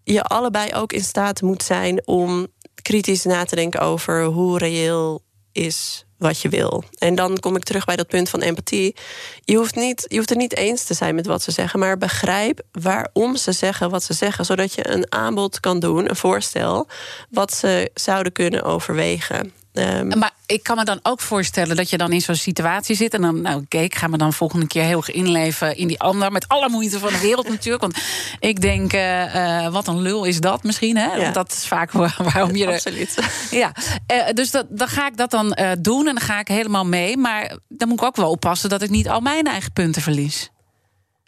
je 0.04 0.22
allebei 0.22 0.74
ook 0.74 0.92
in 0.92 1.04
staat 1.04 1.42
moet 1.42 1.62
zijn 1.62 2.06
om 2.06 2.46
kritisch 2.82 3.24
na 3.24 3.44
te 3.44 3.54
denken 3.54 3.80
over 3.80 4.24
hoe 4.24 4.58
reëel 4.58 5.22
is 5.54 6.04
wat 6.18 6.40
je 6.40 6.48
wil. 6.48 6.84
En 6.98 7.14
dan 7.14 7.38
kom 7.38 7.56
ik 7.56 7.64
terug 7.64 7.84
bij 7.84 7.96
dat 7.96 8.08
punt 8.08 8.28
van 8.28 8.40
empathie. 8.40 8.96
Je 9.44 9.56
hoeft, 9.56 9.74
niet, 9.74 10.04
je 10.08 10.16
hoeft 10.16 10.28
het 10.28 10.38
niet 10.38 10.56
eens 10.56 10.84
te 10.84 10.94
zijn 10.94 11.14
met 11.14 11.26
wat 11.26 11.42
ze 11.42 11.50
zeggen, 11.50 11.78
maar 11.78 11.98
begrijp 11.98 12.60
waarom 12.72 13.36
ze 13.36 13.52
zeggen 13.52 13.90
wat 13.90 14.02
ze 14.02 14.12
zeggen, 14.12 14.44
zodat 14.44 14.72
je 14.72 14.88
een 14.88 15.12
aanbod 15.12 15.60
kan 15.60 15.78
doen, 15.80 16.08
een 16.08 16.16
voorstel, 16.16 16.88
wat 17.30 17.52
ze 17.54 17.90
zouden 17.94 18.32
kunnen 18.32 18.62
overwegen. 18.62 19.52
Um, 19.76 20.18
maar 20.18 20.32
ik 20.46 20.62
kan 20.62 20.76
me 20.76 20.84
dan 20.84 20.98
ook 21.02 21.20
voorstellen 21.20 21.76
dat 21.76 21.90
je 21.90 21.96
dan 21.96 22.12
in 22.12 22.20
zo'n 22.20 22.34
situatie 22.34 22.96
zit. 22.96 23.14
En 23.14 23.22
dan, 23.22 23.40
nou, 23.40 23.60
oké, 23.60 23.78
ik 23.78 23.94
ga 23.94 24.06
me 24.06 24.18
dan 24.18 24.32
volgende 24.32 24.66
keer 24.66 24.82
heel 24.82 24.96
erg 24.96 25.10
inleven 25.10 25.76
in 25.76 25.86
die 25.86 26.00
ander. 26.00 26.32
Met 26.32 26.48
alle 26.48 26.68
moeite 26.68 26.98
van 26.98 27.12
de 27.12 27.20
wereld 27.20 27.48
natuurlijk. 27.48 27.82
Want 27.82 27.98
ik 28.38 28.60
denk, 28.60 28.92
uh, 28.92 29.68
wat 29.68 29.86
een 29.86 30.00
lul 30.00 30.24
is 30.24 30.40
dat 30.40 30.62
misschien. 30.62 30.96
Hè? 30.96 31.06
Ja. 31.06 31.18
Want 31.18 31.34
dat 31.34 31.52
is 31.52 31.66
vaak 31.66 31.92
waarom 31.92 32.56
je. 32.56 32.66
Absoluut. 32.66 33.18
Ja, 33.50 33.72
uh, 34.12 34.32
dus 34.32 34.50
dat, 34.50 34.66
dan 34.68 34.88
ga 34.88 35.06
ik 35.06 35.16
dat 35.16 35.30
dan 35.30 35.56
doen 35.80 36.06
en 36.06 36.14
dan 36.14 36.24
ga 36.24 36.38
ik 36.38 36.48
helemaal 36.48 36.86
mee. 36.86 37.16
Maar 37.16 37.58
dan 37.68 37.88
moet 37.88 38.00
ik 38.00 38.06
ook 38.06 38.16
wel 38.16 38.30
oppassen 38.30 38.68
dat 38.68 38.82
ik 38.82 38.90
niet 38.90 39.08
al 39.08 39.20
mijn 39.20 39.46
eigen 39.46 39.72
punten 39.72 40.02
verlies. 40.02 40.50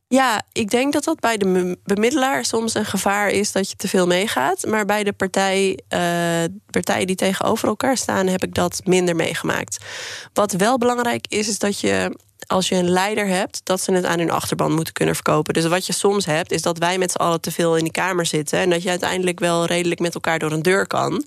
Ja, 0.08 0.42
ik 0.52 0.70
denk 0.70 0.92
dat 0.92 1.04
dat 1.04 1.20
bij 1.20 1.36
de 1.36 1.78
bemiddelaar 1.84 2.44
soms 2.44 2.74
een 2.74 2.84
gevaar 2.84 3.28
is 3.28 3.52
dat 3.52 3.70
je 3.70 3.76
te 3.76 3.88
veel 3.88 4.06
meegaat. 4.06 4.66
Maar 4.66 4.84
bij 4.84 5.04
de 5.04 5.12
partij, 5.12 5.78
uh, 5.94 6.44
partijen 6.70 7.06
die 7.06 7.16
tegenover 7.16 7.68
elkaar 7.68 7.96
staan, 7.96 8.26
heb 8.26 8.42
ik 8.42 8.54
dat 8.54 8.80
minder 8.84 9.16
meegemaakt. 9.16 9.84
Wat 10.32 10.52
wel 10.52 10.78
belangrijk 10.78 11.26
is, 11.28 11.48
is 11.48 11.58
dat 11.58 11.80
je 11.80 12.18
als 12.46 12.68
je 12.68 12.74
een 12.74 12.90
leider 12.90 13.26
hebt, 13.26 13.60
dat 13.64 13.80
ze 13.80 13.92
het 13.92 14.04
aan 14.04 14.18
hun 14.18 14.30
achterban 14.30 14.72
moeten 14.72 14.92
kunnen 14.92 15.14
verkopen. 15.14 15.54
Dus 15.54 15.66
wat 15.66 15.86
je 15.86 15.92
soms 15.92 16.26
hebt, 16.26 16.52
is 16.52 16.62
dat 16.62 16.78
wij 16.78 16.98
met 16.98 17.10
z'n 17.10 17.18
allen 17.18 17.40
te 17.40 17.50
veel 17.50 17.76
in 17.76 17.82
die 17.82 17.92
kamer 17.92 18.26
zitten. 18.26 18.58
En 18.58 18.70
dat 18.70 18.82
je 18.82 18.88
uiteindelijk 18.88 19.38
wel 19.38 19.64
redelijk 19.64 20.00
met 20.00 20.14
elkaar 20.14 20.38
door 20.38 20.52
een 20.52 20.62
deur 20.62 20.86
kan. 20.86 21.24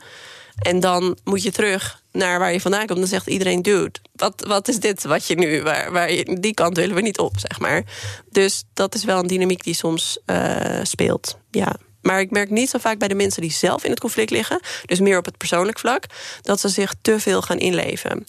En 0.59 0.79
dan 0.79 1.17
moet 1.23 1.43
je 1.43 1.51
terug 1.51 2.01
naar 2.11 2.39
waar 2.39 2.53
je 2.53 2.61
vandaan 2.61 2.85
komt. 2.85 2.99
Dan 2.99 3.07
zegt 3.07 3.27
iedereen, 3.27 3.61
dude, 3.61 3.99
wat, 4.15 4.43
wat 4.47 4.67
is 4.67 4.79
dit 4.79 5.03
wat 5.03 5.25
je 5.25 5.35
nu... 5.35 5.61
Waar, 5.61 5.91
waar 5.91 6.11
je, 6.11 6.37
die 6.39 6.53
kant 6.53 6.77
willen 6.77 6.95
we 6.95 7.01
niet 7.01 7.19
op, 7.19 7.33
zeg 7.35 7.59
maar. 7.59 7.83
Dus 8.29 8.63
dat 8.73 8.95
is 8.95 9.03
wel 9.03 9.19
een 9.19 9.27
dynamiek 9.27 9.63
die 9.63 9.73
soms 9.73 10.19
uh, 10.25 10.79
speelt, 10.83 11.37
ja. 11.51 11.75
Maar 12.01 12.19
ik 12.19 12.31
merk 12.31 12.49
niet 12.49 12.69
zo 12.69 12.77
vaak 12.77 12.97
bij 12.97 13.07
de 13.07 13.15
mensen 13.15 13.41
die 13.41 13.51
zelf 13.51 13.83
in 13.83 13.89
het 13.89 13.99
conflict 13.99 14.29
liggen... 14.29 14.59
dus 14.85 14.99
meer 14.99 15.17
op 15.17 15.25
het 15.25 15.37
persoonlijk 15.37 15.79
vlak... 15.79 16.03
dat 16.41 16.59
ze 16.59 16.69
zich 16.69 16.93
te 17.01 17.19
veel 17.19 17.41
gaan 17.41 17.57
inleven. 17.57 18.25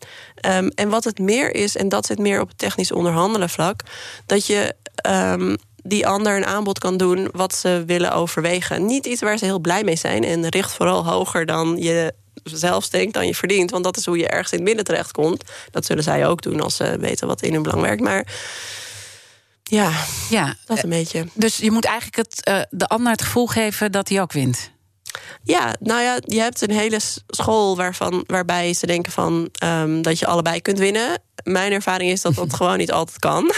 Um, 0.46 0.68
en 0.68 0.88
wat 0.88 1.04
het 1.04 1.18
meer 1.18 1.54
is, 1.54 1.76
en 1.76 1.88
dat 1.88 2.06
zit 2.06 2.18
meer 2.18 2.40
op 2.40 2.48
het 2.48 2.58
technisch 2.58 2.92
onderhandelen 2.92 3.50
vlak... 3.50 3.80
dat 4.26 4.46
je... 4.46 4.74
Um, 5.06 5.56
die 5.82 6.06
ander 6.06 6.36
een 6.36 6.46
aanbod 6.46 6.78
kan 6.78 6.96
doen 6.96 7.28
wat 7.32 7.54
ze 7.54 7.82
willen 7.86 8.12
overwegen. 8.12 8.86
Niet 8.86 9.06
iets 9.06 9.20
waar 9.20 9.38
ze 9.38 9.44
heel 9.44 9.58
blij 9.58 9.84
mee 9.84 9.96
zijn 9.96 10.24
en 10.24 10.48
richt 10.48 10.72
vooral 10.72 11.06
hoger 11.06 11.46
dan 11.46 11.76
je 11.78 12.14
zelf 12.44 12.88
denkt 12.88 13.14
dan 13.14 13.26
je 13.26 13.34
verdient. 13.34 13.70
Want 13.70 13.84
dat 13.84 13.96
is 13.96 14.06
hoe 14.06 14.18
je 14.18 14.28
ergens 14.28 14.52
in 14.52 14.58
het 14.58 14.66
midden 14.66 14.84
terechtkomt. 14.84 15.44
Dat 15.70 15.84
zullen 15.86 16.02
zij 16.02 16.26
ook 16.26 16.42
doen 16.42 16.60
als 16.60 16.76
ze 16.76 16.96
weten 16.98 17.26
wat 17.26 17.42
in 17.42 17.52
hun 17.52 17.62
belang 17.62 17.82
werkt. 17.82 18.02
Maar 18.02 18.26
ja, 19.62 19.92
ja 20.30 20.54
dat 20.66 20.82
een 20.82 20.88
beetje. 20.88 21.26
Dus 21.34 21.56
je 21.56 21.70
moet 21.70 21.84
eigenlijk 21.84 22.16
het, 22.16 22.48
uh, 22.48 22.60
de 22.70 22.86
ander 22.86 23.12
het 23.12 23.22
gevoel 23.22 23.46
geven 23.46 23.92
dat 23.92 24.08
hij 24.08 24.20
ook 24.20 24.32
wint. 24.32 24.70
Ja, 25.42 25.74
nou 25.80 26.02
ja, 26.02 26.18
je 26.24 26.40
hebt 26.40 26.62
een 26.62 26.70
hele 26.70 26.98
school 27.26 27.76
waarvan, 27.76 28.24
waarbij 28.26 28.72
ze 28.72 28.86
denken 28.86 29.12
van 29.12 29.48
um, 29.64 30.02
dat 30.02 30.18
je 30.18 30.26
allebei 30.26 30.60
kunt 30.60 30.78
winnen. 30.78 31.22
Mijn 31.42 31.72
ervaring 31.72 32.10
is 32.10 32.20
dat 32.20 32.34
dat 32.34 32.54
gewoon 32.56 32.78
niet 32.78 32.92
altijd 32.92 33.18
kan. 33.18 33.52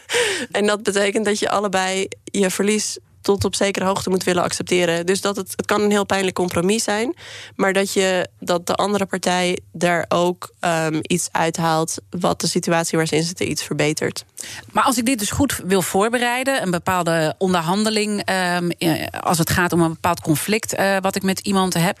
en 0.50 0.66
dat 0.66 0.82
betekent 0.82 1.24
dat 1.24 1.38
je 1.38 1.48
allebei 1.48 2.08
je 2.24 2.50
verlies 2.50 2.98
tot 3.24 3.44
op 3.44 3.54
zekere 3.54 3.84
hoogte 3.84 4.10
moet 4.10 4.24
willen 4.24 4.42
accepteren. 4.42 5.06
Dus 5.06 5.20
dat 5.20 5.36
het, 5.36 5.52
het 5.56 5.66
kan 5.66 5.80
een 5.80 5.90
heel 5.90 6.06
pijnlijk 6.06 6.36
compromis 6.36 6.84
zijn. 6.84 7.14
Maar 7.56 7.72
dat, 7.72 7.92
je, 7.92 8.28
dat 8.40 8.66
de 8.66 8.74
andere 8.74 9.06
partij 9.06 9.58
daar 9.72 10.04
ook 10.08 10.54
um, 10.60 11.00
iets 11.02 11.28
uithaalt. 11.32 11.98
wat 12.10 12.40
de 12.40 12.46
situatie 12.46 12.98
waar 12.98 13.06
ze 13.06 13.16
in 13.16 13.22
zitten 13.22 13.50
iets 13.50 13.62
verbetert. 13.62 14.24
Maar 14.72 14.84
als 14.84 14.98
ik 14.98 15.06
dit 15.06 15.18
dus 15.18 15.30
goed 15.30 15.60
wil 15.64 15.82
voorbereiden, 15.82 16.62
een 16.62 16.70
bepaalde 16.70 17.34
onderhandeling. 17.38 18.30
Um, 18.30 18.70
als 19.20 19.38
het 19.38 19.50
gaat 19.50 19.72
om 19.72 19.80
een 19.80 19.92
bepaald 19.92 20.20
conflict 20.20 20.78
uh, 20.78 20.96
wat 21.00 21.16
ik 21.16 21.22
met 21.22 21.38
iemand 21.38 21.74
heb. 21.74 21.98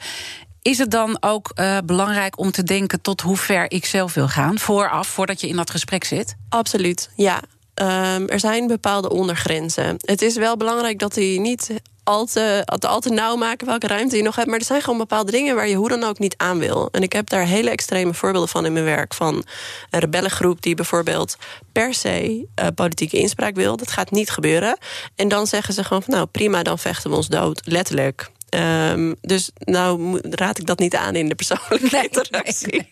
Is 0.62 0.78
het 0.78 0.90
dan 0.90 1.16
ook 1.20 1.50
uh, 1.54 1.78
belangrijk 1.84 2.38
om 2.38 2.50
te 2.50 2.62
denken 2.62 3.00
tot 3.00 3.20
hoe 3.20 3.36
ver 3.36 3.70
ik 3.70 3.84
zelf 3.84 4.14
wil 4.14 4.28
gaan? 4.28 4.58
Vooraf, 4.58 5.08
voordat 5.08 5.40
je 5.40 5.48
in 5.48 5.56
dat 5.56 5.70
gesprek 5.70 6.04
zit? 6.04 6.36
Absoluut, 6.48 7.10
ja. 7.16 7.42
Um, 7.82 8.28
er 8.28 8.40
zijn 8.40 8.66
bepaalde 8.66 9.10
ondergrenzen. 9.10 9.96
Het 9.98 10.22
is 10.22 10.36
wel 10.36 10.56
belangrijk 10.56 10.98
dat 10.98 11.14
die 11.14 11.40
niet 11.40 11.70
al 12.04 12.26
te, 12.26 13.10
nauw 13.10 13.36
maken 13.36 13.66
welke 13.66 13.86
ruimte 13.86 14.16
je 14.16 14.22
nog 14.22 14.36
hebt. 14.36 14.48
Maar 14.48 14.58
er 14.58 14.64
zijn 14.64 14.82
gewoon 14.82 14.98
bepaalde 14.98 15.30
dingen 15.30 15.54
waar 15.54 15.68
je 15.68 15.74
hoe 15.74 15.88
dan 15.88 16.04
ook 16.04 16.18
niet 16.18 16.34
aan 16.36 16.58
wil. 16.58 16.88
En 16.90 17.02
ik 17.02 17.12
heb 17.12 17.28
daar 17.28 17.46
hele 17.46 17.70
extreme 17.70 18.14
voorbeelden 18.14 18.48
van 18.48 18.66
in 18.66 18.72
mijn 18.72 18.84
werk. 18.84 19.14
Van 19.14 19.44
een 19.90 20.00
rebellengroep 20.00 20.62
die 20.62 20.74
bijvoorbeeld 20.74 21.36
per 21.72 21.94
se 21.94 22.46
uh, 22.60 22.66
politieke 22.74 23.18
inspraak 23.18 23.54
wil. 23.54 23.76
Dat 23.76 23.90
gaat 23.90 24.10
niet 24.10 24.30
gebeuren. 24.30 24.78
En 25.16 25.28
dan 25.28 25.46
zeggen 25.46 25.74
ze 25.74 25.84
gewoon 25.84 26.02
van 26.02 26.14
nou 26.14 26.26
prima, 26.26 26.62
dan 26.62 26.78
vechten 26.78 27.10
we 27.10 27.16
ons 27.16 27.28
dood. 27.28 27.60
Letterlijk. 27.64 28.30
Um, 28.54 29.14
dus 29.20 29.50
nou 29.58 30.18
raad 30.30 30.58
ik 30.58 30.66
dat 30.66 30.78
niet 30.78 30.96
aan 30.96 31.14
in 31.14 31.28
de 31.28 31.34
persoonlijke 31.34 32.02
interactie. 32.08 32.88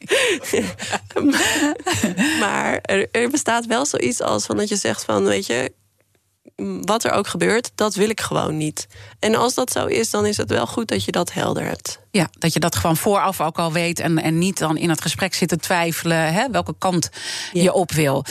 maar 2.40 2.78
er, 2.82 3.08
er, 3.10 3.30
bestaat 3.30 3.66
wel 3.66 3.86
zoiets 3.86 4.20
als 4.20 4.46
van 4.46 4.56
dat 4.56 4.68
je 4.68 4.76
zegt 4.76 5.04
van 5.04 5.24
weet 5.24 5.46
je, 5.46 5.72
wat 6.80 7.04
er 7.04 7.10
ook 7.10 7.26
gebeurt, 7.26 7.70
dat 7.74 7.94
wil 7.94 8.08
ik 8.08 8.20
gewoon 8.20 8.56
niet. 8.56 8.86
En 9.18 9.34
als 9.34 9.54
dat 9.54 9.72
zo 9.72 9.86
is, 9.86 10.10
dan 10.10 10.26
is 10.26 10.36
het 10.36 10.50
wel 10.50 10.66
goed 10.66 10.88
dat 10.88 11.04
je 11.04 11.12
dat 11.12 11.32
helder 11.32 11.64
hebt. 11.64 11.98
Ja, 12.10 12.30
dat 12.38 12.52
je 12.52 12.60
dat 12.60 12.76
gewoon 12.76 12.96
vooraf 12.96 13.40
ook 13.40 13.58
al 13.58 13.72
weet 13.72 14.00
en, 14.00 14.18
en 14.18 14.38
niet 14.38 14.58
dan 14.58 14.76
in 14.76 14.90
het 14.90 15.00
gesprek 15.00 15.34
zitten 15.34 15.60
twijfelen 15.60 16.32
hè, 16.32 16.50
welke 16.50 16.74
kant 16.78 17.10
je 17.52 17.72
op 17.72 17.92
wil. 17.92 18.24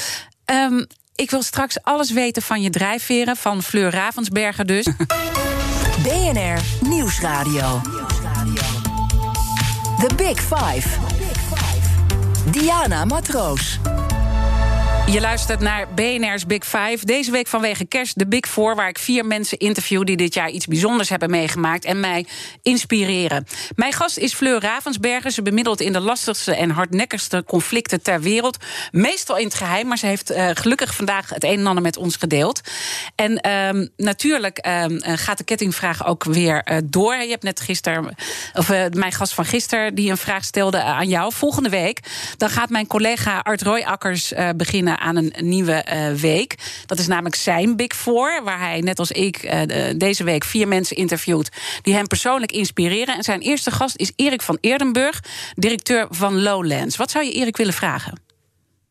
Um, 0.46 0.88
ik 1.16 1.32
wil 1.32 1.44
straks 1.44 1.84
alles 1.84 2.12
weten 2.12 2.42
van 2.42 2.62
je 2.62 2.70
drijfveren, 2.70 3.36
van 3.36 3.64
Fleur 3.64 3.92
Ravensberger 3.92 4.66
dus. 4.66 4.88
BNR 6.04 6.62
Nieuwsradio. 6.82 7.82
The 10.00 10.16
Big 10.16 10.40
Five. 10.40 10.88
Diana 12.52 13.06
Matroos. 13.06 13.80
Je 15.12 15.22
luistert 15.22 15.60
naar 15.60 15.94
BNR's 15.94 16.46
Big 16.46 16.64
Five. 16.64 16.98
Deze 17.02 17.32
week 17.32 17.48
vanwege 17.48 17.86
kerst 17.86 18.20
de 18.20 18.28
Big 18.28 18.48
Four... 18.48 18.76
waar 18.76 18.88
ik 18.88 19.00
vier 19.00 19.26
mensen 19.26 19.58
interview 19.58 20.04
die 20.04 20.18
dit 20.18 20.34
jaar 20.34 20.50
iets 20.50 20.68
bijzonders 20.68 21.10
hebben 21.10 21.30
meegemaakt... 21.30 21.86
en 21.86 22.00
mij 22.00 22.26
inspireren. 22.62 23.48
Mijn 23.76 23.94
gast 23.94 24.18
is 24.18 24.34
Fleur 24.34 24.62
Ravensberger. 24.62 25.32
Ze 25.32 25.42
bemiddelt 25.42 25.82
in 25.82 25.94
de 25.94 26.00
lastigste 26.00 26.56
en 26.56 26.70
hardnekkigste 26.70 27.44
conflicten 27.48 28.02
ter 28.02 28.22
wereld. 28.22 28.58
Meestal 28.92 29.38
in 29.38 29.46
het 29.46 29.54
geheim, 29.54 29.88
maar 29.88 29.98
ze 29.98 30.06
heeft 30.06 30.32
uh, 30.32 30.50
gelukkig 30.54 30.96
vandaag... 30.96 31.30
het 31.30 31.44
een 31.44 31.60
en 31.60 31.68
ander 31.68 31.84
met 31.84 31.98
ons 31.98 32.16
gedeeld. 32.16 32.62
En 33.16 33.32
uh, 33.48 33.88
natuurlijk 33.98 34.68
uh, 34.68 34.86
gaat 35.00 35.38
de 35.38 35.44
kettingvraag 35.44 36.06
ook 36.06 36.24
weer 36.24 36.62
uh, 36.72 36.78
door. 36.84 37.16
Je 37.16 37.30
hebt 37.30 37.44
net 37.44 37.60
gisteren, 37.60 38.16
of 38.54 38.68
mijn 38.92 39.12
gast 39.12 39.34
van 39.34 39.46
gisteren... 39.46 39.96
die 39.96 40.10
een 40.10 40.18
vraag 40.18 40.44
stelde 40.44 40.82
aan 40.82 41.08
jou. 41.08 41.34
Volgende 41.34 41.70
week 41.70 42.00
dan 42.38 42.50
gaat 42.50 42.70
mijn 42.70 42.88
collega 42.88 43.40
Art 43.40 43.62
Royakkers 43.62 44.34
beginnen 44.56 45.00
aan 45.02 45.16
een 45.16 45.34
nieuwe 45.38 45.86
uh, 45.94 46.12
week. 46.14 46.56
Dat 46.86 47.00
is 47.00 47.08
namelijk 47.08 47.36
zijn 47.36 47.76
Big 47.76 47.96
Four, 47.96 48.42
waar 48.44 48.60
hij 48.60 48.80
net 48.80 49.00
als 49.00 49.12
ik 49.12 49.44
uh, 49.44 49.62
deze 49.96 50.24
week 50.24 50.44
vier 50.44 50.68
mensen 50.68 50.96
interviewt 50.96 51.50
die 51.82 51.94
hem 51.94 52.08
persoonlijk 52.08 52.52
inspireren. 52.52 53.16
En 53.16 53.24
zijn 53.24 53.42
eerste 53.42 53.72
gast 53.72 53.96
is 53.96 54.12
Erik 54.16 54.42
van 54.42 54.58
Eerdenburg, 54.62 55.24
directeur 55.56 56.08
van 56.10 56.42
Lowlands. 56.42 56.98
Wat 56.98 57.12
zou 57.12 57.26
je 57.26 57.32
Erik 57.32 57.58
willen 57.58 57.74
vragen? 57.74 58.22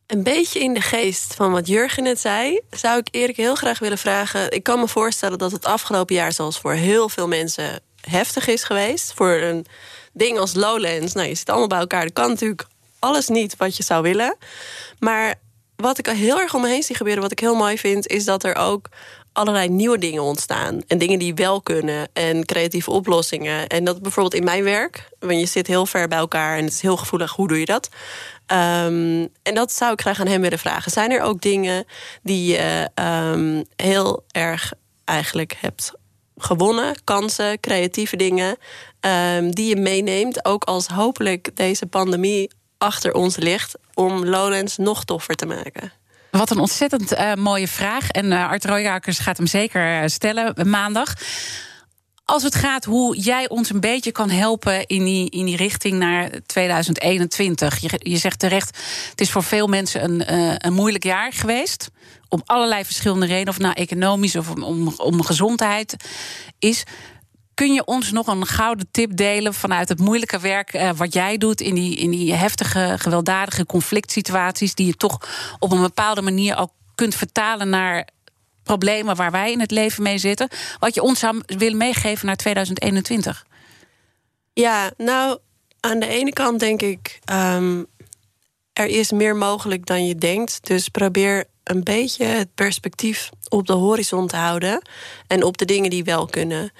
Een 0.07 0.23
beetje 0.23 0.59
in 0.59 0.73
de 0.73 0.81
geest 0.81 1.33
van 1.35 1.51
wat 1.51 1.67
Jurgen 1.67 2.03
net 2.03 2.19
zei, 2.19 2.59
zou 2.69 2.97
ik 2.97 3.07
Erik 3.11 3.37
heel 3.37 3.55
graag 3.55 3.79
willen 3.79 3.97
vragen. 3.97 4.51
Ik 4.51 4.63
kan 4.63 4.79
me 4.79 4.87
voorstellen 4.87 5.37
dat 5.37 5.51
het 5.51 5.65
afgelopen 5.65 6.15
jaar, 6.15 6.33
zoals 6.33 6.59
voor 6.59 6.73
heel 6.73 7.09
veel 7.09 7.27
mensen, 7.27 7.79
heftig 8.09 8.47
is 8.47 8.63
geweest. 8.63 9.13
Voor 9.15 9.31
een 9.33 9.65
ding 10.13 10.37
als 10.37 10.53
Lowlands. 10.53 11.13
Nou, 11.13 11.27
je 11.27 11.35
zit 11.35 11.49
allemaal 11.49 11.67
bij 11.67 11.79
elkaar. 11.79 12.03
Dat 12.03 12.13
kan 12.13 12.29
natuurlijk 12.29 12.65
alles 12.99 13.27
niet 13.27 13.55
wat 13.57 13.77
je 13.77 13.83
zou 13.83 14.01
willen. 14.01 14.35
Maar 14.99 15.35
wat 15.81 15.97
ik 15.97 16.05
heel 16.05 16.39
erg 16.39 16.53
om 16.53 16.61
me 16.61 16.67
heen 16.67 16.83
zie 16.83 16.95
gebeuren, 16.95 17.21
wat 17.21 17.31
ik 17.31 17.39
heel 17.39 17.55
mooi 17.55 17.77
vind, 17.77 18.07
is 18.07 18.25
dat 18.25 18.43
er 18.43 18.55
ook 18.55 18.89
allerlei 19.33 19.69
nieuwe 19.69 19.97
dingen 19.97 20.21
ontstaan. 20.21 20.81
En 20.87 20.97
dingen 20.97 21.19
die 21.19 21.33
wel 21.33 21.61
kunnen. 21.61 22.09
En 22.13 22.45
creatieve 22.45 22.91
oplossingen. 22.91 23.67
En 23.67 23.83
dat 23.83 24.01
bijvoorbeeld 24.01 24.33
in 24.33 24.43
mijn 24.43 24.63
werk. 24.63 25.09
Want 25.19 25.39
je 25.39 25.45
zit 25.45 25.67
heel 25.67 25.85
ver 25.85 26.07
bij 26.07 26.17
elkaar 26.17 26.57
en 26.57 26.63
het 26.63 26.73
is 26.73 26.81
heel 26.81 26.97
gevoelig. 26.97 27.31
Hoe 27.31 27.47
doe 27.47 27.59
je 27.59 27.65
dat? 27.65 27.89
Um, 28.47 29.29
en 29.43 29.53
dat 29.53 29.71
zou 29.71 29.93
ik 29.93 30.01
graag 30.01 30.19
aan 30.19 30.27
hem 30.27 30.41
willen 30.41 30.59
vragen. 30.59 30.91
Zijn 30.91 31.11
er 31.11 31.21
ook 31.21 31.41
dingen 31.41 31.85
die 32.23 32.51
je 32.51 32.89
um, 32.95 33.63
heel 33.75 34.23
erg 34.31 34.73
eigenlijk 35.05 35.57
hebt 35.59 35.93
gewonnen? 36.37 36.95
Kansen, 37.03 37.59
creatieve 37.59 38.15
dingen. 38.15 38.57
Um, 39.35 39.51
die 39.51 39.67
je 39.67 39.75
meeneemt. 39.75 40.45
Ook 40.45 40.63
als 40.63 40.87
hopelijk 40.87 41.55
deze 41.55 41.85
pandemie 41.85 42.51
achter 42.81 43.13
ons 43.13 43.37
ligt 43.37 43.77
om 43.93 44.25
Lowlands 44.25 44.77
nog 44.77 45.03
toffer 45.03 45.35
te 45.35 45.45
maken? 45.45 45.91
Wat 46.31 46.49
een 46.49 46.59
ontzettend 46.59 47.13
uh, 47.13 47.33
mooie 47.33 47.67
vraag. 47.67 48.09
En 48.09 48.25
uh, 48.25 48.49
Art 48.49 48.65
Royakkers 48.65 49.19
gaat 49.19 49.37
hem 49.37 49.47
zeker 49.47 50.01
eh, 50.01 50.07
stellen 50.07 50.69
maandag. 50.69 51.13
Als 52.25 52.43
het 52.43 52.55
gaat 52.55 52.85
hoe 52.85 53.17
jij 53.17 53.49
ons 53.49 53.69
een 53.69 53.79
beetje 53.79 54.11
kan 54.11 54.29
helpen 54.29 54.85
in 54.85 55.03
die, 55.03 55.29
in 55.29 55.45
die 55.45 55.55
richting 55.55 55.99
naar 55.99 56.29
2021. 56.45 57.77
Je, 57.79 57.89
je 57.97 58.17
zegt 58.17 58.39
terecht, 58.39 58.77
het 59.09 59.21
is 59.21 59.31
voor 59.31 59.43
veel 59.43 59.67
mensen 59.67 60.03
een, 60.03 60.33
een 60.65 60.73
moeilijk 60.73 61.03
jaar 61.03 61.33
geweest. 61.33 61.89
Om 62.29 62.41
allerlei 62.45 62.85
verschillende 62.85 63.25
redenen, 63.25 63.49
of 63.49 63.59
nou 63.59 63.73
economisch 63.73 64.35
of 64.35 64.49
om, 64.49 64.63
om, 64.63 64.93
om 64.97 65.23
gezondheid 65.23 65.95
is. 66.59 66.83
Kun 67.53 67.73
je 67.73 67.85
ons 67.85 68.11
nog 68.11 68.27
een 68.27 68.45
gouden 68.45 68.87
tip 68.91 69.15
delen 69.15 69.53
vanuit 69.53 69.89
het 69.89 69.99
moeilijke 69.99 70.39
werk 70.39 70.73
uh, 70.73 70.89
wat 70.95 71.13
jij 71.13 71.37
doet 71.37 71.61
in 71.61 71.75
die, 71.75 71.95
in 71.95 72.11
die 72.11 72.33
heftige, 72.33 72.95
gewelddadige 72.97 73.65
conflict 73.65 74.11
situaties, 74.11 74.75
die 74.75 74.85
je 74.85 74.95
toch 74.95 75.17
op 75.59 75.71
een 75.71 75.81
bepaalde 75.81 76.21
manier 76.21 76.57
ook 76.57 76.71
kunt 76.95 77.15
vertalen 77.15 77.69
naar 77.69 78.07
problemen 78.63 79.15
waar 79.15 79.31
wij 79.31 79.51
in 79.51 79.59
het 79.59 79.71
leven 79.71 80.03
mee 80.03 80.17
zitten? 80.17 80.49
Wat 80.79 80.95
je 80.95 81.01
ons 81.01 81.19
zou 81.19 81.41
willen 81.45 81.77
meegeven 81.77 82.25
naar 82.25 82.35
2021? 82.35 83.45
Ja, 84.53 84.91
nou, 84.97 85.37
aan 85.79 85.99
de 85.99 86.07
ene 86.07 86.33
kant 86.33 86.59
denk 86.59 86.81
ik, 86.81 87.19
um, 87.31 87.85
er 88.73 88.87
is 88.87 89.11
meer 89.11 89.35
mogelijk 89.35 89.85
dan 89.85 90.05
je 90.05 90.15
denkt. 90.15 90.67
Dus 90.67 90.89
probeer 90.89 91.45
een 91.63 91.83
beetje 91.83 92.25
het 92.25 92.55
perspectief 92.55 93.29
op 93.49 93.67
de 93.67 93.73
horizon 93.73 94.27
te 94.27 94.35
houden 94.35 94.81
en 95.27 95.43
op 95.43 95.57
de 95.57 95.65
dingen 95.65 95.89
die 95.89 96.03
wel 96.03 96.25
kunnen. 96.25 96.71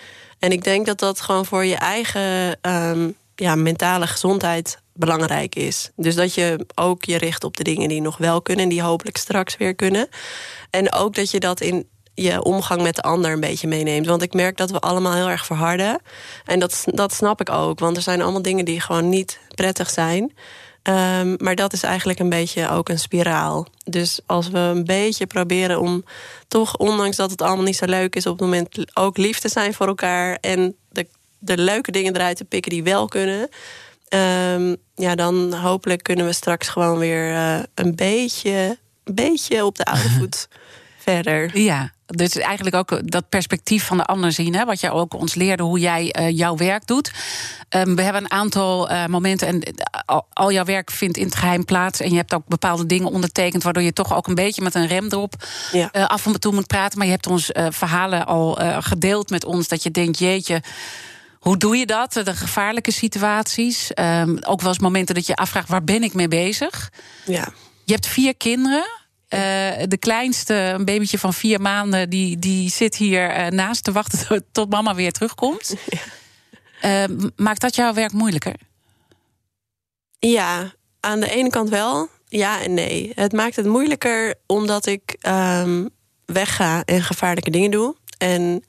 En 0.42 0.52
ik 0.52 0.64
denk 0.64 0.86
dat 0.86 1.00
dat 1.00 1.22
gewoon 1.22 1.46
voor 1.46 1.66
je 1.66 1.76
eigen 1.76 2.58
um, 2.62 3.16
ja, 3.36 3.56
mentale 3.56 4.08
gezondheid 4.08 4.78
belangrijk 4.94 5.56
is. 5.56 5.90
Dus 5.96 6.16
dat 6.16 6.34
je 6.34 6.66
ook 6.76 7.04
je 7.06 7.18
richt 7.18 7.44
op 7.44 7.58
de 7.58 7.64
dingen 7.64 7.90
die 7.90 8.02
nog 8.02 8.18
wel 8.18 8.42
kunnen... 8.42 8.64
en 8.64 8.70
die 8.70 8.82
hopelijk 8.82 9.18
straks 9.18 9.58
weer 9.58 9.76
kunnen. 9.76 10.08
En 10.70 10.94
ook 10.94 11.16
dat 11.16 11.32
je 11.32 11.40
dat 11.40 11.62
in 11.62 11.88
je 12.14 12.44
omgang 12.44 12.82
met 12.82 12.96
de 12.96 13.02
ander 13.02 13.32
een 13.32 13.40
beetje 13.40 13.68
meeneemt. 13.68 14.06
Want 14.06 14.22
ik 14.22 14.34
merk 14.34 14.58
dat 14.58 14.72
we 14.72 14.80
allemaal 14.80 15.14
heel 15.14 15.30
erg 15.30 15.46
verharden. 15.46 16.02
En 16.46 16.60
dat, 16.60 16.84
dat 16.86 17.14
snap 17.14 17.42
ik 17.42 17.50
ook. 17.50 17.80
Want 17.80 17.96
er 17.96 18.04
zijn 18.04 18.22
allemaal 18.22 18.42
dingen 18.42 18.66
die 18.66 18.82
gewoon 18.82 19.10
niet 19.10 19.40
prettig 19.56 19.90
zijn. 19.90 20.34
Um, 20.84 21.36
maar 21.38 21.56
dat 21.56 21.74
is 21.74 21.84
eigenlijk 21.84 22.20
een 22.20 22.30
beetje 22.30 22.70
ook 22.70 22.90
een 22.90 23.00
spiraal. 23.00 23.68
Dus 23.84 24.20
als 24.26 24.50
we 24.50 24.58
een 24.58 24.86
beetje 24.86 25.28
proberen 25.28 25.80
om 25.80 26.04
toch, 26.48 26.78
ondanks 26.78 27.16
dat 27.16 27.32
het 27.32 27.42
allemaal 27.42 27.66
niet 27.66 27.76
zo 27.76 27.86
leuk 27.86 28.16
is, 28.16 28.26
op 28.26 28.32
het 28.32 28.42
moment 28.42 28.98
ook 28.98 29.18
lief 29.18 29.40
te 29.40 29.50
zijn 29.50 29.74
voor 29.74 29.88
elkaar 29.88 30.38
en 30.42 30.76
de, 30.90 31.08
de 31.40 31.58
leuke 31.58 31.92
dingen 31.92 32.16
eruit 32.16 32.38
te 32.38 32.46
pikken 32.46 32.72
die 32.72 32.84
wel 32.84 33.08
kunnen. 33.08 33.50
Um, 34.14 34.76
ja, 34.96 35.16
dan 35.16 35.54
hopelijk 35.54 36.04
kunnen 36.04 36.26
we 36.26 36.34
straks 36.34 36.68
gewoon 36.68 36.98
weer 36.98 37.30
uh, 37.30 37.60
een 37.76 37.96
beetje, 37.96 38.78
beetje 39.04 39.66
op 39.66 39.78
de 39.78 39.86
oude 39.86 40.10
voet 40.20 40.48
verder. 40.98 41.58
Ja, 41.58 41.92
dus 42.12 42.36
eigenlijk 42.36 42.76
ook 42.76 43.12
dat 43.12 43.30
perspectief 43.30 43.86
van 43.86 43.98
de 43.98 44.06
ander 44.06 44.32
zien. 44.32 44.56
Hè, 44.56 44.66
wat 44.66 44.80
jij 44.80 44.92
ook 44.92 45.14
ons 45.14 45.36
leerde, 45.36 45.64
hoe 45.64 45.80
jij 45.80 46.16
uh, 46.20 46.30
jouw 46.30 46.56
werk 46.56 46.88
doet. 46.88 47.12
Um, 47.70 47.96
we 47.96 48.02
hebben 48.02 48.24
een 48.24 48.32
aantal 48.32 48.92
uh, 48.92 49.06
momenten 49.06 49.48
en 49.48 49.76
al, 50.06 50.26
al, 50.34 50.52
jouw 50.52 50.66
werk 50.66 50.92
vindt 50.92 51.18
in 51.18 51.26
het 51.26 51.36
geheim 51.36 51.66
plaats. 51.66 52.00
En 52.00 52.10
je 52.10 52.16
hebt 52.16 52.34
ook 52.34 52.48
bepaalde 52.48 52.86
dingen 52.86 53.12
ondertekend, 53.12 53.64
waardoor 53.64 53.84
je 53.84 53.94
toch 53.94 54.16
ook 54.16 54.28
een 54.28 54.36
beetje 54.36 54.62
met 54.62 54.76
een 54.76 54.88
rem 54.88 55.06
erop 55.06 55.34
ja. 55.72 55.90
uh, 55.94 56.08
af 56.08 56.26
en 56.26 56.40
toe 56.40 56.54
moet 56.54 56.68
praten. 56.68 56.98
Maar 56.98 57.08
je 57.08 57.14
hebt 57.14 57.28
ons 57.28 57.50
verhalen 57.70 58.26
al 58.26 58.60
gedeeld 58.80 59.30
met 59.30 59.46
ons 59.46 59.68
dat 59.68 59.84
je 59.84 59.92
denkt, 59.92 60.20
jeetje. 60.20 60.62
Hoe 61.40 61.58
doe 61.58 61.78
je 61.78 61.86
dat? 61.86 62.14
De 62.14 62.36
gevaarlijke 62.36 62.92
situaties. 62.92 63.92
Um, 63.96 64.38
ook 64.44 64.62
wel 64.62 64.70
eens 64.70 64.80
momenten 64.80 65.16
dat 65.16 65.26
je 65.28 65.36
afvraagt: 65.36 65.70
waar 65.70 65.84
ben 65.84 66.04
ik 66.04 66.14
mee 66.14 66.28
bezig? 66.28 66.92
Ja. 67.26 67.48
Je 67.86 67.94
hebt 67.94 68.08
vier 68.08 68.36
kinderen. 68.36 69.01
Uh, 69.34 69.40
de 69.88 69.98
kleinste, 70.00 70.54
een 70.54 70.86
babytje 70.86 71.20
van 71.20 71.34
vier 71.34 71.62
maanden, 71.62 72.10
die, 72.10 72.40
die 72.40 72.70
zit 72.70 72.96
hier 72.96 73.38
uh, 73.38 73.48
naast 73.48 73.84
te 73.84 73.92
wachten 73.92 74.46
tot 74.52 74.70
mama 74.70 74.96
weer 74.96 75.12
terugkomt. 75.12 75.74
Ja. 76.82 77.08
Uh, 77.10 77.18
maakt 77.36 77.62
dat 77.62 77.76
jouw 77.76 77.94
werk 77.94 78.12
moeilijker? 78.12 78.56
Ja, 80.20 80.74
aan 81.00 81.20
de 81.20 81.30
ene 81.30 81.50
kant 81.50 81.70
wel. 81.70 82.10
Ja 82.28 82.62
en 82.62 82.74
nee. 82.74 83.12
Het 83.16 83.32
maakt 83.32 83.56
het 83.56 83.66
moeilijker 83.66 84.36
omdat 84.46 84.86
ik 84.86 85.16
um, 85.28 85.90
wegga 86.26 86.84
en 86.84 87.04
gevaarlijke 87.04 87.50
dingen 87.50 87.72
doe. 87.72 87.96
En 88.18 88.64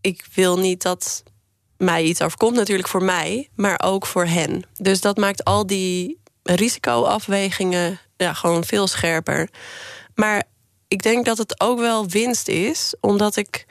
ik 0.00 0.26
wil 0.34 0.58
niet 0.58 0.82
dat 0.82 1.22
mij 1.76 2.02
iets 2.04 2.22
overkomt, 2.22 2.56
natuurlijk 2.56 2.88
voor 2.88 3.02
mij, 3.02 3.48
maar 3.54 3.80
ook 3.84 4.06
voor 4.06 4.26
hen. 4.26 4.62
Dus 4.76 5.00
dat 5.00 5.16
maakt 5.16 5.44
al 5.44 5.66
die 5.66 6.20
risicoafwegingen 6.44 7.98
ja, 8.16 8.32
gewoon 8.32 8.64
veel 8.64 8.86
scherper. 8.86 9.48
Maar 10.14 10.44
ik 10.88 11.02
denk 11.02 11.24
dat 11.24 11.38
het 11.38 11.60
ook 11.60 11.78
wel 11.78 12.08
winst 12.08 12.48
is, 12.48 12.94
omdat 13.00 13.36
ik. 13.36 13.66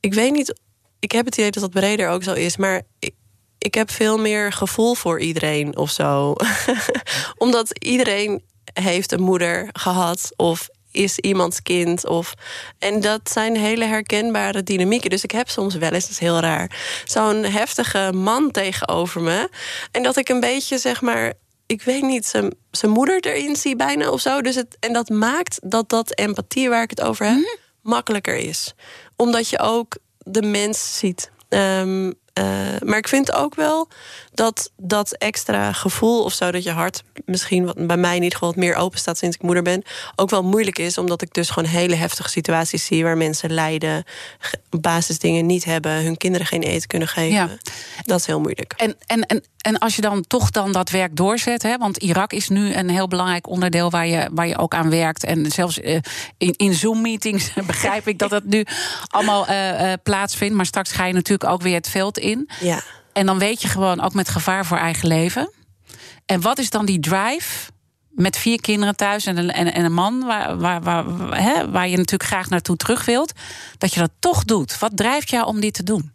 Ik 0.00 0.14
weet 0.14 0.32
niet. 0.32 0.60
ik 0.98 1.12
heb 1.12 1.24
het 1.24 1.36
idee 1.36 1.50
dat 1.50 1.62
dat 1.62 1.70
breder 1.70 2.08
ook 2.08 2.22
zo 2.22 2.32
is. 2.32 2.56
Maar 2.56 2.82
ik, 2.98 3.14
ik 3.58 3.74
heb 3.74 3.90
veel 3.90 4.18
meer 4.18 4.52
gevoel 4.52 4.94
voor 4.94 5.20
iedereen 5.20 5.76
of 5.76 5.90
zo. 5.90 6.34
Omdat 7.38 7.78
iedereen 7.84 8.42
heeft 8.72 9.12
een 9.12 9.22
moeder 9.22 9.68
gehad 9.72 10.32
of 10.36 10.68
is 10.90 11.18
iemands 11.18 11.62
kind. 11.62 12.06
Of, 12.06 12.34
en 12.78 13.00
dat 13.00 13.20
zijn 13.30 13.56
hele 13.56 13.84
herkenbare 13.84 14.62
dynamieken. 14.62 15.10
Dus 15.10 15.24
ik 15.24 15.30
heb 15.30 15.48
soms 15.48 15.74
wel 15.74 15.90
eens, 15.90 16.04
dat 16.04 16.12
is 16.12 16.18
heel 16.18 16.40
raar, 16.40 17.02
zo'n 17.04 17.44
heftige 17.44 18.12
man 18.12 18.50
tegenover 18.50 19.20
me. 19.20 19.48
En 19.90 20.02
dat 20.02 20.16
ik 20.16 20.28
een 20.28 20.40
beetje, 20.40 20.78
zeg 20.78 21.00
maar, 21.00 21.32
ik 21.66 21.82
weet 21.82 22.02
niet, 22.02 22.26
zijn, 22.26 22.54
zijn 22.70 22.92
moeder 22.92 23.20
erin 23.20 23.56
zie 23.56 23.76
bijna 23.76 24.10
of 24.10 24.20
zo. 24.20 24.40
Dus 24.42 24.54
het, 24.54 24.76
en 24.80 24.92
dat 24.92 25.08
maakt 25.08 25.58
dat 25.62 25.88
dat 25.88 26.18
empathie 26.18 26.68
waar 26.68 26.82
ik 26.82 26.90
het 26.90 27.02
over 27.02 27.26
heb, 27.26 27.34
mhm. 27.34 27.44
makkelijker 27.82 28.36
is. 28.36 28.74
Omdat 29.16 29.48
je 29.48 29.58
ook 29.58 29.96
de 30.18 30.42
mens 30.42 30.98
ziet. 30.98 31.30
Um, 31.48 32.14
uh, 32.38 32.44
maar 32.84 32.98
ik 32.98 33.08
vind 33.08 33.32
ook 33.32 33.54
wel 33.54 33.88
dat 34.32 34.70
dat 34.76 35.12
extra 35.12 35.72
gevoel 35.72 36.24
of 36.24 36.32
zo, 36.32 36.50
dat 36.50 36.62
je 36.62 36.70
hart 36.70 37.02
misschien, 37.24 37.64
wat 37.64 37.86
bij 37.86 37.96
mij 37.96 38.16
in 38.16 38.22
ieder 38.22 38.32
geval 38.32 38.48
wat 38.48 38.58
meer 38.58 38.74
open 38.74 38.98
staat 38.98 39.18
sinds 39.18 39.36
ik 39.36 39.42
moeder 39.42 39.62
ben, 39.62 39.82
ook 40.16 40.30
wel 40.30 40.42
moeilijk 40.42 40.78
is, 40.78 40.98
omdat 40.98 41.22
ik 41.22 41.34
dus 41.34 41.50
gewoon 41.50 41.68
hele 41.68 41.94
heftige 41.94 42.28
situaties 42.28 42.84
zie 42.84 43.04
waar 43.04 43.16
mensen 43.16 43.52
lijden, 43.52 44.04
basisdingen 44.80 45.46
niet 45.46 45.64
hebben, 45.64 45.92
hun 46.04 46.16
kinderen 46.16 46.46
geen 46.46 46.62
eten 46.62 46.88
kunnen 46.88 47.08
geven. 47.08 47.34
Ja. 47.34 47.48
Dat 48.02 48.18
is 48.18 48.26
heel 48.26 48.40
moeilijk. 48.40 48.74
En, 48.76 48.96
en, 49.06 49.26
en, 49.26 49.44
en 49.60 49.78
als 49.78 49.96
je 49.96 50.02
dan 50.02 50.24
toch 50.26 50.50
dan 50.50 50.72
dat 50.72 50.90
werk 50.90 51.16
doorzet, 51.16 51.62
hè, 51.62 51.76
want 51.76 51.96
Irak 51.96 52.32
is 52.32 52.48
nu 52.48 52.74
een 52.74 52.90
heel 52.90 53.08
belangrijk 53.08 53.48
onderdeel 53.48 53.90
waar 53.90 54.06
je, 54.06 54.28
waar 54.32 54.46
je 54.46 54.58
ook 54.58 54.74
aan 54.74 54.90
werkt. 54.90 55.24
En 55.24 55.50
zelfs 55.50 55.78
uh, 55.78 55.98
in, 56.38 56.54
in 56.56 56.74
Zoom-meetings 56.74 57.52
begrijp 57.66 58.08
ik 58.08 58.18
dat 58.18 58.30
het 58.30 58.44
nu 58.44 58.66
allemaal 59.08 59.48
uh, 59.50 59.92
plaatsvindt. 60.02 60.54
Maar 60.54 60.66
straks 60.66 60.92
ga 60.92 61.06
je 61.06 61.12
natuurlijk 61.12 61.50
ook 61.50 61.62
weer 61.62 61.74
het 61.74 61.88
veld 61.88 62.18
in. 62.24 62.48
Ja. 62.60 62.82
En 63.12 63.26
dan 63.26 63.38
weet 63.38 63.62
je 63.62 63.68
gewoon 63.68 64.00
ook 64.00 64.14
met 64.14 64.28
gevaar 64.28 64.66
voor 64.66 64.78
eigen 64.78 65.08
leven. 65.08 65.52
En 66.26 66.40
wat 66.40 66.58
is 66.58 66.70
dan 66.70 66.86
die 66.86 67.00
drive 67.00 67.70
met 68.08 68.38
vier 68.38 68.60
kinderen 68.60 68.96
thuis 68.96 69.26
en 69.26 69.36
een, 69.36 69.50
en, 69.50 69.72
en 69.72 69.84
een 69.84 69.92
man 69.92 70.24
waar, 70.24 70.58
waar, 70.58 70.82
waar, 70.82 71.04
hè, 71.42 71.70
waar 71.70 71.88
je 71.88 71.96
natuurlijk 71.96 72.30
graag 72.30 72.48
naartoe 72.48 72.76
terug 72.76 73.04
wilt, 73.04 73.32
dat 73.78 73.94
je 73.94 74.00
dat 74.00 74.10
toch 74.18 74.44
doet? 74.44 74.78
Wat 74.78 74.96
drijft 74.96 75.30
jou 75.30 75.46
om 75.46 75.60
dit 75.60 75.74
te 75.74 75.82
doen? 75.82 76.12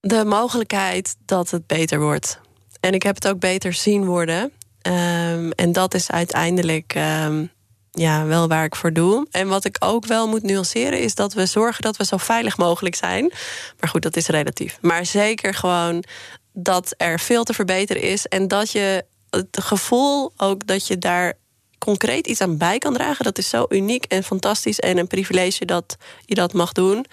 De 0.00 0.24
mogelijkheid 0.24 1.16
dat 1.24 1.50
het 1.50 1.66
beter 1.66 2.00
wordt. 2.00 2.40
En 2.80 2.92
ik 2.92 3.02
heb 3.02 3.14
het 3.14 3.28
ook 3.28 3.38
beter 3.38 3.72
zien 3.72 4.04
worden. 4.04 4.52
Um, 4.86 5.52
en 5.52 5.72
dat 5.72 5.94
is 5.94 6.10
uiteindelijk 6.10 6.94
um, 6.94 7.50
ja, 7.94 8.24
wel 8.24 8.48
waar 8.48 8.64
ik 8.64 8.76
voor 8.76 8.92
doe. 8.92 9.26
En 9.30 9.48
wat 9.48 9.64
ik 9.64 9.76
ook 9.78 10.06
wel 10.06 10.28
moet 10.28 10.42
nuanceren 10.42 11.00
is 11.00 11.14
dat 11.14 11.32
we 11.32 11.46
zorgen 11.46 11.82
dat 11.82 11.96
we 11.96 12.04
zo 12.04 12.16
veilig 12.16 12.56
mogelijk 12.56 12.94
zijn. 12.94 13.32
Maar 13.80 13.90
goed, 13.90 14.02
dat 14.02 14.16
is 14.16 14.26
relatief. 14.26 14.78
Maar 14.80 15.06
zeker 15.06 15.54
gewoon 15.54 16.04
dat 16.52 16.94
er 16.96 17.20
veel 17.20 17.44
te 17.44 17.54
verbeteren 17.54 18.02
is 18.02 18.26
en 18.26 18.48
dat 18.48 18.70
je 18.70 19.04
het 19.30 19.58
gevoel 19.62 20.32
ook 20.36 20.66
dat 20.66 20.86
je 20.86 20.98
daar 20.98 21.34
concreet 21.78 22.26
iets 22.26 22.40
aan 22.40 22.56
bij 22.56 22.78
kan 22.78 22.94
dragen, 22.94 23.24
dat 23.24 23.38
is 23.38 23.48
zo 23.48 23.66
uniek 23.68 24.04
en 24.04 24.22
fantastisch 24.22 24.78
en 24.80 24.98
een 24.98 25.06
privilege 25.06 25.64
dat 25.64 25.96
je 26.24 26.34
dat 26.34 26.52
mag 26.52 26.72
doen. 26.72 27.06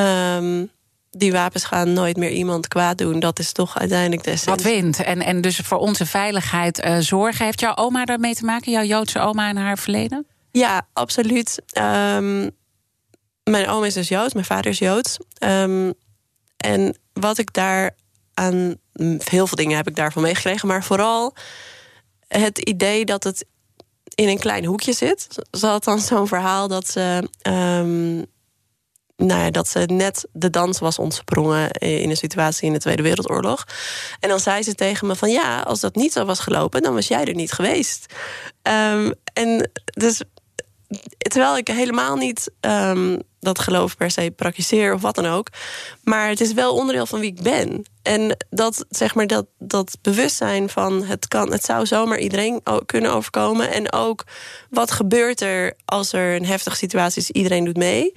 Um, 0.00 0.70
die 1.18 1.32
wapens 1.32 1.64
gaan 1.64 1.92
nooit 1.92 2.16
meer 2.16 2.30
iemand 2.30 2.68
kwaad 2.68 2.98
doen. 2.98 3.20
Dat 3.20 3.38
is 3.38 3.52
toch 3.52 3.78
uiteindelijk 3.78 4.22
de 4.22 4.30
essentie. 4.30 4.64
Wat 4.64 4.72
wint. 4.72 5.02
En, 5.02 5.20
en 5.20 5.40
dus 5.40 5.56
voor 5.56 5.78
onze 5.78 6.06
veiligheid 6.06 6.84
uh, 6.84 6.96
zorgen. 6.98 7.44
Heeft 7.44 7.60
jouw 7.60 7.76
oma 7.76 8.04
daarmee 8.04 8.34
te 8.34 8.44
maken? 8.44 8.72
Jouw 8.72 8.82
Joodse 8.82 9.18
oma 9.18 9.48
en 9.48 9.56
haar 9.56 9.78
verleden? 9.78 10.26
Ja, 10.50 10.86
absoluut. 10.92 11.62
Um, 11.78 12.50
mijn 13.44 13.68
oma 13.68 13.86
is 13.86 13.94
dus 13.94 14.08
Joods, 14.08 14.34
mijn 14.34 14.46
vader 14.46 14.70
is 14.70 14.78
Joods. 14.78 15.18
Um, 15.44 15.94
en 16.56 16.98
wat 17.12 17.38
ik 17.38 17.52
daar 17.52 17.96
aan... 18.34 18.74
Heel 19.24 19.46
veel 19.46 19.56
dingen 19.56 19.76
heb 19.76 19.88
ik 19.88 19.96
daarvan 19.96 20.22
meegekregen. 20.22 20.68
Maar 20.68 20.84
vooral 20.84 21.34
het 22.28 22.58
idee 22.58 23.04
dat 23.04 23.24
het 23.24 23.44
in 24.14 24.28
een 24.28 24.38
klein 24.38 24.64
hoekje 24.64 24.92
zit. 24.92 25.26
Ze 25.50 25.66
had 25.66 25.84
dan 25.84 25.98
zo'n 25.98 26.28
verhaal 26.28 26.68
dat 26.68 26.88
ze... 26.88 27.28
Um, 27.48 28.26
nou 29.18 29.40
ja, 29.40 29.50
dat 29.50 29.68
ze 29.68 29.78
net 29.78 30.26
de 30.32 30.50
dans 30.50 30.78
was 30.78 30.98
ontsprongen 30.98 31.70
in 31.70 32.10
een 32.10 32.16
situatie 32.16 32.66
in 32.66 32.72
de 32.72 32.78
Tweede 32.78 33.02
Wereldoorlog. 33.02 33.64
En 34.20 34.28
dan 34.28 34.40
zei 34.40 34.62
ze 34.62 34.74
tegen 34.74 35.06
me 35.06 35.16
van 35.16 35.30
ja, 35.30 35.60
als 35.60 35.80
dat 35.80 35.94
niet 35.94 36.12
zo 36.12 36.24
was 36.24 36.38
gelopen, 36.38 36.82
dan 36.82 36.94
was 36.94 37.08
jij 37.08 37.24
er 37.24 37.34
niet 37.34 37.52
geweest. 37.52 38.14
Um, 38.62 39.12
en 39.32 39.70
dus 39.84 40.22
terwijl 41.18 41.56
ik 41.56 41.68
helemaal 41.68 42.16
niet 42.16 42.50
um, 42.60 43.22
dat 43.40 43.58
geloof 43.58 43.96
per 43.96 44.10
se 44.10 44.32
praktiseer 44.36 44.94
of 44.94 45.00
wat 45.00 45.14
dan 45.14 45.26
ook. 45.26 45.48
Maar 46.04 46.28
het 46.28 46.40
is 46.40 46.52
wel 46.52 46.74
onderdeel 46.74 47.06
van 47.06 47.20
wie 47.20 47.32
ik 47.32 47.42
ben. 47.42 47.84
En 48.08 48.36
dat, 48.50 48.84
zeg 48.88 49.14
maar, 49.14 49.26
dat, 49.26 49.46
dat 49.58 49.98
bewustzijn 50.02 50.68
van 50.68 51.04
het, 51.04 51.28
kan, 51.28 51.52
het 51.52 51.64
zou 51.64 51.86
zomaar 51.86 52.18
iedereen 52.18 52.62
kunnen 52.86 53.12
overkomen. 53.12 53.72
En 53.72 53.92
ook 53.92 54.24
wat 54.70 54.90
gebeurt 54.90 55.40
er 55.40 55.74
als 55.84 56.12
er 56.12 56.36
een 56.36 56.46
heftige 56.46 56.76
situatie 56.76 57.22
is, 57.22 57.30
iedereen 57.30 57.64
doet 57.64 57.76
mee. 57.76 58.12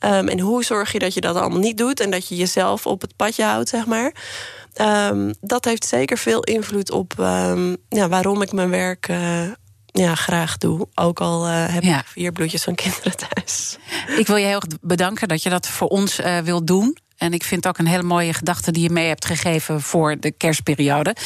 Um, 0.00 0.28
en 0.28 0.40
hoe 0.40 0.64
zorg 0.64 0.92
je 0.92 0.98
dat 0.98 1.14
je 1.14 1.20
dat 1.20 1.36
allemaal 1.36 1.58
niet 1.58 1.78
doet 1.78 2.00
en 2.00 2.10
dat 2.10 2.28
je 2.28 2.36
jezelf 2.36 2.86
op 2.86 3.00
het 3.00 3.16
padje 3.16 3.44
houdt, 3.44 3.68
zeg 3.68 3.86
maar. 3.86 4.12
Um, 5.10 5.34
dat 5.40 5.64
heeft 5.64 5.86
zeker 5.86 6.18
veel 6.18 6.42
invloed 6.42 6.90
op 6.90 7.12
ja, 7.88 8.08
waarom 8.08 8.42
ik 8.42 8.52
mijn 8.52 8.70
werk 8.70 9.08
uh, 9.08 9.50
ja, 9.86 10.14
graag 10.14 10.58
doe. 10.58 10.88
Ook 10.94 11.20
al 11.20 11.46
uh, 11.46 11.66
heb 11.68 11.82
ik 11.82 12.02
vier 12.04 12.32
bloedjes 12.32 12.62
van 12.62 12.74
kinderen 12.74 13.16
thuis. 13.16 13.78
Ik 14.16 14.26
wil 14.26 14.36
je 14.36 14.46
heel 14.46 14.54
erg 14.54 14.66
bedanken 14.80 15.28
dat 15.28 15.42
je 15.42 15.50
dat 15.50 15.66
voor 15.66 15.88
ons 15.88 16.20
uh, 16.20 16.38
wilt 16.38 16.66
doen. 16.66 16.96
En 17.16 17.32
ik 17.32 17.44
vind 17.44 17.66
ook 17.66 17.78
een 17.78 17.86
hele 17.86 18.02
mooie 18.02 18.32
gedachte 18.32 18.72
die 18.72 18.82
je 18.82 18.90
mee 18.90 19.08
hebt 19.08 19.24
gegeven 19.24 19.80
voor 19.80 20.20
de 20.20 20.30
kerstperiode. 20.30 21.16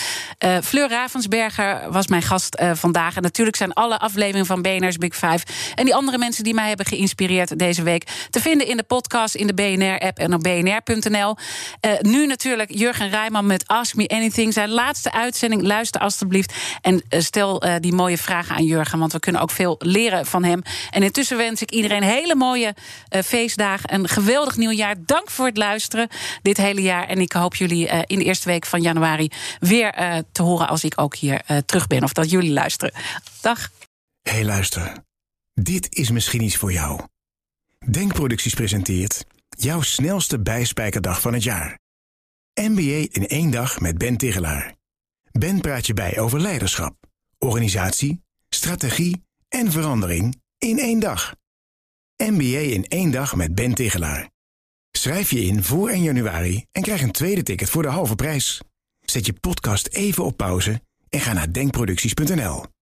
Uh, 0.45 0.59
Fleur 0.63 0.89
Ravensberger 0.89 1.93
was 1.93 2.07
mijn 2.07 2.23
gast 2.23 2.57
uh, 2.61 2.71
vandaag. 2.75 3.17
En 3.17 3.23
natuurlijk 3.23 3.57
zijn 3.57 3.73
alle 3.73 3.99
afleveringen 3.99 4.47
van 4.47 4.63
BNR's 4.63 4.97
Big 4.97 5.15
Five 5.15 5.45
en 5.75 5.85
die 5.85 5.95
andere 5.95 6.19
mensen 6.19 6.45
die 6.45 6.55
mij 6.55 6.69
hebben 6.69 6.87
geïnspireerd 6.87 7.59
deze 7.59 7.83
week 7.83 8.09
te 8.31 8.41
vinden 8.41 8.67
in 8.67 8.77
de 8.77 8.83
podcast, 8.83 9.35
in 9.35 9.47
de 9.47 9.55
BNR-app 9.55 10.19
en 10.19 10.35
op 10.35 10.43
bnr.nl. 10.43 11.37
Uh, 11.87 11.93
nu 12.01 12.27
natuurlijk 12.27 12.75
Jurgen 12.75 13.11
Rijman 13.11 13.47
met 13.47 13.67
Ask 13.67 13.95
Me 13.95 14.09
Anything. 14.09 14.53
Zijn 14.53 14.71
laatste 14.71 15.13
uitzending. 15.13 15.63
Luister 15.63 16.01
alstublieft. 16.01 16.55
En 16.81 17.03
stel 17.09 17.63
die 17.81 17.93
mooie 17.93 18.19
vragen 18.19 18.57
aan 18.57 18.65
Jurgen, 18.65 18.99
want 18.99 19.13
we 19.13 19.19
kunnen 19.19 19.41
ook 19.41 19.51
veel 19.51 19.77
leren 19.79 20.27
van 20.27 20.45
hem. 20.45 20.63
En 20.91 21.03
intussen 21.03 21.37
wens 21.37 21.63
ik 21.63 21.71
iedereen 21.71 22.03
hele 22.03 22.35
mooie 22.35 22.75
feestdagen. 23.25 23.95
Een 23.95 24.09
geweldig 24.09 24.57
nieuwjaar. 24.57 24.95
Dank 25.07 25.31
voor 25.31 25.47
het 25.47 25.57
dit 26.43 26.57
hele 26.57 26.83
jaar. 26.83 27.09
En 27.09 27.19
ik 27.19 27.33
hoop 27.33 27.55
jullie 27.55 27.87
uh, 27.87 27.99
in 28.07 28.19
de 28.19 28.25
eerste 28.25 28.49
week 28.49 28.67
van 28.67 28.83
januari 28.83 29.31
weer 29.59 30.01
uh, 30.01 30.19
te 30.33 30.43
horen 30.43 30.69
als 30.69 30.85
ik 30.85 30.93
ook 30.97 31.17
hier 31.17 31.43
uh, 31.51 31.57
terug 31.59 31.87
ben. 31.87 32.03
Of 32.03 32.13
dat 32.13 32.31
jullie 32.31 32.53
luisteren. 32.53 32.95
Dag. 33.41 33.71
Hey, 34.23 34.45
luister. 34.45 34.93
Dit 35.55 35.95
is 35.95 36.11
misschien 36.11 36.43
iets 36.43 36.57
voor 36.57 36.73
jou. 36.73 37.01
Denkproducties 37.87 38.55
presenteert 38.55 39.25
jouw 39.49 39.81
snelste 39.81 40.41
bijspijkerdag 40.41 41.21
van 41.21 41.33
het 41.33 41.43
jaar. 41.43 41.79
MBA 42.55 43.07
in 43.11 43.27
één 43.27 43.51
dag 43.51 43.81
met 43.81 43.99
Ben 43.99 44.17
Tigelaar. 44.17 44.75
Ben 45.33 45.61
praat 45.61 45.87
je 45.87 45.95
bij 45.95 46.19
over 46.19 46.41
leiderschap, 46.41 46.97
organisatie, 47.39 48.23
strategie 48.49 49.25
en 49.49 49.73
verandering 49.73 50.43
in 50.59 50.79
één 50.79 51.01
dag. 51.01 51.35
MBA 52.17 52.59
in 52.59 52.85
één 52.85 53.11
dag 53.11 53.37
met 53.37 53.55
Ben 53.55 53.75
Tigelaar. 53.75 54.30
Schrijf 54.91 55.31
je 55.31 55.45
in 55.45 55.63
voor 55.63 55.89
1 55.89 56.03
januari 56.03 56.65
en 56.73 56.83
krijg 56.83 57.03
een 57.03 57.13
tweede 57.13 57.43
ticket 57.43 57.71
voor 57.71 57.83
de 57.83 57.89
halve 57.89 58.15
prijs. 58.15 58.61
Zet 59.01 59.27
je 59.27 59.33
podcast 59.33 59.87
even 59.87 60.25
op 60.25 60.37
pauze 60.37 60.81
en 61.09 61.21
ga 61.21 61.33
naar 61.33 61.53
denkproducties.nl. 61.53 62.65